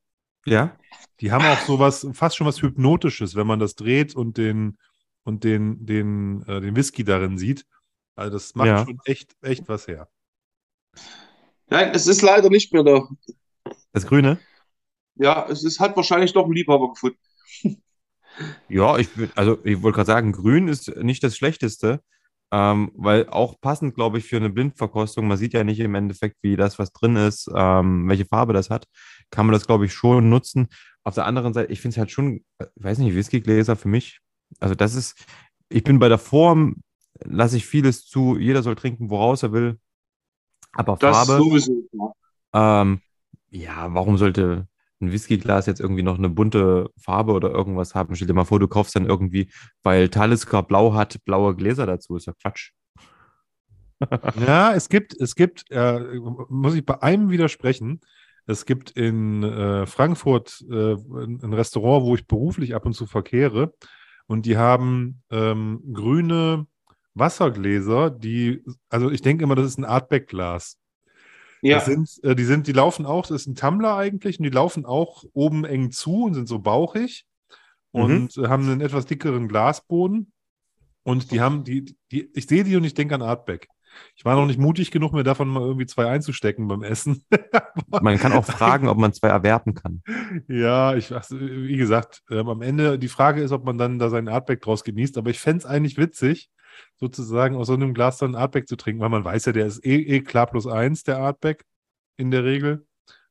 [0.46, 0.76] Ja.
[1.22, 4.78] die haben auch sowas, fast schon was Hypnotisches, wenn man das dreht und den,
[5.28, 7.66] und den, den, äh, den Whisky darin sieht.
[8.16, 8.86] Also das macht Ja.
[8.86, 10.08] schon echt, echt was her.
[11.70, 13.08] Nein, es ist leider nicht mehr da.
[13.92, 14.40] Das Grüne?
[15.16, 17.20] Ja, es ist, hat wahrscheinlich doch einen Liebhaber gefunden.
[18.70, 22.02] Ja, ich also ich wollte gerade sagen, grün ist nicht das Schlechteste,
[22.52, 26.38] ähm, weil auch passend, glaube ich, für eine Blindverkostung, man sieht ja nicht im Endeffekt,
[26.44, 28.86] wie das, was drin ist, ähm, welche Farbe das hat,
[29.32, 30.68] kann man das, glaube ich, schon nutzen.
[31.04, 33.88] Auf der anderen Seite, ich finde es halt schon, äh, ich weiß nicht, Whiskygläser für
[33.88, 34.20] mich,
[34.60, 35.26] also das ist,
[35.70, 36.78] ich bin bei der Form,
[37.24, 39.80] lasse ich vieles zu, jeder soll trinken, woraus er will,
[40.74, 41.88] aber Das Farbe, sowieso.
[42.54, 42.82] Ja.
[42.82, 43.02] ähm,
[43.50, 44.68] ja, warum sollte
[45.00, 48.16] ein Whiskyglas jetzt irgendwie noch eine bunte Farbe oder irgendwas haben?
[48.16, 49.50] Stell dir mal vor, du kaufst dann irgendwie,
[49.84, 52.16] weil Talisker blau hat, blaue Gläser dazu.
[52.16, 52.72] Ist ja Quatsch.
[54.46, 56.20] Ja, es gibt, es gibt, äh,
[56.50, 58.02] muss ich bei einem widersprechen.
[58.46, 63.08] Es gibt in äh, Frankfurt äh, ein ein Restaurant, wo ich beruflich ab und zu
[63.08, 63.74] verkehre.
[64.28, 66.68] Und die haben ähm, grüne
[67.14, 70.78] Wassergläser, die, also ich denke immer, das ist ein Artback-Glas.
[71.62, 71.80] Ja.
[71.80, 74.86] Sind, äh, die sind, die laufen auch, das ist ein Tumbler eigentlich, und die laufen
[74.86, 77.26] auch oben eng zu und sind so bauchig
[77.92, 80.32] und äh, haben einen etwas dickeren Glasboden.
[81.04, 83.70] Und die haben, die, die, ich sehe die und ich denke an Artback.
[84.16, 87.26] Ich war noch nicht mutig genug, mir davon mal irgendwie zwei einzustecken beim Essen.
[88.02, 90.02] Man kann auch fragen, ob man zwei erwerben kann.
[90.48, 94.10] Ja, ich, also, wie gesagt, ähm, am Ende, die Frage ist, ob man dann da
[94.10, 96.50] seinen Artback draus genießt, aber ich fände es eigentlich witzig,
[96.98, 99.86] sozusagen aus so einem Glas dann Artback zu trinken, weil man weiß ja, der ist
[99.86, 101.64] eh, eh klar plus eins, der Artback
[102.18, 102.86] in der Regel.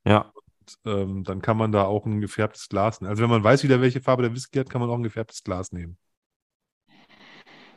[0.04, 3.10] Ja, Und, ähm, dann kann man da auch ein gefärbtes Glas nehmen.
[3.10, 5.42] Also wenn man weiß wieder, welche Farbe der Whisky hat, kann man auch ein gefärbtes
[5.42, 5.98] Glas nehmen.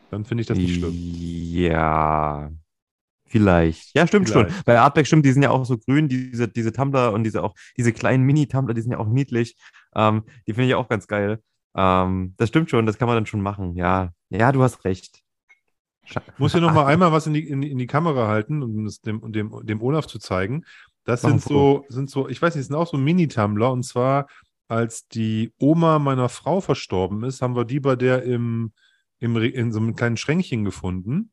[0.10, 1.04] Dann finde ich das nicht schlimm.
[1.52, 2.52] Ja,
[3.30, 3.96] vielleicht.
[3.96, 4.46] Ja, stimmt schon.
[4.48, 4.66] Vielleicht.
[4.66, 7.56] Bei Artback stimmt, die sind ja auch so grün, diese, diese Tumbler und diese auch,
[7.78, 9.56] diese kleinen Mini-Tumbler, die sind ja auch niedlich.
[9.96, 11.42] Ähm, die finde ich auch ganz geil.
[11.76, 13.76] Ähm, das stimmt schon, das kann man dann schon machen.
[13.76, 15.22] Ja, ja, du hast recht.
[16.06, 18.64] Ich muss hier noch mal einmal was in die, in, die- in die Kamera halten,
[18.64, 20.66] um es dem, dem, dem Olaf zu zeigen.
[21.06, 23.72] Das sind so, sind so, ich weiß nicht, das sind auch so Mini-Tumbler.
[23.72, 24.28] Und zwar,
[24.68, 28.74] als die Oma meiner Frau verstorben ist, haben wir die bei der im,
[29.20, 31.32] im, in so einem kleinen Schränkchen gefunden.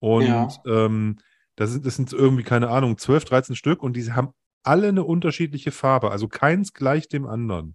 [0.00, 0.48] Und Ja.
[0.66, 1.18] ähm,
[1.58, 4.28] das sind, das sind irgendwie, keine Ahnung, 12, 13 Stück und die haben
[4.62, 6.12] alle eine unterschiedliche Farbe.
[6.12, 7.74] Also keins gleich dem anderen.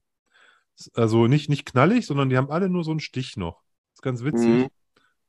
[0.94, 3.62] Also nicht, nicht knallig, sondern die haben alle nur so einen Stich noch.
[3.92, 4.48] Das ist ganz witzig.
[4.48, 4.68] Mhm.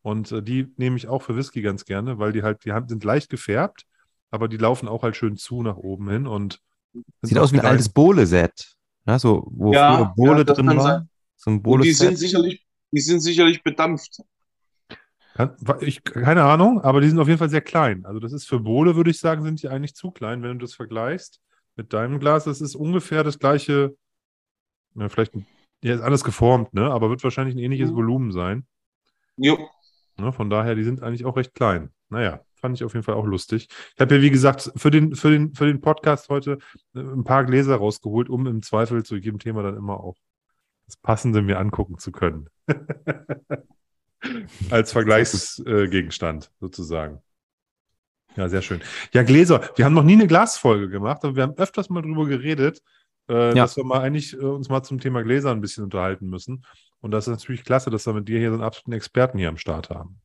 [0.02, 2.89] Und äh, die nehme ich auch für Whisky ganz gerne, weil die halt, die haben,
[2.89, 3.86] sind leicht gefärbt,
[4.31, 6.60] aber die laufen auch halt schön zu nach oben hin und
[7.22, 8.76] Sieht aus wie ein altes Bowle-Set.
[9.05, 10.81] Ja, so, wo Ja, früher Bowle ja, drin war.
[10.81, 11.09] sein.
[11.35, 14.20] So ein Und die sind sicherlich, die sind sicherlich bedampft.
[15.81, 18.05] Ich, keine Ahnung, aber die sind auf jeden Fall sehr klein.
[18.05, 20.65] Also das ist für Bowle, würde ich sagen, sind die eigentlich zu klein, wenn du
[20.65, 21.40] das vergleichst
[21.77, 22.44] mit deinem Glas.
[22.44, 23.97] Das ist ungefähr das gleiche,
[24.94, 25.35] ja, vielleicht,
[25.82, 26.90] ja, ist anders geformt, ne?
[26.90, 27.97] Aber wird wahrscheinlich ein ähnliches Mhm.
[27.97, 28.66] Volumen sein.
[29.36, 29.59] Jo.
[30.16, 30.32] Ne?
[30.32, 31.90] Von daher, die sind eigentlich auch recht klein.
[32.11, 33.69] Naja, fand ich auf jeden Fall auch lustig.
[33.94, 36.59] Ich habe ja, wie gesagt, für den, für den, für den Podcast heute
[36.94, 40.16] äh, ein paar Gläser rausgeholt, um im Zweifel zu jedem Thema dann immer auch
[40.86, 42.48] das Passende mir angucken zu können.
[44.70, 47.20] Als Vergleichsgegenstand sozusagen.
[48.36, 48.80] Ja, sehr schön.
[49.12, 49.70] Ja, Gläser.
[49.76, 52.80] Wir haben noch nie eine Glasfolge gemacht, aber wir haben öfters mal drüber geredet,
[53.28, 53.55] äh, Ja.
[53.55, 56.64] dass wir mal eigentlich äh, uns mal zum Thema Gläser ein bisschen unterhalten müssen.
[57.01, 59.48] Und das ist natürlich klasse, dass wir mit dir hier so einen absoluten Experten hier
[59.48, 60.20] am Start haben.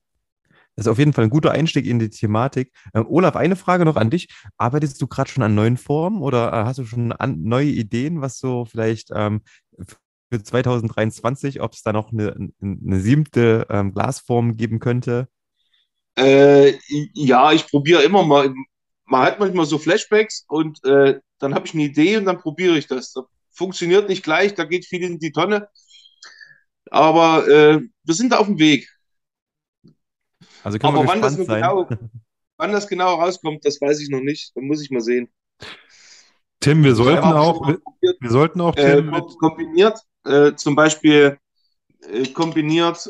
[0.76, 2.71] Das ist auf jeden Fall ein guter Einstieg in die Thematik.
[2.93, 4.30] Ähm, Olaf, eine Frage noch an dich.
[4.57, 8.21] Arbeitest du gerade schon an neuen Formen oder äh, hast du schon an, neue Ideen,
[8.21, 9.41] was so vielleicht ähm,
[10.30, 15.27] für 2023, ob es da noch eine, eine siebte ähm, Glasform geben könnte?
[16.15, 16.77] Äh,
[17.14, 18.53] ja, ich probiere immer mal.
[19.06, 22.77] Man hat manchmal so Flashbacks und äh, dann habe ich eine Idee und dann probiere
[22.77, 23.14] ich das.
[23.14, 25.68] Das funktioniert nicht gleich, da geht viel in die Tonne.
[26.91, 28.89] Aber äh, wir sind da auf dem Weg.
[30.64, 31.88] Also können Aber wir wann das, genau,
[32.57, 34.56] wann das genau rauskommt, das weiß ich noch nicht.
[34.56, 35.30] Da muss ich mal sehen.
[36.60, 41.38] Tim, wir sollten auch, wir sollten auch äh, Tim mit, kombiniert, äh, zum Beispiel
[42.12, 43.08] äh, kombiniert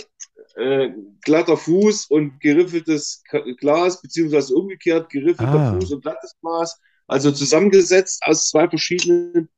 [0.55, 0.89] äh,
[1.23, 3.23] glatter Fuß und geriffeltes
[3.59, 5.71] Glas, beziehungsweise umgekehrt geriffelter Ah.
[5.79, 9.49] Fuß und glattes Glas, also zusammengesetzt aus zwei verschiedenen.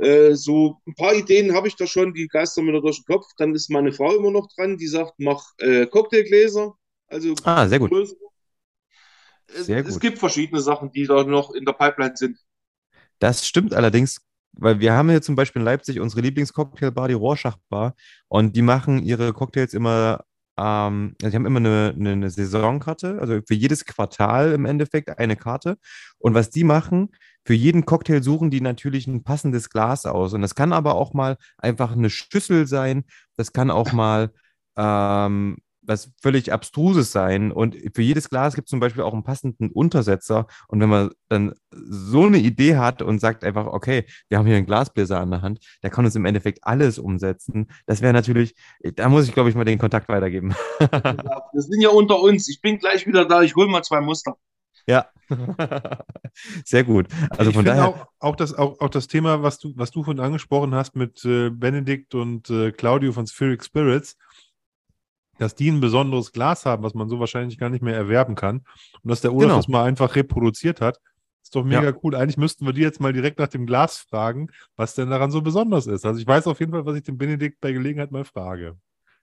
[0.00, 3.14] Äh, so ein paar Ideen habe ich da schon, die geistern mir da durch den
[3.14, 3.26] Kopf.
[3.38, 6.74] Dann ist meine Frau immer noch dran, die sagt, mach äh, Cocktailgläser,
[7.08, 7.90] also Ah, sehr gut.
[7.90, 8.18] größere.
[9.48, 12.38] Es, es gibt verschiedene Sachen, die da noch in der Pipeline sind.
[13.18, 14.20] Das stimmt allerdings,
[14.56, 17.94] weil wir haben hier zum Beispiel in Leipzig unsere Lieblingscocktailbar, die Rorschach Bar,
[18.28, 20.24] und die machen ihre Cocktails immer
[20.58, 25.18] ähm, also die haben immer eine, eine, eine Saisonkarte, also für jedes Quartal im Endeffekt
[25.18, 25.78] eine Karte.
[26.18, 27.10] Und was die machen,
[27.44, 30.32] für jeden Cocktail suchen die natürlich ein passendes Glas aus.
[30.32, 33.04] Und das kann aber auch mal einfach eine Schüssel sein.
[33.36, 34.32] Das kann auch mal
[34.76, 37.52] ähm, was völlig Abstruses sein.
[37.52, 40.46] Und für jedes Glas gibt es zum Beispiel auch einen passenden Untersetzer.
[40.68, 44.56] Und wenn man dann so eine Idee hat und sagt einfach, okay, wir haben hier
[44.56, 47.68] einen Glasbläser an der Hand, der kann uns im Endeffekt alles umsetzen.
[47.86, 48.54] Das wäre natürlich,
[48.94, 50.54] da muss ich, glaube ich, mal den Kontakt weitergeben.
[50.80, 52.48] Wir sind ja unter uns.
[52.48, 53.42] Ich bin gleich wieder da.
[53.42, 54.36] Ich hole mal zwei Muster.
[54.86, 55.06] Ja,
[56.64, 57.08] sehr gut.
[57.30, 57.88] Also ich von daher.
[57.88, 61.24] Auch, auch, das, auch, auch das Thema, was du, was du vorhin angesprochen hast mit
[61.24, 64.16] äh, Benedikt und äh, Claudio von Spheric Spirits,
[65.38, 68.58] dass die ein besonderes Glas haben, was man so wahrscheinlich gar nicht mehr erwerben kann.
[69.02, 69.56] Und dass der Olaf Genau.
[69.56, 70.98] das mal einfach reproduziert hat.
[71.42, 71.94] Ist doch mega Ja.
[72.02, 72.14] cool.
[72.16, 75.42] Eigentlich müssten wir die jetzt mal direkt nach dem Glas fragen, was denn daran so
[75.42, 76.04] besonders ist.
[76.04, 78.76] Also ich weiß auf jeden Fall, was ich dem Benedikt bei Gelegenheit mal frage.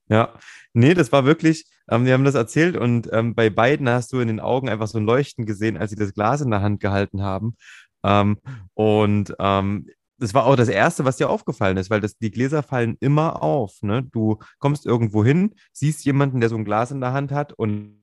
[0.10, 0.34] Ja,
[0.74, 4.20] nee, das war wirklich, ähm, die haben das erzählt und ähm, bei beiden hast du
[4.20, 6.80] in den Augen einfach so ein Leuchten gesehen, als sie das Glas in der Hand
[6.82, 7.56] gehalten haben.
[8.04, 8.38] Ähm,
[8.74, 9.88] und ähm,
[10.24, 13.44] das war auch das Erste, was dir aufgefallen ist, weil das, die Gläser fallen immer
[13.44, 13.82] auf.
[13.82, 14.04] Ne?
[14.04, 18.02] Du kommst irgendwo hin, siehst jemanden, der so ein Glas in der Hand hat und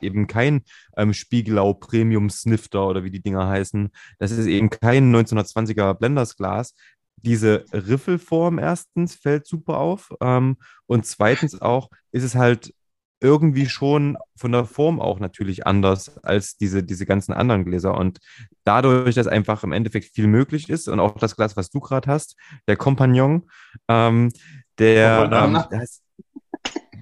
[0.00, 0.62] eben kein
[0.96, 3.90] ähm, Spiegelau Premium Snifter oder wie die Dinger heißen.
[4.18, 6.74] Das ist eben kein 1920er Blenders Glas.
[7.16, 12.72] Diese Riffelform erstens fällt super auf ähm, und zweitens auch ist es halt
[13.20, 17.96] irgendwie schon von der Form auch natürlich anders als diese, diese ganzen anderen Gläser.
[17.96, 18.18] Und
[18.64, 22.10] dadurch, dass einfach im Endeffekt viel möglich ist und auch das Glas, was du gerade
[22.10, 22.36] hast,
[22.66, 23.48] der Compagnon,
[23.88, 24.30] ähm,
[24.78, 25.64] der, ähm, Compagnon.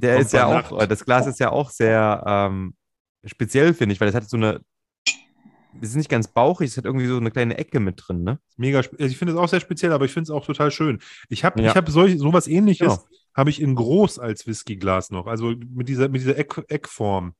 [0.00, 2.74] der ist, ja auch, das Glas ist ja auch sehr ähm,
[3.24, 4.60] speziell, finde ich, weil es hat so eine,
[5.80, 8.40] es ist nicht ganz bauchig, es hat irgendwie so eine kleine Ecke mit drin, ne?
[8.56, 11.00] Mega, also ich finde es auch sehr speziell, aber ich finde es auch total schön.
[11.28, 11.70] Ich habe Ja.
[11.70, 13.08] ich hab solch, sowas ähnliches, Genau.
[13.34, 15.26] Habe ich in groß als Whiskyglas noch.
[15.26, 17.34] Also mit dieser, mit dieser Eck, Eckform.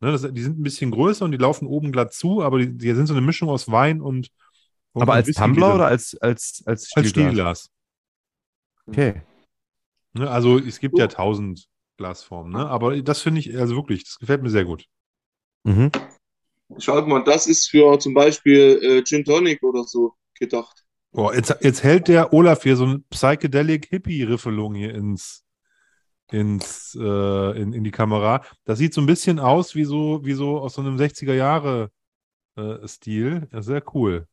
[0.00, 2.76] Ne, das, die sind ein bisschen größer und die laufen oben glatt zu, aber die,
[2.76, 4.30] die sind so eine Mischung aus Wein und.
[4.92, 7.70] und Aber als Tumbler oder als, als, als als Stielglas?
[7.70, 7.70] Stielglas.
[8.86, 9.22] Okay.
[10.14, 12.68] Ne, also es gibt ja tausend Glasformen, ne?
[12.68, 14.86] aber das finde ich, also wirklich, das gefällt mir sehr gut.
[15.64, 15.90] Mhm.
[16.78, 20.84] Schaut mal, das ist für zum Beispiel äh, Gin Tonic oder so gedacht.
[21.12, 25.44] Boah, jetzt, jetzt hält der Olaf hier so ein Psychedelic Hippie-Riffelung hier ins,
[26.30, 28.42] ins, äh, in, in die Kamera.
[28.64, 31.90] Das sieht so ein bisschen aus wie so, wie so aus so einem 60er Jahre
[32.56, 33.46] äh, Stil.
[33.52, 34.26] Ja, sehr cool.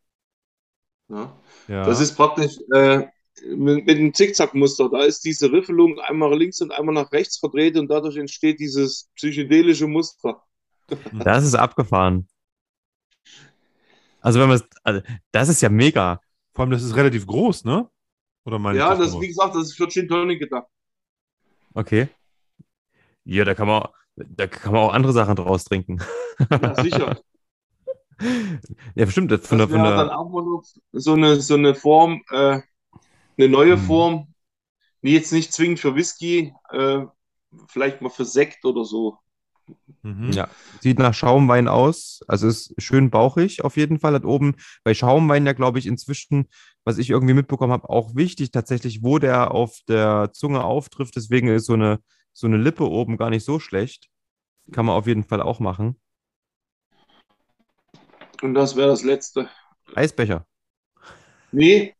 [1.09, 1.37] Ja.
[1.67, 1.83] Ja.
[1.83, 3.07] Das ist praktisch äh,
[3.47, 4.89] mit, mit einem Zickzackmuster.
[4.89, 9.09] Da ist diese Riffelung einmal links und einmal nach rechts verdreht und dadurch entsteht dieses
[9.15, 10.41] psychedelische Muster.
[11.11, 12.27] Das ist abgefahren.
[14.21, 15.01] Also wenn man es, also
[15.31, 16.21] das ist ja mega.
[16.53, 17.89] Vor allem, das ist relativ groß, ne?
[18.45, 19.19] Oder meine ich Ja, das, nur?
[19.19, 20.67] wie gesagt, das ist für Gin Tonic gedacht.
[21.75, 22.09] Okay.
[23.25, 25.99] Ja, da kann man, da kann man auch andere Sachen draus trinken.
[26.57, 27.21] Ja, sicher.
[28.95, 29.31] Ja, bestimmt.
[29.31, 32.61] das Von Das der, von dann auch mal noch so eine, so eine Form, äh,
[33.37, 33.77] eine neue Mhm.
[33.77, 34.33] Form,
[35.03, 37.05] die jetzt nicht zwingend für Whisky, äh,
[37.69, 39.17] vielleicht mal für Sekt oder so.
[40.01, 40.31] Mhm.
[40.31, 42.21] ja, sieht nach Schaumwein aus.
[42.27, 44.13] Also ist schön bauchig auf jeden Fall.
[44.13, 46.47] Hat oben bei Schaumwein ja, glaube ich, inzwischen,
[46.83, 51.15] was ich irgendwie mitbekommen habe, auch wichtig tatsächlich, wo der auf der Zunge auftrifft.
[51.15, 51.99] Deswegen ist so eine,
[52.33, 54.07] so eine Lippe oben gar nicht so schlecht.
[54.71, 55.99] Kann man auf jeden Fall auch machen.
[58.41, 59.49] Und das wäre das letzte.
[59.95, 60.45] Eisbecher.
[61.51, 61.95] Nee,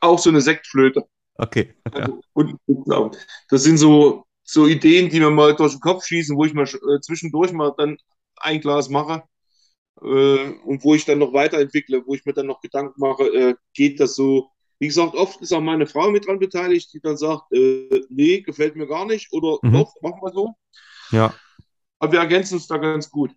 [0.00, 1.04] auch so eine Sektflöte.
[1.34, 1.74] Okay.
[1.84, 3.16] Also, und, und,
[3.48, 6.64] das sind so, so Ideen, die mir mal durch den Kopf schießen, wo ich mal
[6.64, 7.98] äh, zwischendurch mal dann
[8.36, 9.24] ein Glas mache
[10.00, 13.54] äh, und wo ich dann noch weiterentwickle, wo ich mir dann noch Gedanken mache, äh,
[13.74, 14.50] geht das so?
[14.78, 18.40] Wie gesagt, oft ist auch meine Frau mit dran beteiligt, die dann sagt, äh, nee,
[18.42, 19.72] gefällt mir gar nicht oder Mhm.
[19.72, 20.54] doch, machen wir so.
[21.10, 21.34] Ja.
[21.98, 23.32] Aber wir ergänzen uns da ganz gut.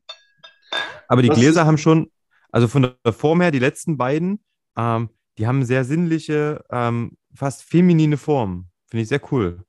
[1.08, 2.12] Aber die Das Gläser haben schon,
[2.52, 4.44] also von der Form her, die letzten beiden,
[4.78, 8.70] ähm, die haben sehr sinnliche, ähm, fast feminine Formen.
[8.90, 9.64] Finde ich sehr cool.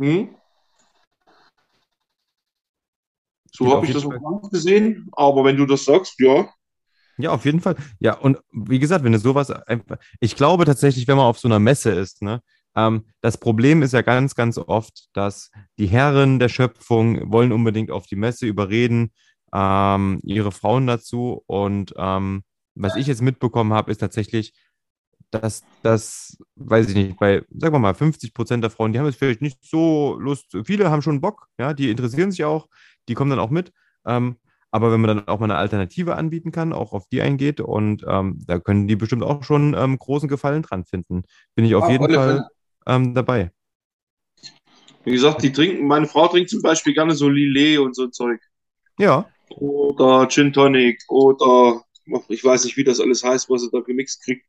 [0.00, 0.34] Hm?
[3.56, 6.48] So habe ich das gar nicht gesehen, aber wenn du das sagst, ja.
[7.18, 7.76] Ja, auf jeden Fall.
[7.98, 11.48] Ja, und wie gesagt, wenn du sowas einfach, ich glaube tatsächlich, wenn man auf so
[11.48, 12.42] einer Messe ist, ne,
[12.76, 17.90] ähm, das Problem ist ja ganz, ganz oft, dass die Herren der Schöpfung wollen unbedingt
[17.90, 19.12] auf die Messe überreden,
[19.52, 21.42] ähm, ihre Frauen dazu.
[21.46, 22.42] Und ähm,
[22.74, 24.52] was ich jetzt mitbekommen habe, ist tatsächlich,
[25.38, 29.06] dass das, weiß ich nicht, bei, sagen wir mal, 50 Prozent der Frauen, die haben
[29.06, 30.56] jetzt vielleicht nicht so Lust.
[30.64, 32.68] Viele haben schon Bock, ja, die interessieren sich auch,
[33.08, 33.72] die kommen dann auch mit.
[34.06, 34.36] Ähm,
[34.70, 38.04] aber wenn man dann auch mal eine Alternative anbieten kann, auch auf die eingeht und
[38.06, 41.22] ähm, da können die bestimmt auch schon ähm, großen Gefallen dran finden.
[41.54, 42.48] Bin ich auf Auf jeden alle Fall
[42.86, 43.52] ähm, dabei.
[45.04, 48.12] Wie gesagt, die trinken, meine Frau trinkt zum Beispiel gerne so Lillet und so ein
[48.12, 48.40] Zeug.
[48.98, 51.84] Ja, Oder Gin Tonic oder
[52.28, 54.46] ich weiß nicht, wie das alles heißt, was sie da gemixt kriegt.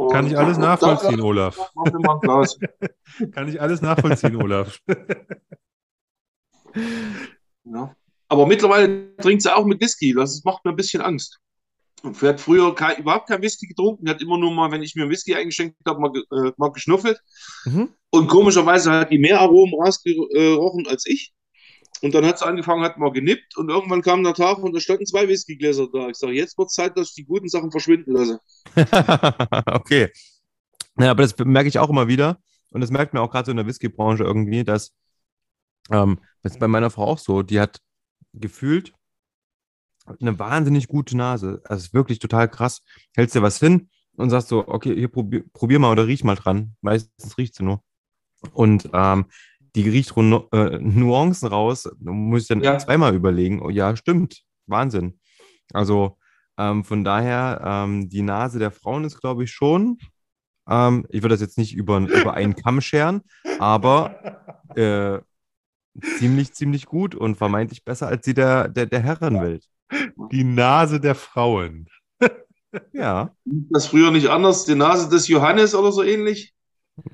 [0.00, 1.58] Und Kann ich alles nachvollziehen, Olaf.
[3.32, 4.80] Kann ich alles nachvollziehen, Olaf.
[7.64, 7.94] Ja.
[8.28, 10.14] Aber mittlerweile trinkt sie auch mit Whisky.
[10.14, 11.38] Das macht mir ein bisschen Angst.
[12.02, 14.08] Und hat früher kein, überhaupt kein Whisky getrunken.
[14.08, 17.20] Hat immer nur mal, wenn ich mir Whisky eingeschenkt habe, mal, äh, mal geschnuffelt.
[17.66, 17.90] Mhm.
[18.10, 21.34] Und komischerweise hat die mehr Aromen rausgerochen als ich.
[22.02, 24.80] Und dann hat sie angefangen, hat mal genippt und irgendwann kam der Tag und da
[24.80, 26.08] standen zwei Whiskygläser da.
[26.08, 28.40] Ich sage, jetzt wird es Zeit, dass ich die guten Sachen verschwinden lasse.
[29.66, 30.10] okay.
[30.98, 32.38] Ja, aber das merke ich auch immer wieder.
[32.70, 34.92] Und das merkt man auch gerade so in der Whisky-Branche irgendwie, dass
[35.90, 37.80] ähm, das ist bei meiner Frau auch so, die hat
[38.32, 38.92] gefühlt
[40.20, 41.60] eine wahnsinnig gute Nase.
[41.64, 42.82] Also ist wirklich total krass.
[43.14, 46.36] Hältst dir was hin und sagst so, okay, hier probier, probier mal oder riech mal
[46.36, 46.76] dran.
[46.80, 47.82] Meistens riecht sie nur.
[48.52, 49.26] Und ähm,
[49.74, 51.88] die riecht nu äh, Nuancen raus.
[52.00, 52.78] Muss ich dann Ja.
[52.78, 53.60] zweimal überlegen.
[53.62, 54.42] Oh ja, stimmt.
[54.66, 55.18] Wahnsinn.
[55.72, 56.16] Also
[56.58, 59.98] ähm, von daher, ähm, die Nase der Frauen ist, glaube ich, schon.
[60.68, 63.22] Ähm, ich würde das jetzt nicht über, über einen Kamm scheren,
[63.58, 65.18] aber äh,
[66.18, 69.64] ziemlich, ziemlich gut und vermeintlich besser als die der, der, der Herrenwelt.
[70.30, 71.86] Die Nase der Frauen.
[72.92, 74.64] Ja, Das früher nicht anders.
[74.64, 76.54] Die Nase des Johannes oder so ähnlich.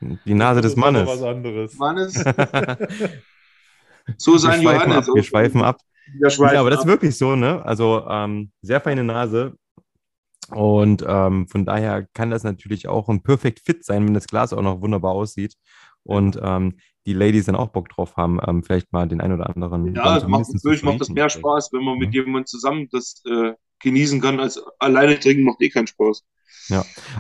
[0.01, 1.07] Die Nase des Mannes.
[1.07, 1.75] Was anderes.
[1.79, 2.15] Mannes.
[2.25, 2.89] wir
[4.17, 5.07] So sein schweifen ab, Johannes.
[5.15, 5.81] wir schweifen ab.
[6.19, 6.89] Wir schweifen Ja, aber das ist ab.
[6.91, 7.65] wirklich so, ne?
[7.65, 9.55] Also ähm, sehr feine Nase.
[10.51, 14.53] Und ähm, von daher kann das natürlich auch ein Perfect Fit sein, wenn das Glas
[14.53, 15.55] auch noch wunderbar aussieht.
[16.05, 16.77] Und ähm,
[17.07, 19.87] die Ladies dann auch Bock drauf haben, ähm, vielleicht mal den ein oder anderen.
[19.95, 23.23] Ja, dann das macht, natürlich macht das mehr Spaß, wenn man mit jemandem zusammen das
[23.27, 23.55] äh,
[23.87, 26.25] genießen kann, als alleine trinken macht eh keinen Spaß.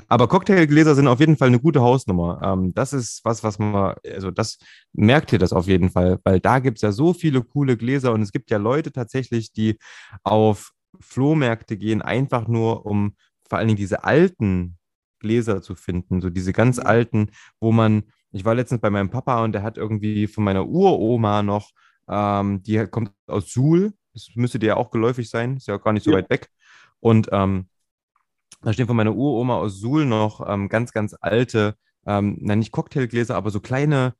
[0.08, 2.40] Aber Cocktailgläser sind auf jeden Fall eine gute Hausnummer.
[2.42, 4.58] Ähm, das ist was, was man, also das
[4.92, 8.12] merkt ihr das auf jeden Fall, weil da gibt es ja so viele coole Gläser
[8.12, 9.78] und es gibt ja Leute tatsächlich, die
[10.24, 13.16] auf Flohmärkte gehen, einfach nur um
[13.48, 14.78] vor allen Dingen diese alten
[15.20, 17.30] Gläser zu finden, so diese ganz alten,
[17.60, 21.42] wo man, ich war letztens bei meinem Papa und der hat irgendwie von meiner Uroma
[21.42, 21.70] noch,
[22.08, 25.82] ähm, die kommt aus Suhl, das müsste dir ja auch geläufig sein, ist ja auch
[25.82, 26.16] gar nicht so Ja.
[26.18, 26.48] weit weg.
[27.06, 27.68] Und ähm,
[28.62, 32.72] da stehen von meiner Uroma aus Suhl noch ähm, ganz, ganz alte, ähm, na nicht
[32.72, 34.14] Cocktailgläser, aber so kleine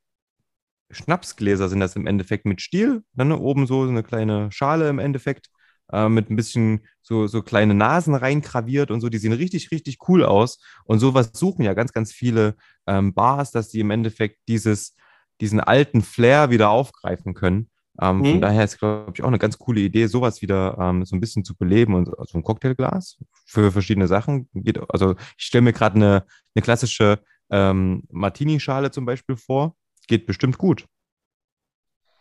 [0.93, 3.03] Schnapsgläser sind das im Endeffekt mit Stiel.
[3.15, 5.49] Dann ne, oben so eine kleine Schale im Endeffekt
[5.91, 9.09] äh, mit ein bisschen so, so kleine Nasen reingraviert und so.
[9.09, 10.61] Die sehen richtig, richtig cool aus.
[10.85, 12.55] Und sowas suchen ja ganz, ganz viele
[12.87, 14.95] ähm, Bars, dass die im Endeffekt dieses,
[15.41, 17.69] diesen alten Flair wieder aufgreifen können.
[18.01, 18.41] Ähm, Von Mhm.
[18.41, 21.45] daher ist, glaube ich, auch eine ganz coole Idee, sowas wieder ähm, so ein bisschen
[21.45, 24.49] zu beleben und so so ein Cocktailglas für verschiedene Sachen.
[24.55, 27.21] Geht, also ich stelle mir gerade eine, eine klassische
[27.51, 29.77] ähm, Martini-Schale zum Beispiel vor.
[30.09, 30.85] Geht bestimmt gut.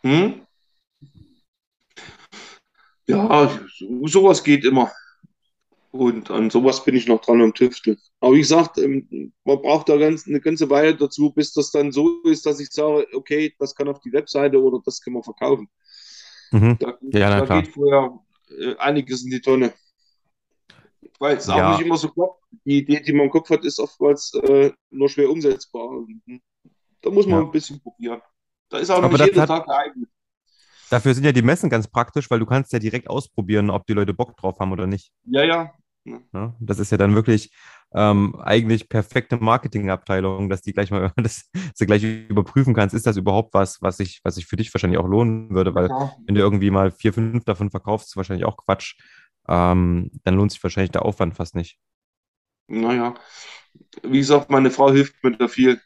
[0.02, 0.42] Hm?
[3.08, 3.48] Ja,
[3.78, 4.90] so- sowas geht immer.
[5.98, 7.96] Und an sowas bin ich noch dran am Tüfteln.
[8.20, 11.92] Aber wie gesagt, ähm, man braucht da ganz, eine ganze Weile dazu, bis das dann
[11.92, 15.22] so ist, dass ich sage, okay, das kann auf die Webseite oder das kann man
[15.22, 15.68] verkaufen.
[16.52, 16.76] Mhm.
[16.78, 17.62] Da, Ja, na da klar.
[17.62, 18.18] geht vorher
[18.58, 19.72] äh, einiges in die Tonne.
[21.18, 21.70] Weil es auch Ja.
[21.76, 22.42] nicht immer so klappt.
[22.64, 26.04] Die Idee, die man im Kopf hat, ist oftmals äh, nur schwer umsetzbar.
[27.02, 27.44] Da muss man Ja.
[27.46, 28.20] ein bisschen probieren.
[28.68, 30.08] Da ist auch Aber nicht hat- Tag geeignet.
[30.88, 33.92] Dafür sind ja die Messen ganz praktisch, weil du kannst ja direkt ausprobieren, ob die
[33.92, 35.10] Leute Bock drauf haben oder nicht.
[35.24, 35.72] Ja, ja.
[36.32, 36.54] Ne?
[36.60, 37.50] Das ist ja dann wirklich
[37.94, 43.16] ähm, eigentlich perfekte Marketingabteilung, dass die gleich mal, dass du gleich überprüfen kannst, ist das
[43.16, 46.16] überhaupt was, was sich, was sich für dich wahrscheinlich auch lohnen würde, weil ja.
[46.26, 48.96] wenn du irgendwie mal vier, fünf davon verkaufst, ist wahrscheinlich auch Quatsch.
[49.48, 51.78] Ähm, dann lohnt sich wahrscheinlich der Aufwand fast nicht.
[52.68, 53.14] Naja,
[54.02, 55.80] wie gesagt, meine Frau hilft mir da viel.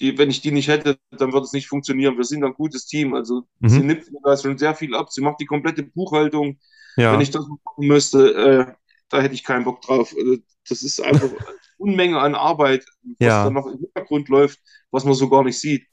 [0.00, 2.16] Die, wenn ich die nicht hätte, dann würde es nicht funktionieren.
[2.16, 3.14] Wir sind ein gutes Team.
[3.14, 3.68] Also Mhm.
[3.68, 5.12] sie nimmt mir da schon sehr viel ab.
[5.12, 6.58] Sie macht die komplette Buchhaltung.
[6.96, 8.74] Ja, Wenn ich das machen müsste, äh,
[9.14, 10.12] da hätte ich keinen Bock drauf.
[10.18, 10.36] Also,
[10.68, 11.38] das ist einfach eine
[11.78, 13.44] Unmenge an Arbeit, was Ja.
[13.44, 14.58] da noch im Hintergrund läuft,
[14.90, 15.86] was man so gar nicht sieht.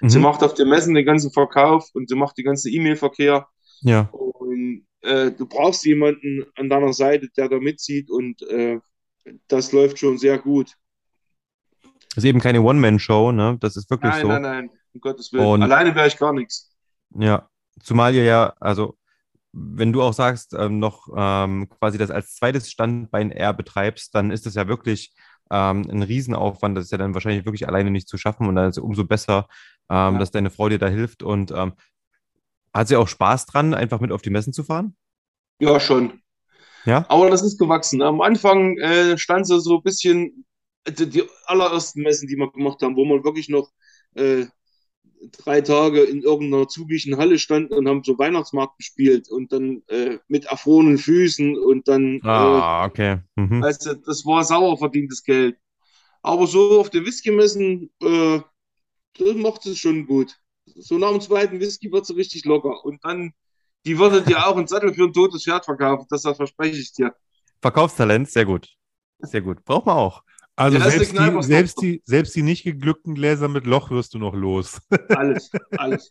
[0.00, 0.24] Sie mhm.
[0.24, 3.46] macht auf den Messen den ganzen Verkauf und sie macht den ganzen E-Mail-Verkehr.
[3.82, 8.80] ja, Und äh, du brauchst jemanden an deiner Seite, der da mitzieht und äh,
[9.48, 10.72] das läuft schon sehr gut.
[12.16, 13.58] ist eben keine One-Man-Show, ne?
[13.60, 14.28] Das ist wirklich Nein, so.
[14.28, 15.44] nein, nein, um Gottes Willen.
[15.46, 16.74] Und- Alleine wäre ich gar nichts.
[17.18, 17.48] Ja,
[17.82, 18.96] zumal ihr ja, also
[19.58, 24.30] wenn du auch sagst, ähm, noch ähm, quasi das als zweites Standbein eher betreibst, dann
[24.30, 25.14] ist das ja wirklich
[25.50, 26.76] ähm, ein Riesenaufwand.
[26.76, 29.04] Das ist ja dann wahrscheinlich wirklich alleine nicht zu schaffen und dann ist es umso
[29.04, 29.48] besser,
[29.90, 30.18] ähm, Ja.
[30.18, 31.22] dass deine Frau dir da hilft.
[31.22, 31.72] Und ähm,
[32.74, 34.94] hat sie auch Spaß dran, einfach mit auf die Messen zu fahren?
[35.58, 36.20] Ja, schon.
[36.84, 37.06] Ja?
[37.08, 38.02] Aber das ist gewachsen.
[38.02, 40.44] Am Anfang äh, stand sie so ein bisschen,
[40.86, 43.70] die, die allerersten Messen, die wir gemacht haben, wo man wirklich noch
[44.14, 44.46] äh,
[45.32, 50.18] drei Tage in irgendeiner zugischen Halle standen und haben so Weihnachtsmarkt gespielt und dann äh,
[50.28, 53.20] mit erfrorenen Füßen und dann, Ah, okay.
[53.38, 53.62] äh, Mhm.
[53.64, 55.58] also das war sauer verdientes Geld.
[56.22, 58.40] Aber so auf den Whisky messen, äh,
[59.18, 60.36] das macht es schon gut.
[60.66, 62.84] So nach dem zweiten Whisky wird es richtig locker.
[62.84, 63.32] Und dann,
[63.86, 66.92] die würde dir auch einen Sattel für ein totes Pferd verkaufen, das, das verspreche ich
[66.92, 67.14] dir.
[67.60, 68.68] Verkaufstalent, sehr gut.
[69.18, 69.64] Sehr gut.
[69.64, 70.22] Braucht man auch.
[70.56, 74.14] Also Ja, selbst die, Kneipe, selbst, die, selbst die nicht geglückten Gläser mit Loch wirst
[74.14, 74.80] du noch los.
[75.10, 76.10] Alles, alles.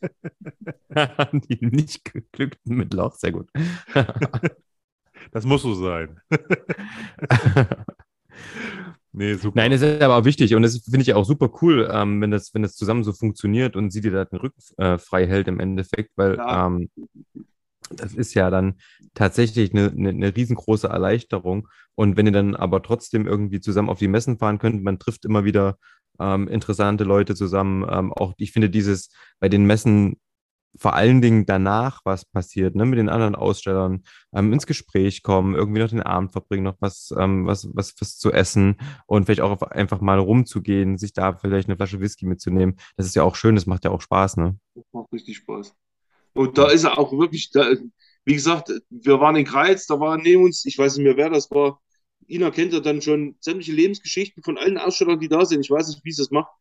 [1.49, 3.49] Die nicht geglückten mit Loch, sehr gut.
[5.31, 6.19] Das muss so sein.
[9.11, 9.61] Nee, super.
[9.61, 12.31] Nein, es ist aber auch wichtig und das finde ich auch super cool, ähm, wenn,
[12.31, 15.47] das, wenn das zusammen so funktioniert und sie dir da den Rücken äh, frei hält
[15.47, 16.67] im Endeffekt, weil Ja.
[16.67, 16.89] ähm,
[17.91, 18.75] das ist ja dann
[19.13, 21.67] tatsächlich eine, eine, eine riesengroße Erleichterung.
[21.95, 25.25] Und wenn ihr dann aber trotzdem irgendwie zusammen auf die Messen fahren könnt, man trifft
[25.25, 25.77] immer wieder
[26.19, 27.85] ähm, interessante Leute zusammen.
[27.89, 29.09] Ähm, auch ich finde dieses
[29.39, 30.17] bei den Messen
[30.77, 34.03] vor allen Dingen danach, was passiert, ne, mit den anderen Ausstellern,
[34.33, 38.17] ähm, ins Gespräch kommen, irgendwie noch den Abend verbringen, noch was, ähm, was, was, was
[38.17, 42.75] zu essen und vielleicht auch einfach mal rumzugehen, sich da vielleicht eine Flasche Whisky mitzunehmen.
[42.97, 44.57] Das ist ja auch schön, das macht ja auch Spaß, ne?
[44.75, 45.73] Das macht richtig Spaß.
[46.35, 47.71] Und da ist er auch wirklich, da,
[48.25, 51.29] wie gesagt, wir waren in Greiz, da war neben uns, ich weiß nicht mehr, wer
[51.29, 51.81] das war.
[52.27, 55.61] Ina kennt ja dann schon sämtliche Lebensgeschichten von allen Ausstellern, die da sind.
[55.61, 56.51] Ich weiß nicht, wie sie das macht.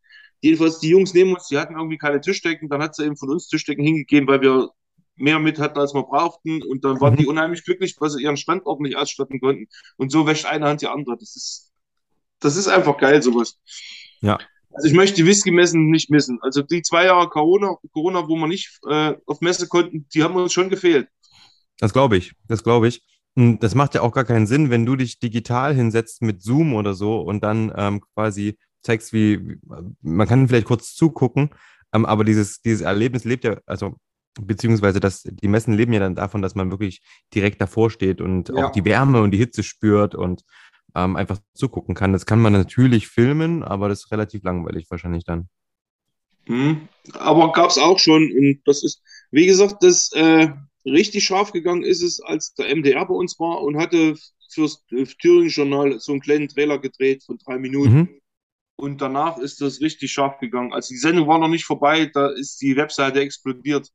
[0.41, 2.69] Jedenfalls, die Jungs neben uns, die hatten irgendwie keine Tischdecken.
[2.69, 4.69] Dann hat sie eben von uns Tischdecken hingegeben, weil wir
[5.15, 6.61] mehr mit hatten, als wir brauchten.
[6.63, 7.17] Und dann waren Mhm.
[7.17, 9.67] die unheimlich glücklich, weil sie ihren Stand ordentlich ausstatten konnten.
[9.97, 11.17] Und so wäscht eine Hand die andere.
[11.17, 11.71] Das ist,
[12.39, 13.59] das ist einfach geil, sowas.
[14.21, 14.37] Ja.
[14.75, 16.39] Also ich möchte die Whisky-Messen nicht missen.
[16.41, 20.35] Also die zwei Jahre Corona, Corona wo wir nicht äh, auf Messe konnten, die haben
[20.35, 21.07] uns schon gefehlt.
[21.79, 23.01] Das glaube ich, das glaube ich.
[23.35, 26.73] Und das macht ja auch gar keinen Sinn, wenn du dich digital hinsetzt mit Zoom
[26.73, 29.57] oder so und dann ähm, quasi zeigst, wie,
[30.01, 31.49] man kann vielleicht kurz zugucken,
[31.93, 33.95] ähm, aber dieses, dieses Erlebnis lebt ja, also
[34.39, 37.01] beziehungsweise das, die Messen leben ja dann davon, dass man wirklich
[37.33, 38.67] direkt davor steht und Ja.
[38.67, 40.43] auch die Wärme und die Hitze spürt und
[40.95, 42.13] ähm, einfach zugucken kann.
[42.13, 45.49] Das kann man natürlich filmen, aber das ist relativ langweilig wahrscheinlich dann.
[46.47, 46.87] Mhm.
[47.13, 48.31] Aber gab es auch schon.
[48.31, 49.01] Und das ist,
[49.31, 50.49] wie gesagt, das äh,
[50.85, 54.15] richtig scharf gegangen ist es, als der MDR bei uns war und hatte
[54.49, 57.95] fürs äh, Thüringen-Journal so einen kleinen Trailer gedreht von drei Minuten.
[57.95, 58.21] Mhm.
[58.77, 60.73] Und danach ist das richtig scharf gegangen.
[60.73, 63.89] Also die Sendung war noch nicht vorbei, da ist die Webseite explodiert.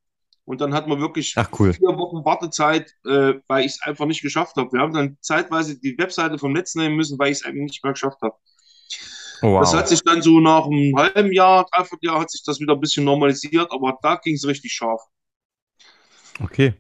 [0.51, 1.73] Und dann hat man wirklich Ach cool.
[1.73, 4.73] vier Wochen Wartezeit, äh, weil ich es einfach nicht geschafft habe.
[4.73, 7.85] Wir haben dann zeitweise die Webseite vom Netz nehmen müssen, weil ich es einfach nicht
[7.85, 8.35] mehr geschafft habe.
[9.43, 9.79] Oh, Das wow.
[9.79, 12.81] hat sich dann so nach einem halben Jahr, dreiviertel Jahr hat sich das wieder ein
[12.81, 15.01] bisschen normalisiert, aber da ging es richtig scharf.
[16.43, 16.75] Okay.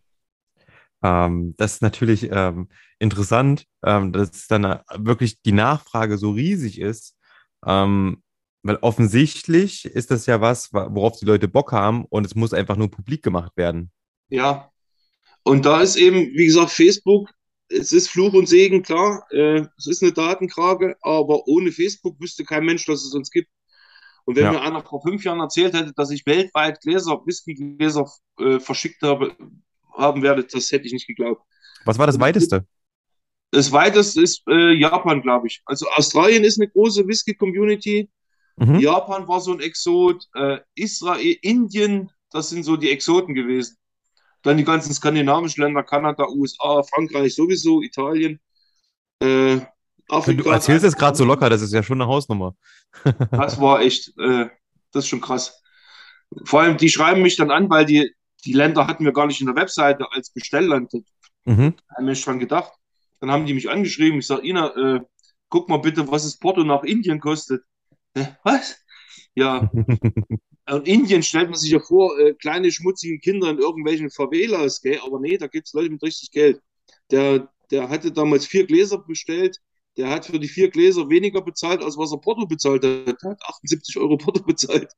[1.05, 2.69] Ähm, das ist natürlich ähm,
[2.99, 7.17] interessant, ähm, dass dann äh, wirklich die Nachfrage so riesig ist,
[7.65, 8.21] ähm,
[8.63, 12.53] weil offensichtlich ist das ja was, wa- worauf die Leute Bock haben und es muss
[12.53, 13.91] einfach nur publik gemacht werden.
[14.29, 14.71] Ja.
[15.43, 17.31] Und da ist eben, wie gesagt, Facebook,
[17.69, 19.25] es ist Fluch und Segen, klar.
[19.31, 23.49] Äh, es ist eine Datenkrake, aber ohne Facebook wüsste kein Mensch, dass es uns gibt.
[24.25, 24.53] Und wenn Ja.
[24.53, 29.35] mir einer vor fünf Jahren erzählt hätte, dass ich weltweit Gläser, Whiskygläser äh, verschickt habe,
[29.97, 31.43] haben werde, das hätte ich nicht geglaubt.
[31.85, 32.67] Was war das weiteste?
[33.51, 35.63] Das weiteste ist äh, Japan, glaube ich.
[35.65, 38.11] Also Australien ist eine große Whisky-Community.
[38.57, 38.79] Mhm.
[38.81, 43.77] Japan war so ein Exot, äh, Israel, Indien, das sind so die Exoten gewesen.
[44.43, 48.41] Dann die ganzen skandinavischen Länder, Kanada, USA, Frankreich sowieso, Italien,
[49.21, 49.61] äh,
[50.09, 50.43] Afrika.
[50.43, 52.55] Du erzählst es gerade so locker, das ist ja schon eine Hausnummer.
[53.31, 54.49] Das war echt, äh,
[54.93, 55.63] das ist schon krass.
[56.45, 58.13] Vor allem, die schreiben mich dann an, weil die,
[58.45, 60.93] die Länder hatten wir gar nicht in der Webseite als Bestellland.
[60.93, 60.99] Da
[61.47, 61.75] Mhm.
[61.97, 62.73] haben wir schon gedacht.
[63.21, 64.19] Dann haben die mich angeschrieben.
[64.19, 65.01] Ich sage, Ina, äh,
[65.49, 67.63] guck mal bitte, was das Porto nach Indien kostet.
[68.15, 68.77] Hä, was?
[69.35, 69.71] Ja,
[70.71, 75.01] und Indien stellt man sich ja vor, äh, kleine schmutzige Kinder in irgendwelchen Favelas, gell?
[75.05, 76.61] aber nee, da gibt es Leute mit richtig Geld.
[77.11, 79.59] Der, der hatte damals vier Gläser bestellt,
[79.97, 83.23] der hat für die vier Gläser weniger bezahlt, als was er Porto bezahlt hat.
[83.23, 84.93] Er hat 78 Euro Porto bezahlt.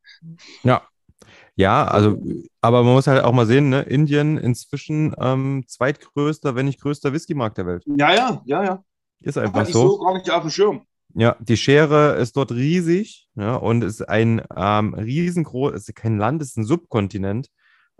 [1.55, 2.19] Ja, also,
[2.61, 3.83] aber man muss halt auch mal sehen, ne?
[3.83, 7.85] Indien inzwischen ähm, zweitgrößter, wenn nicht größter Whiskymarkt der Welt.
[7.87, 8.85] Ja, ja, ja, ja.
[9.21, 9.89] Ist einfach ich so.
[9.89, 10.87] so gar nicht auf dem Schirm.
[11.15, 16.41] Ja, die Schere ist dort riesig ja, und ist ein ähm, riesengroß, ist kein Land,
[16.43, 17.49] ist ein Subkontinent.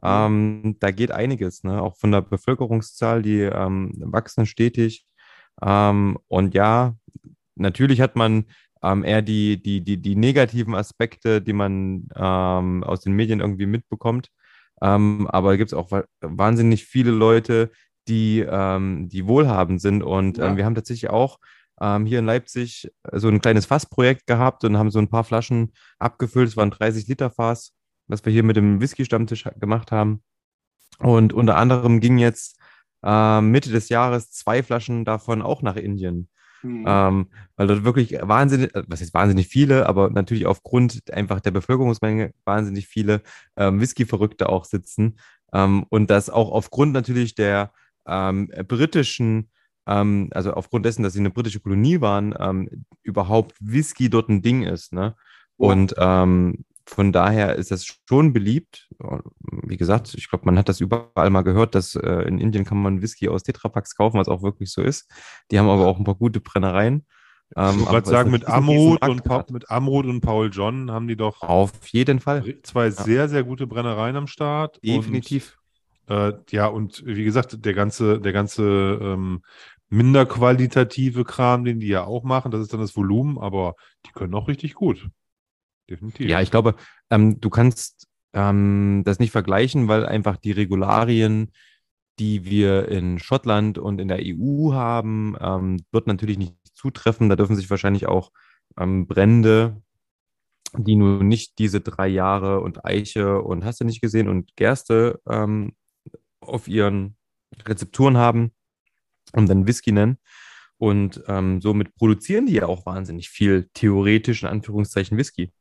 [0.03, 1.81] Ähm, da geht einiges, ne?
[1.83, 5.05] auch von der Bevölkerungszahl, die ähm, wachsen stetig.
[5.63, 6.97] Ähm, und ja,
[7.55, 8.47] natürlich hat man
[8.83, 13.67] ähm, eher die, die, die, die negativen Aspekte, die man ähm, aus den Medien irgendwie
[13.67, 14.31] mitbekommt.
[14.81, 17.71] Ähm, aber gibt es auch wa- wahnsinnig viele Leute,
[18.09, 20.03] die, ähm, die wohlhabend sind.
[20.03, 20.49] Und Ja.
[20.49, 21.39] ähm, wir haben tatsächlich auch
[21.81, 25.73] ähm, hier in Leipzig so ein kleines Fassprojekt gehabt und haben so ein paar Flaschen
[25.99, 26.49] abgefüllt.
[26.49, 27.73] Es war ein 30-Liter-Fass
[28.13, 30.23] was wir hier mit dem Whisky-Stammtisch gemacht haben.
[30.99, 32.59] Und unter anderem ging jetzt
[33.03, 36.29] äh, Mitte des Jahres zwei Flaschen davon auch nach Indien.
[36.61, 36.85] Hm.
[36.87, 37.27] Ähm,
[37.57, 42.33] weil dort wirklich wahnsinnig, äh, was ist wahnsinnig viele, aber natürlich aufgrund einfach der Bevölkerungsmenge
[42.45, 43.23] wahnsinnig viele
[43.57, 45.19] ähm, Whisky-Verrückte auch sitzen.
[45.53, 47.73] Ähm, und das auch aufgrund natürlich der
[48.07, 49.51] ähm, britischen,
[49.87, 54.43] ähm, also aufgrund dessen, dass sie eine britische Kolonie waren, ähm, überhaupt Whisky dort ein
[54.43, 54.93] Ding ist.
[54.93, 55.15] Ne?
[55.57, 58.89] Und ähm, von daher ist das schon beliebt.
[59.63, 62.83] Wie gesagt, ich glaube, man hat das überall mal gehört, dass äh, in Indien kann
[62.83, 65.11] man Whisky aus Tetrapacks kaufen, was auch wirklich so ist.
[65.51, 67.07] Die haben aber auch ein paar gute Brennereien.
[67.57, 71.43] Ähm, ich wollte sagen, mit Amrut, und mit Amrut und Paul John haben die doch
[71.43, 72.91] auf jeden Fall zwei ja.
[72.91, 74.81] sehr, sehr gute Brennereien am Start.
[74.83, 75.59] Definitiv.
[76.13, 79.43] Äh, ja, und wie gesagt, der ganze, der ganze ähm,
[79.89, 83.75] minder qualitative Kram, den die ja auch machen, das ist dann das Volumen, aber
[84.07, 85.11] die können auch richtig gut
[85.93, 86.29] definitiv.
[86.29, 86.75] Ja, ich glaube,
[87.11, 91.53] ähm, du kannst ähm, das nicht vergleichen, weil einfach die Regularien,
[92.19, 97.29] die wir in Schottland und in der EU haben, ähm, wird natürlich nicht zutreffen.
[97.29, 98.33] Da dürfen sich wahrscheinlich auch
[98.79, 99.83] ähm, Brände,
[100.77, 105.21] die nun nicht diese drei Jahre und Eiche und hast du nicht gesehen und Gerste
[105.29, 105.75] ähm,
[106.43, 107.17] auf ihren
[107.67, 108.53] Rezepturen haben
[109.33, 110.19] und dann Whisky nennen.
[110.79, 115.53] Und ähm, somit produzieren die ja auch wahnsinnig viel theoretisch in Anführungszeichen Whisky.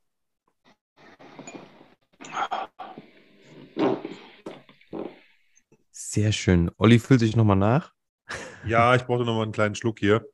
[5.91, 6.71] Sehr schön.
[6.77, 7.93] Olli füllt sich nochmal nach.
[8.65, 10.25] Ja, ich brauchte nochmal einen kleinen Schluck hier.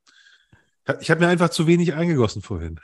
[1.02, 2.80] Ich habe mir einfach zu wenig eingegossen vorhin.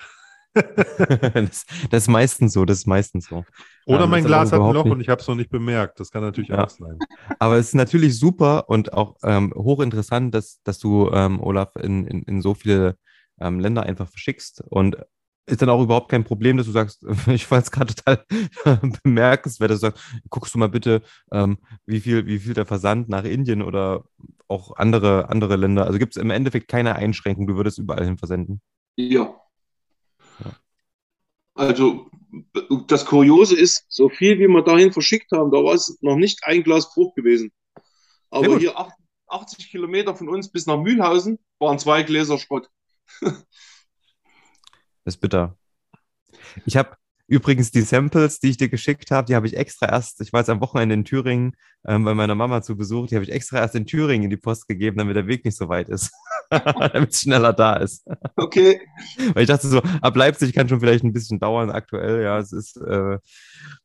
[0.54, 3.44] Das, das, ist meistens so, das ist meistens so.
[3.86, 6.00] Oder ähm, mein Glas hat ein Loch und ich habe es noch nicht bemerkt.
[6.00, 6.64] Das kann natürlich ja.
[6.64, 7.00] auch sein.
[7.40, 12.06] Aber es ist natürlich super und auch ähm, hochinteressant, dass, dass du, ähm, Olaf, in,
[12.06, 12.98] in, in so viele
[13.40, 14.64] ähm, Länder einfach verschickst.
[14.70, 14.98] Und
[15.46, 18.26] ist dann auch überhaupt kein Problem, dass du sagst, ich fand es gerade total
[19.04, 21.02] bemerkenswert, dass du sagst, guckst du mal bitte,
[21.32, 24.04] ähm, wie, viel, wie viel der Versand nach Indien oder
[24.48, 25.86] auch andere, andere Länder.
[25.86, 28.62] Also gibt es im Endeffekt keine Einschränkung, du würdest überall hin versenden.
[28.96, 29.36] Ja.
[31.56, 32.10] Also
[32.88, 36.40] das Kuriose ist, so viel wie wir dahin verschickt haben, da war es noch nicht
[36.46, 37.52] ein Glas Bruch gewesen.
[38.30, 38.74] Aber hier
[39.28, 42.70] 80 Kilometer von uns bis nach Mühlhausen waren zwei Gläser Schrott.
[45.06, 45.58] Das ist bitter.
[46.66, 46.96] Ich habe
[47.34, 50.42] übrigens die Samples, die ich dir geschickt habe, die habe ich extra erst, ich war
[50.42, 51.56] jetzt am Wochenende in Thüringen
[51.88, 54.38] ähm, bei meiner Mama zu Besuch, die habe ich extra erst in Thüringen in die
[54.38, 56.12] Post gegeben, damit der Weg nicht so weit ist.
[56.50, 58.08] damit es schneller da ist.
[58.36, 58.82] Okay.
[59.34, 62.22] Weil ich dachte so, ab Leipzig kann schon vielleicht ein bisschen dauern aktuell.
[62.22, 63.18] Ja, es ist, äh,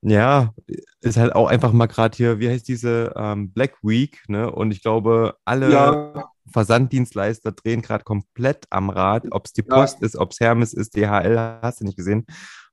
[0.03, 0.53] ja,
[1.01, 4.51] ist halt auch einfach mal gerade hier, wie heißt diese ähm, Black Week, ne?
[4.51, 6.31] Und ich glaube, alle ja.
[6.53, 10.07] Versanddienstleister drehen gerade komplett am Rad, ob es die Post ja.
[10.07, 12.27] ist, ob es Hermes ist, DHL, hast du nicht gesehen,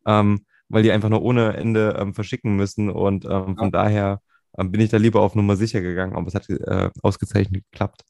[0.05, 3.71] ähm, weil die einfach nur ohne Ende ähm, verschicken müssen und ähm, von ja.
[3.71, 4.21] daher
[4.57, 8.01] ähm, bin ich da lieber auf Nummer sicher gegangen, aber es hat äh, ausgezeichnet geklappt.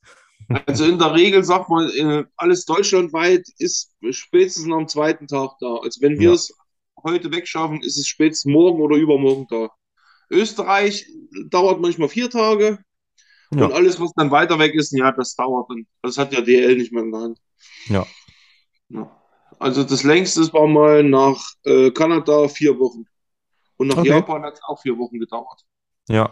[0.68, 5.78] Also in der Regel sagt man, äh, alles deutschlandweit ist spätestens am zweiten Tag da.
[5.82, 6.54] Also wenn wir es
[7.04, 9.70] heute wegschaffen, ist es spätestens morgen oder übermorgen da.
[10.30, 11.08] Österreich
[11.50, 12.80] dauert manchmal vier Tage,
[13.52, 13.66] ja.
[13.66, 15.86] Und alles, was dann weiter weg ist, ja, das dauert dann.
[16.02, 17.40] Das hat ja DL nicht mehr in der Hand.
[17.88, 18.08] Ja.
[18.90, 19.22] ja.
[19.60, 23.06] Also das längste war mal nach äh, Kanada vier Wochen.
[23.78, 24.10] Und nach okay.
[24.10, 25.62] Japan hat es auch vier Wochen gedauert.
[26.08, 26.32] Ja.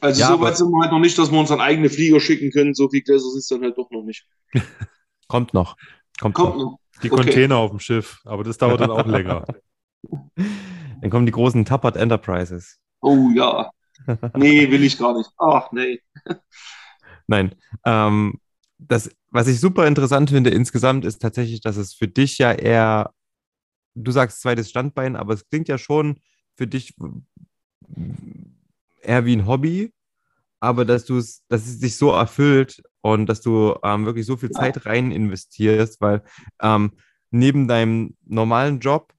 [0.00, 2.20] Also ja, so weit sind wir halt noch nicht, dass wir uns einen eigenen Flieger
[2.20, 2.74] schicken können.
[2.74, 4.26] So viel Gläser sind es dann halt doch noch nicht.
[5.28, 5.76] Kommt noch.
[6.20, 6.72] Kommt, Kommt noch.
[6.72, 6.78] noch.
[7.02, 7.22] Die okay.
[7.22, 9.44] Container auf dem Schiff, aber das dauert dann auch länger.
[11.00, 12.78] Dann kommen die großen Tappert Enterprises.
[13.00, 13.70] Oh ja.
[14.34, 15.30] Nee, will ich gar nicht.
[15.38, 16.00] Ach, nee.
[17.26, 17.54] Nein.
[17.84, 18.38] Ähm,
[18.88, 23.12] das, was ich super interessant finde insgesamt, ist tatsächlich, dass es für dich ja eher,
[23.94, 26.20] du sagst zweites Standbein, aber es klingt ja schon
[26.56, 26.94] für dich
[29.02, 29.92] eher wie ein Hobby,
[30.60, 34.36] aber dass du es, dass es sich so erfüllt und dass du ähm, wirklich so
[34.36, 36.22] viel Zeit rein investierst, weil
[36.60, 36.92] ähm,
[37.30, 39.12] neben deinem normalen Job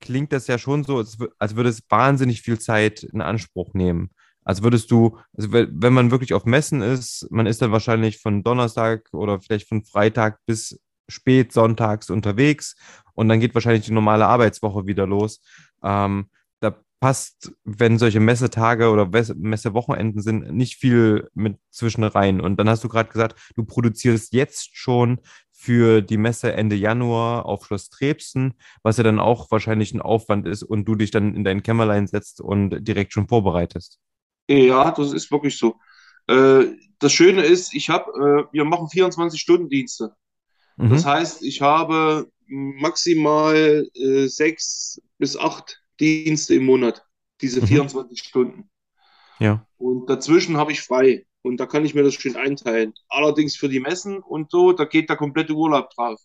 [0.00, 0.98] klingt das ja schon so,
[1.38, 4.10] als würde es wahnsinnig viel Zeit in Anspruch nehmen.
[4.44, 8.42] Also würdest du, also wenn man wirklich auf Messen ist, man ist dann wahrscheinlich von
[8.42, 12.76] Donnerstag oder vielleicht von Freitag bis spät sonntags unterwegs
[13.14, 15.40] und dann geht wahrscheinlich die normale Arbeitswoche wieder los.
[15.82, 16.28] Ähm,
[16.60, 22.40] da passt, wenn solche Messetage oder Messewochenenden sind, nicht viel mit zwischen rein.
[22.40, 25.20] Und dann hast du gerade gesagt, du produzierst jetzt schon
[25.52, 30.46] für die Messe Ende Januar auf Schloss Trebsen, was ja dann auch wahrscheinlich ein Aufwand
[30.46, 33.98] ist und du dich dann in dein Kämmerlein setzt und direkt schon vorbereitest.
[34.48, 35.76] Ja, das ist wirklich so.
[36.26, 36.66] Äh,
[36.98, 38.10] das Schöne ist, ich habe,
[38.50, 40.14] äh, wir machen 24-Stunden-Dienste.
[40.76, 40.90] Mhm.
[40.90, 47.04] Das heißt, ich habe maximal äh, sechs bis acht Dienste im Monat,
[47.40, 47.66] diese Mhm.
[47.66, 48.70] 24 Stunden.
[49.38, 49.66] Ja.
[49.78, 51.26] Und dazwischen habe ich frei.
[51.42, 52.94] Und da kann ich mir das schön einteilen.
[53.08, 56.20] Allerdings für die Messen und so, da geht der komplette Urlaub drauf.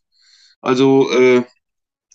[0.62, 1.44] Also, äh,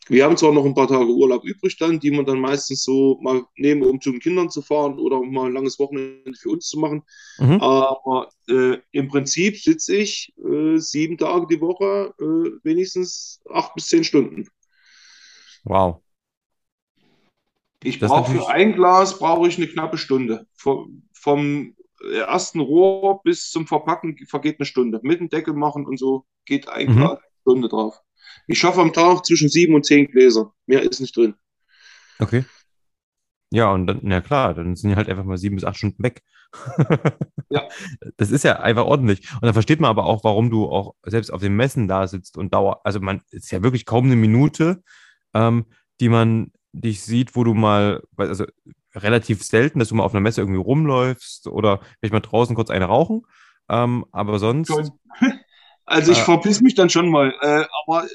[0.08, 3.18] wir haben zwar noch ein paar Tage Urlaub übrig dann, die wir dann meistens so
[3.22, 6.50] mal nehmen, um zu den Kindern zu fahren oder um mal ein langes Wochenende für
[6.50, 7.02] uns zu machen.
[7.38, 7.60] Mhm.
[7.60, 13.88] Aber äh, im Prinzip sitze ich äh, sieben Tage die Woche, äh, wenigstens acht bis
[13.88, 14.48] zehn Stunden.
[15.64, 16.02] Wow.
[17.82, 20.46] Ich brauche für ein Glas brauche ich eine knappe Stunde.
[20.54, 21.74] Vom, vom
[22.12, 25.00] ersten Rohr bis zum Verpacken vergeht eine Stunde.
[25.02, 26.96] Mit dem Deckel machen und so geht ein Mhm.
[26.96, 28.03] Glas eine Stunde drauf.
[28.46, 30.52] Ich schaffe am Tag zwischen sieben und zehn Gläser.
[30.66, 31.34] Mehr ist nicht drin.
[32.18, 32.44] Okay.
[33.50, 36.02] Ja, und dann, na klar, dann sind die halt einfach mal sieben bis acht Stunden
[36.02, 36.22] weg.
[37.50, 37.68] Ja.
[38.16, 39.30] Das ist ja einfach ordentlich.
[39.34, 42.36] Und dann versteht man aber auch, warum du auch selbst auf den Messen da sitzt
[42.36, 44.82] und dauer, also man ist ja wirklich kaum eine Minute,
[45.34, 45.66] ähm,
[46.00, 48.44] die man dich sieht, wo du mal, also
[48.94, 52.70] relativ selten, dass du mal auf einer Messe irgendwie rumläufst oder vielleicht mal draußen kurz
[52.70, 53.22] eine rauchen.
[53.68, 54.90] Ähm, aber sonst, Schon.
[55.86, 56.24] Also ich Äh.
[56.24, 57.34] verpiss mich dann schon mal.
[57.40, 58.06] Äh, aber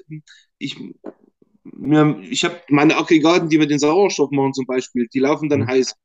[0.57, 0.77] ich,
[1.63, 5.65] mir, ich habe meine Aggregaten, die mit den Sauerstoff machen zum Beispiel, die laufen dann
[5.65, 5.67] Mhm.
[5.67, 5.95] heiß.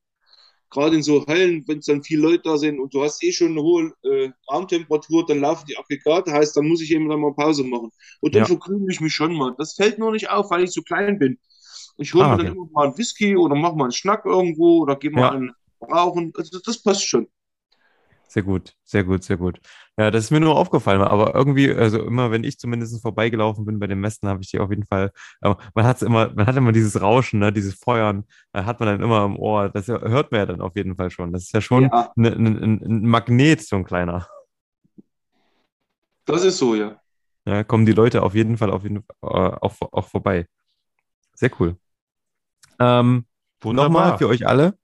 [0.71, 3.33] Gerade in so Hallen, wenn es dann viele Leute da sind und du hast eh
[3.33, 7.21] schon eine hohe äh, Raumtemperatur, dann laufen die Aggregate heiß, dann muss ich eben dann
[7.21, 7.91] mal Pause machen.
[8.21, 8.47] Und dann Ja.
[8.47, 9.55] verkrümel ich mich schon mal.
[9.59, 11.39] Das fällt nur nicht auf, weil ich so klein bin.
[11.99, 12.55] Ich hole Ah, mir dann okay.
[12.55, 15.37] immer mal einen Whisky oder mach mal einen Schnack irgendwo oder gehe mal Ja.
[15.37, 16.33] einen rauchen.
[16.37, 17.29] Also das passt schon.
[18.27, 19.61] Sehr gut, sehr gut, sehr gut.
[19.97, 23.79] Ja, das ist mir nur aufgefallen, aber irgendwie, also immer, wenn ich zumindest vorbeigelaufen bin
[23.79, 26.57] bei den Messen, habe ich die auf jeden Fall, aber man hat immer, man hat
[26.57, 29.69] immer dieses Rauschen, ne, dieses Feuern, äh, hat man dann immer im Ohr.
[29.69, 31.33] Das hört man ja dann auf jeden Fall schon.
[31.33, 32.13] Das ist ja schon Ja.
[32.17, 34.27] ne- ne- ein, ein Magnet, so ein kleiner.
[36.25, 37.01] Das ist so, ja.
[37.47, 40.47] Ja, kommen die Leute auf jeden Fall auf jeden Fall äh, auch, auch vorbei.
[41.35, 41.77] Sehr cool.
[42.81, 43.27] Ähm,
[43.63, 44.77] Nochmal für euch alle.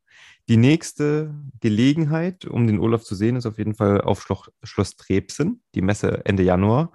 [0.51, 4.97] Die nächste Gelegenheit, um den Olaf zu sehen, ist auf jeden Fall auf Schloss, Schloss
[4.97, 6.91] Trebsen, die Messe Ende Januar,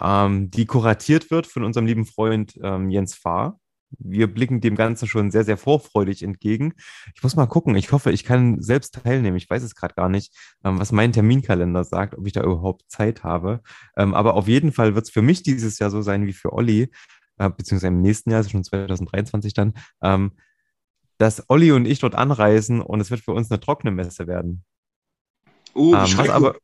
[0.00, 3.58] ähm, die kuratiert wird von unserem lieben Freund ähm, Jens Fahr.
[3.98, 6.74] Wir blicken dem Ganzen schon sehr, sehr vorfreudig entgegen.
[7.16, 7.74] Ich muss mal gucken.
[7.74, 9.36] Ich hoffe, ich kann selbst teilnehmen.
[9.36, 12.84] Ich weiß es gerade gar nicht, ähm, was mein Terminkalender sagt, ob ich da überhaupt
[12.86, 13.62] Zeit habe.
[13.96, 16.52] Ähm, aber auf jeden Fall wird es für mich dieses Jahr so sein wie für
[16.52, 16.88] Olli,
[17.38, 19.74] äh, beziehungsweise im nächsten Jahr, also schon 2023 dann,
[20.04, 20.34] ähm,
[21.18, 24.64] dass Olli und ich dort anreisen und es wird für uns eine trockene Messe werden.
[25.74, 26.56] Uh, Ähm, was aber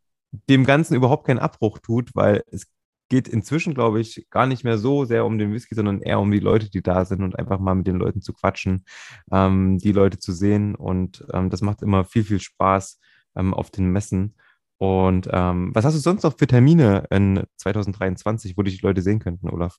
[0.48, 2.66] dem Ganzen überhaupt keinen Abbruch tut, weil es
[3.08, 6.30] geht inzwischen, glaube ich, gar nicht mehr so sehr um den Whisky, sondern eher um
[6.30, 8.84] die Leute, die da sind und einfach mal mit den Leuten zu quatschen,
[9.32, 10.74] ähm, die Leute zu sehen.
[10.74, 13.00] Und ähm, das macht immer viel, viel Spaß
[13.36, 14.34] ähm, auf den Messen.
[14.76, 19.02] Und ähm, was hast du sonst noch für Termine in 2023, wo dich die Leute
[19.02, 19.78] sehen könnten, Olaf?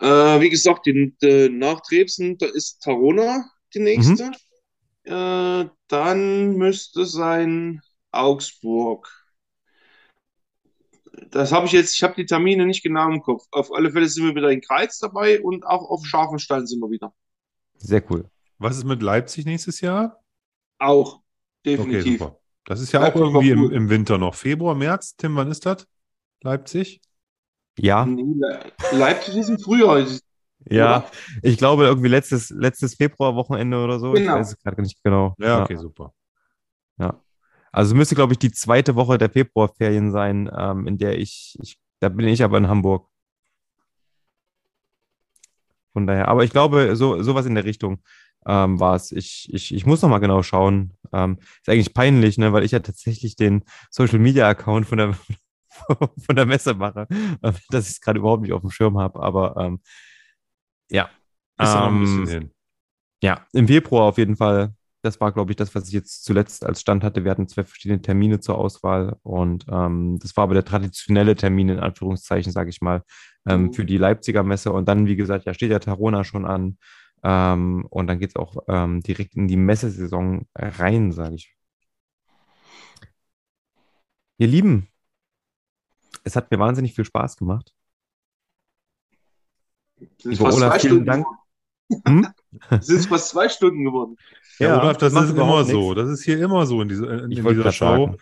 [0.00, 3.44] Äh, wie gesagt, die, die, nach Trebsen, da ist Tarona
[3.74, 4.30] die nächste.
[5.04, 7.80] Äh, dann müsste sein
[8.12, 9.08] Augsburg.
[11.30, 13.44] Das habe ich jetzt, ich habe die Termine nicht genau im Kopf.
[13.50, 16.90] Auf alle Fälle sind wir wieder in Greiz dabei und auch auf Scharfenstein sind wir
[16.90, 17.12] wieder.
[17.78, 18.30] Sehr cool.
[18.58, 20.22] Was ist mit Leipzig nächstes Jahr?
[20.78, 21.20] Auch,
[21.74, 22.18] Okay, definitiv.
[22.18, 22.40] super.
[22.64, 24.34] Das ist ja Leipzig auch irgendwie im, im Winter noch.
[24.34, 25.16] Februar, März.
[25.16, 25.86] Tim, wann ist das?
[26.42, 27.00] Leipzig?
[27.78, 30.04] Ja, Nee, Le Leipzig ist im Frühjahr.
[30.68, 31.06] ja.
[31.42, 34.14] Ich glaube irgendwie letztes, letztes Februarwochenende oder so.
[34.14, 34.34] Ich Genau.
[34.36, 35.34] weiß es gerade nicht genau.
[35.38, 36.12] Ja, okay, super.
[37.70, 41.78] Also müsste, glaube ich, die zweite Woche der Februarferien sein, ähm, in der ich, ich,
[42.00, 43.08] da bin ich aber in Hamburg.
[45.92, 48.02] Von daher, aber ich glaube, so sowas in der Richtung
[48.46, 49.12] ähm, war es.
[49.12, 50.94] Ich, ich, ich muss noch mal genau schauen.
[51.12, 55.14] Ähm, ist eigentlich peinlich, ne, weil ich ja tatsächlich den Social Media Account von der
[56.26, 57.06] von der Messe mache,
[57.42, 59.20] äh, dass ich es gerade überhaupt nicht auf dem Schirm habe.
[59.22, 59.80] Aber ähm,
[60.90, 61.10] ja,
[61.60, 62.50] Ähm,
[63.22, 64.74] ja, im Februar auf jeden Fall.
[65.02, 67.24] Das war, glaube ich, das, was ich jetzt zuletzt als Stand hatte.
[67.24, 71.68] Wir hatten zwei verschiedene Termine zur Auswahl und ähm, das war aber der traditionelle Termin,
[71.68, 73.02] in Anführungszeichen, sage ich mal,
[73.46, 73.72] ähm, Mhm.
[73.74, 74.72] für die Leipziger Messe.
[74.72, 76.78] Und dann, wie gesagt, ja, steht ja Tarona schon an.
[77.22, 81.54] Ähm, und dann geht es auch ähm, direkt in die Messesaison rein, sage ich.
[84.38, 84.88] Ihr Lieben,
[86.28, 87.72] es hat mir wahnsinnig viel Spaß gemacht.
[90.18, 91.26] Sind Lieber fast Olaf, zwei vielen Stunden Dank.
[91.26, 92.34] geworden.
[92.70, 92.80] Hm?
[92.82, 94.16] Sind fast zwei Stunden geworden.
[94.58, 95.94] Ja, Olaf, das macht ist immer überhaupt so.
[95.94, 95.94] nichts.
[95.96, 98.14] Das ist hier immer so in, dieser in wollte dieser Show.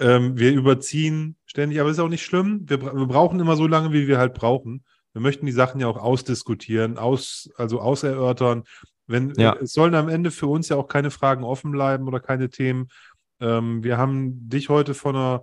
[0.00, 2.64] Ähm, wir überziehen ständig, aber ist auch nicht schlimm.
[2.68, 4.84] Wir, wir brauchen immer so lange, wie wir halt brauchen.
[5.12, 8.64] Wir möchten die Sachen ja auch ausdiskutieren, aus, also auserörtern.
[9.06, 9.54] Wenn, Ja.
[9.60, 12.88] Es sollen am Ende für uns ja auch keine Fragen offen bleiben oder keine Themen.
[13.40, 15.42] Ähm, wir haben dich heute von einer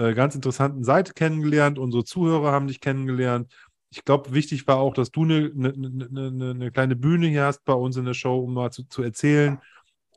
[0.00, 1.78] äh, ganz interessanten Seite kennengelernt.
[1.78, 3.52] Unsere Zuhörer haben dich kennengelernt.
[3.90, 7.64] ich glaube, wichtig war auch, dass du eine, eine, eine, eine, kleine Bühne hier hast
[7.64, 9.58] bei uns in der Show, um mal zu, zu erzählen.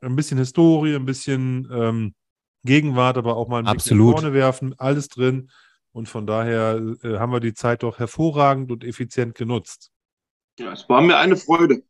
[0.00, 2.14] Ein bisschen Historie, ein bisschen ähm,
[2.64, 4.14] Gegenwart, aber auch mal ein Absolut.
[4.14, 4.74] nach vorne werfen.
[4.78, 5.50] Alles drin.
[5.92, 9.90] Und von daher äh, haben wir die Zeit doch hervorragend und effizient genutzt.
[10.58, 11.82] Ja, es war mir eine Freude.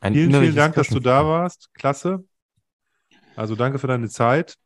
[0.00, 1.72] Ein Vielen, vielen Dank, dass du da warst.
[1.74, 2.24] Klasse.
[3.36, 4.56] Also danke für deine Zeit.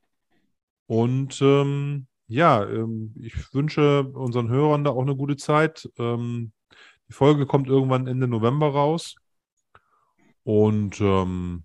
[0.87, 5.89] Und ähm, ja, ähm, ich wünsche unseren Hörern da auch eine gute Zeit.
[5.99, 6.53] Ähm,
[7.09, 9.17] die Folge kommt irgendwann Ende November raus.
[10.45, 11.65] Und ähm,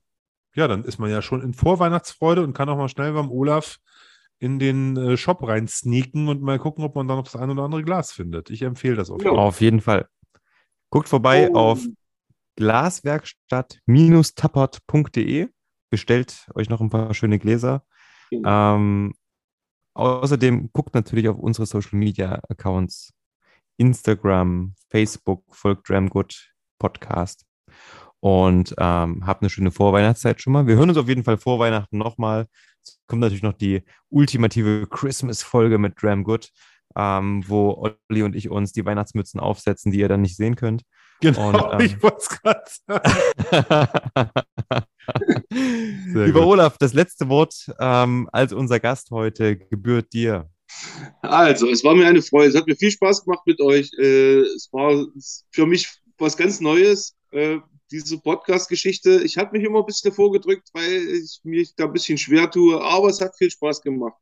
[0.56, 3.78] ja, dann ist man ja schon in Vorweihnachtsfreude und kann auch mal schnell beim Olaf
[4.40, 7.50] in den äh, Shop rein sneaken und mal gucken, ob man da noch das ein
[7.50, 8.50] oder andere Glas findet.
[8.50, 9.46] Ich empfehle das auf jeden Fall.
[9.46, 10.08] Auf jeden Fall.
[10.90, 11.56] Guckt vorbei Oh.
[11.58, 11.80] auf
[12.58, 15.48] glaswerkstatt-tappert.de.
[15.90, 17.84] Bestellt euch noch ein paar schöne Gläser.
[18.32, 19.14] Ähm,
[19.94, 23.14] außerdem guckt natürlich auf unsere Social Media Accounts.
[23.78, 27.46] Instagram, Facebook, folgt Dramgood Podcast.
[28.20, 30.66] Und ähm, habt eine schöne Vorweihnachtszeit schon mal.
[30.66, 32.48] Wir hören uns auf jeden Fall vor Weihnachten nochmal.
[32.82, 36.50] Es kommt natürlich noch die ultimative Christmas-Folge mit Dramgood,
[36.96, 37.72] ähm, wo
[38.10, 40.84] Olli und ich uns die Weihnachtsmützen aufsetzen, die ihr dann nicht sehen könnt.
[41.22, 43.90] Genau, Und, ähm, ich wollte es gerade sagen.
[46.14, 46.50] Lieber gut.
[46.50, 50.50] Olaf, das letzte Wort ähm, als unser Gast heute gebührt dir.
[51.22, 52.50] Also, es war mir eine Freude.
[52.50, 53.92] Es hat mir viel Spaß gemacht mit euch.
[53.98, 55.06] Äh, es war
[55.52, 57.60] für mich was ganz Neues, äh,
[57.92, 59.22] diese Podcast-Geschichte.
[59.24, 62.82] Ich habe mich immer ein bisschen vorgedrückt, weil ich mich da ein bisschen schwer tue,
[62.82, 64.18] aber es hat viel Spaß gemacht.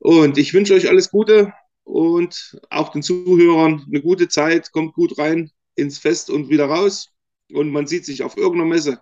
[0.00, 1.52] Und ich wünsche euch alles Gute
[1.84, 4.72] und auch den Zuhörern eine gute Zeit.
[4.72, 7.12] Kommt gut rein ins Fest und wieder raus.
[7.52, 9.00] Und man sieht sich auf irgendeiner Messe.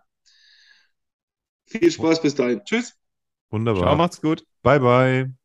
[1.66, 2.62] Viel Spaß bis dahin.
[2.64, 2.94] Tschüss.
[3.50, 3.84] Wunderbar.
[3.84, 4.44] Ciao, macht's gut.
[4.62, 5.43] Bye, bye.